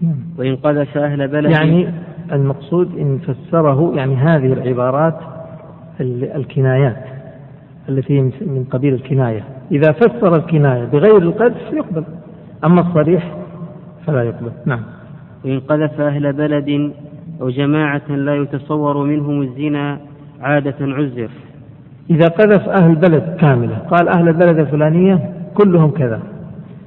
[0.00, 0.16] نعم.
[0.38, 1.50] وإن قذف أهل بلد.
[1.50, 1.88] يعني
[2.32, 5.20] المقصود إن فسره يعني هذه العبارات
[6.00, 7.04] الكنايات
[7.88, 9.44] التي من قبيل الكناية.
[9.72, 12.04] إذا فسر الكناية بغير القذف يقبل.
[12.64, 13.34] أما الصريح
[14.06, 14.50] فلا يقبل.
[14.66, 14.80] نعم.
[15.44, 16.92] وإن قذف أهل بلد
[17.40, 19.98] أو جماعة لا يتصور منهم الزنا
[20.40, 21.28] عادة عزر.
[22.10, 26.20] إذا قذف أهل بلد كاملة قال أهل البلد الفلانية كلهم كذا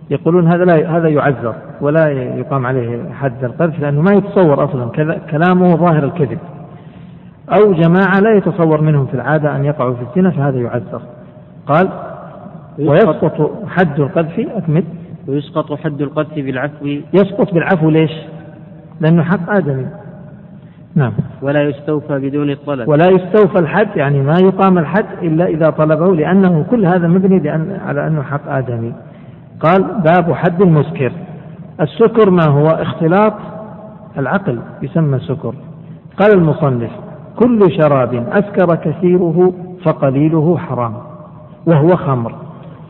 [0.09, 5.21] يقولون هذا لا هذا يعذر ولا يقام عليه حد القذف لأنه ما يتصور أصلا كذا
[5.31, 6.39] كلامه ظاهر الكذب.
[7.49, 11.01] أو جماعة لا يتصور منهم في العادة أن يقعوا في الزنا فهذا يعذر.
[11.67, 11.89] قال
[12.79, 14.83] ويسقط حد القذف أكمل
[15.27, 16.85] ويسقط حد القذف بالعفو.
[17.13, 18.11] يسقط بالعفو ليش؟
[18.99, 19.85] لأنه حق آدمي.
[20.95, 21.13] نعم.
[21.41, 22.87] ولا يستوفى بدون الطلب.
[22.87, 27.79] ولا يستوفى الحد يعني ما يقام الحد إلا إذا طلبه لأنه كل هذا مبني لأن
[27.85, 28.93] على أنه حق آدمي.
[29.59, 31.11] قال باب حد المسكر.
[31.81, 33.33] السكر ما هو؟ اختلاط
[34.17, 35.53] العقل يسمى سكر
[36.19, 36.91] قال المصنف
[37.39, 39.53] كل شراب أسكر كثيره
[39.85, 40.93] فقليله حرام
[41.65, 42.35] وهو خمر.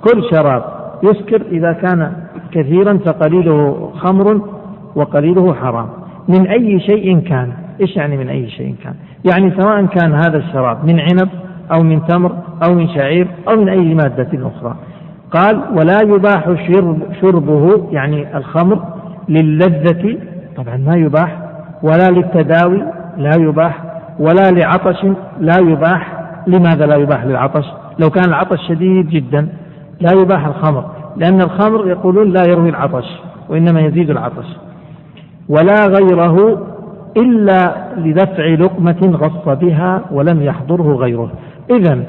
[0.01, 2.11] كل شراب يسكر إذا كان
[2.51, 4.41] كثيرا فقليله خمر
[4.95, 5.87] وقليله حرام.
[6.27, 8.93] من أي شيء كان؟ إيش يعني من أي شيء كان؟
[9.31, 11.29] يعني سواء كان هذا الشراب من عنب
[11.71, 12.31] أو من تمر
[12.63, 14.75] أو من شعير أو من أي مادة أخرى.
[15.31, 18.79] قال ولا يباح شرب شربه يعني الخمر
[19.29, 20.17] للذة
[20.57, 21.37] طبعا ما يباح
[21.83, 22.83] ولا للتداوي
[23.17, 23.83] لا يباح
[24.19, 25.05] ولا لعطش
[25.39, 26.21] لا يباح.
[26.47, 27.65] لماذا لا يباح للعطش؟
[27.99, 29.47] لو كان العطش شديد جدا.
[30.01, 30.85] لا يباح الخمر
[31.17, 33.05] لأن الخمر يقولون لا يروي العطش
[33.49, 34.45] وإنما يزيد العطش.
[35.49, 36.67] ولا غيره
[37.17, 41.29] إلا لدفع لقمة غص بها ولم يحضره غيره.
[41.69, 42.03] إذا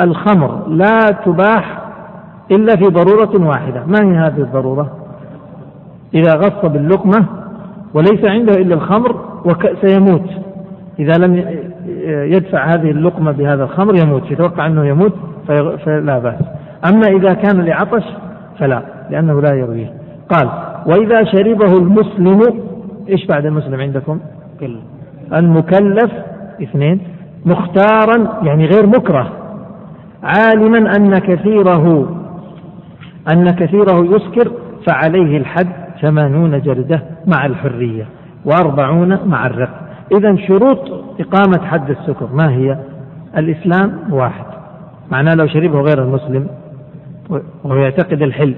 [0.00, 1.82] الخمر لا تباح
[2.50, 3.82] إلا في ضرورة واحدة.
[3.86, 4.90] ما هي هذه الضرورة؟
[6.14, 7.26] إذا غص باللقمة
[7.94, 9.16] وليس عنده إلا الخمر
[9.82, 10.30] سيموت.
[10.98, 11.44] إذا لم
[12.06, 15.12] يدفع هذه اللقمة بهذا الخمر يموت يتوقع أنه يموت
[15.84, 16.44] فلا بأس.
[16.88, 18.04] أما إذا كان لعطش
[18.58, 19.92] فلا لأنه لا يرويه.
[20.28, 20.48] قال
[20.86, 22.40] وإذا شربه المسلم
[23.08, 24.20] إيش بعد المسلم عندكم؟
[25.32, 26.12] المكلف
[26.62, 27.00] اثنين
[27.44, 29.32] مختارا يعني غير مكره.
[30.22, 32.08] عالما أن كثيره
[33.32, 34.50] أن كثيره يسكر
[34.86, 35.68] فعليه الحد
[36.00, 38.06] ثمانون جردة مع الحرية
[38.44, 39.70] وأربعون مع الرق.
[40.12, 40.78] إذا شروط
[41.20, 42.78] إقامة حد السكر ما هي؟
[43.38, 44.44] الإسلام واحد.
[45.10, 46.46] معناه لو شربه غير المسلم
[47.30, 48.54] وهو يعتقد الحل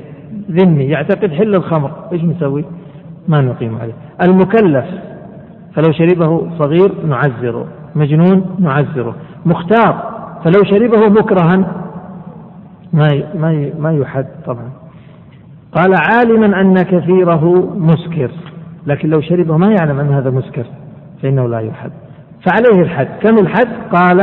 [0.51, 1.91] ذمي يعتقد حل الخمر.
[2.13, 2.65] إيش نسوي؟
[3.29, 3.93] ما نقيم عليه.
[4.23, 4.87] المكلف
[5.75, 9.15] فلو شربه صغير نعزره مجنون نعزره
[9.47, 11.57] مختار فلو شربه مكرها
[12.93, 14.71] ما ما ما يحد طبعا.
[15.73, 18.31] قال عالما أن كثيره مسكر
[18.87, 20.67] لكن لو شربه ما يعلم أن هذا مسكر
[21.23, 21.91] فإنه لا يحد.
[22.47, 23.09] فعليه الحد.
[23.23, 24.17] كم الحد؟ قال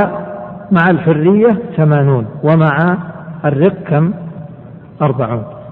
[0.72, 2.98] مع الحرية ثمانون ومع
[3.46, 4.14] الرق كم؟
[5.02, 5.63] أربعون.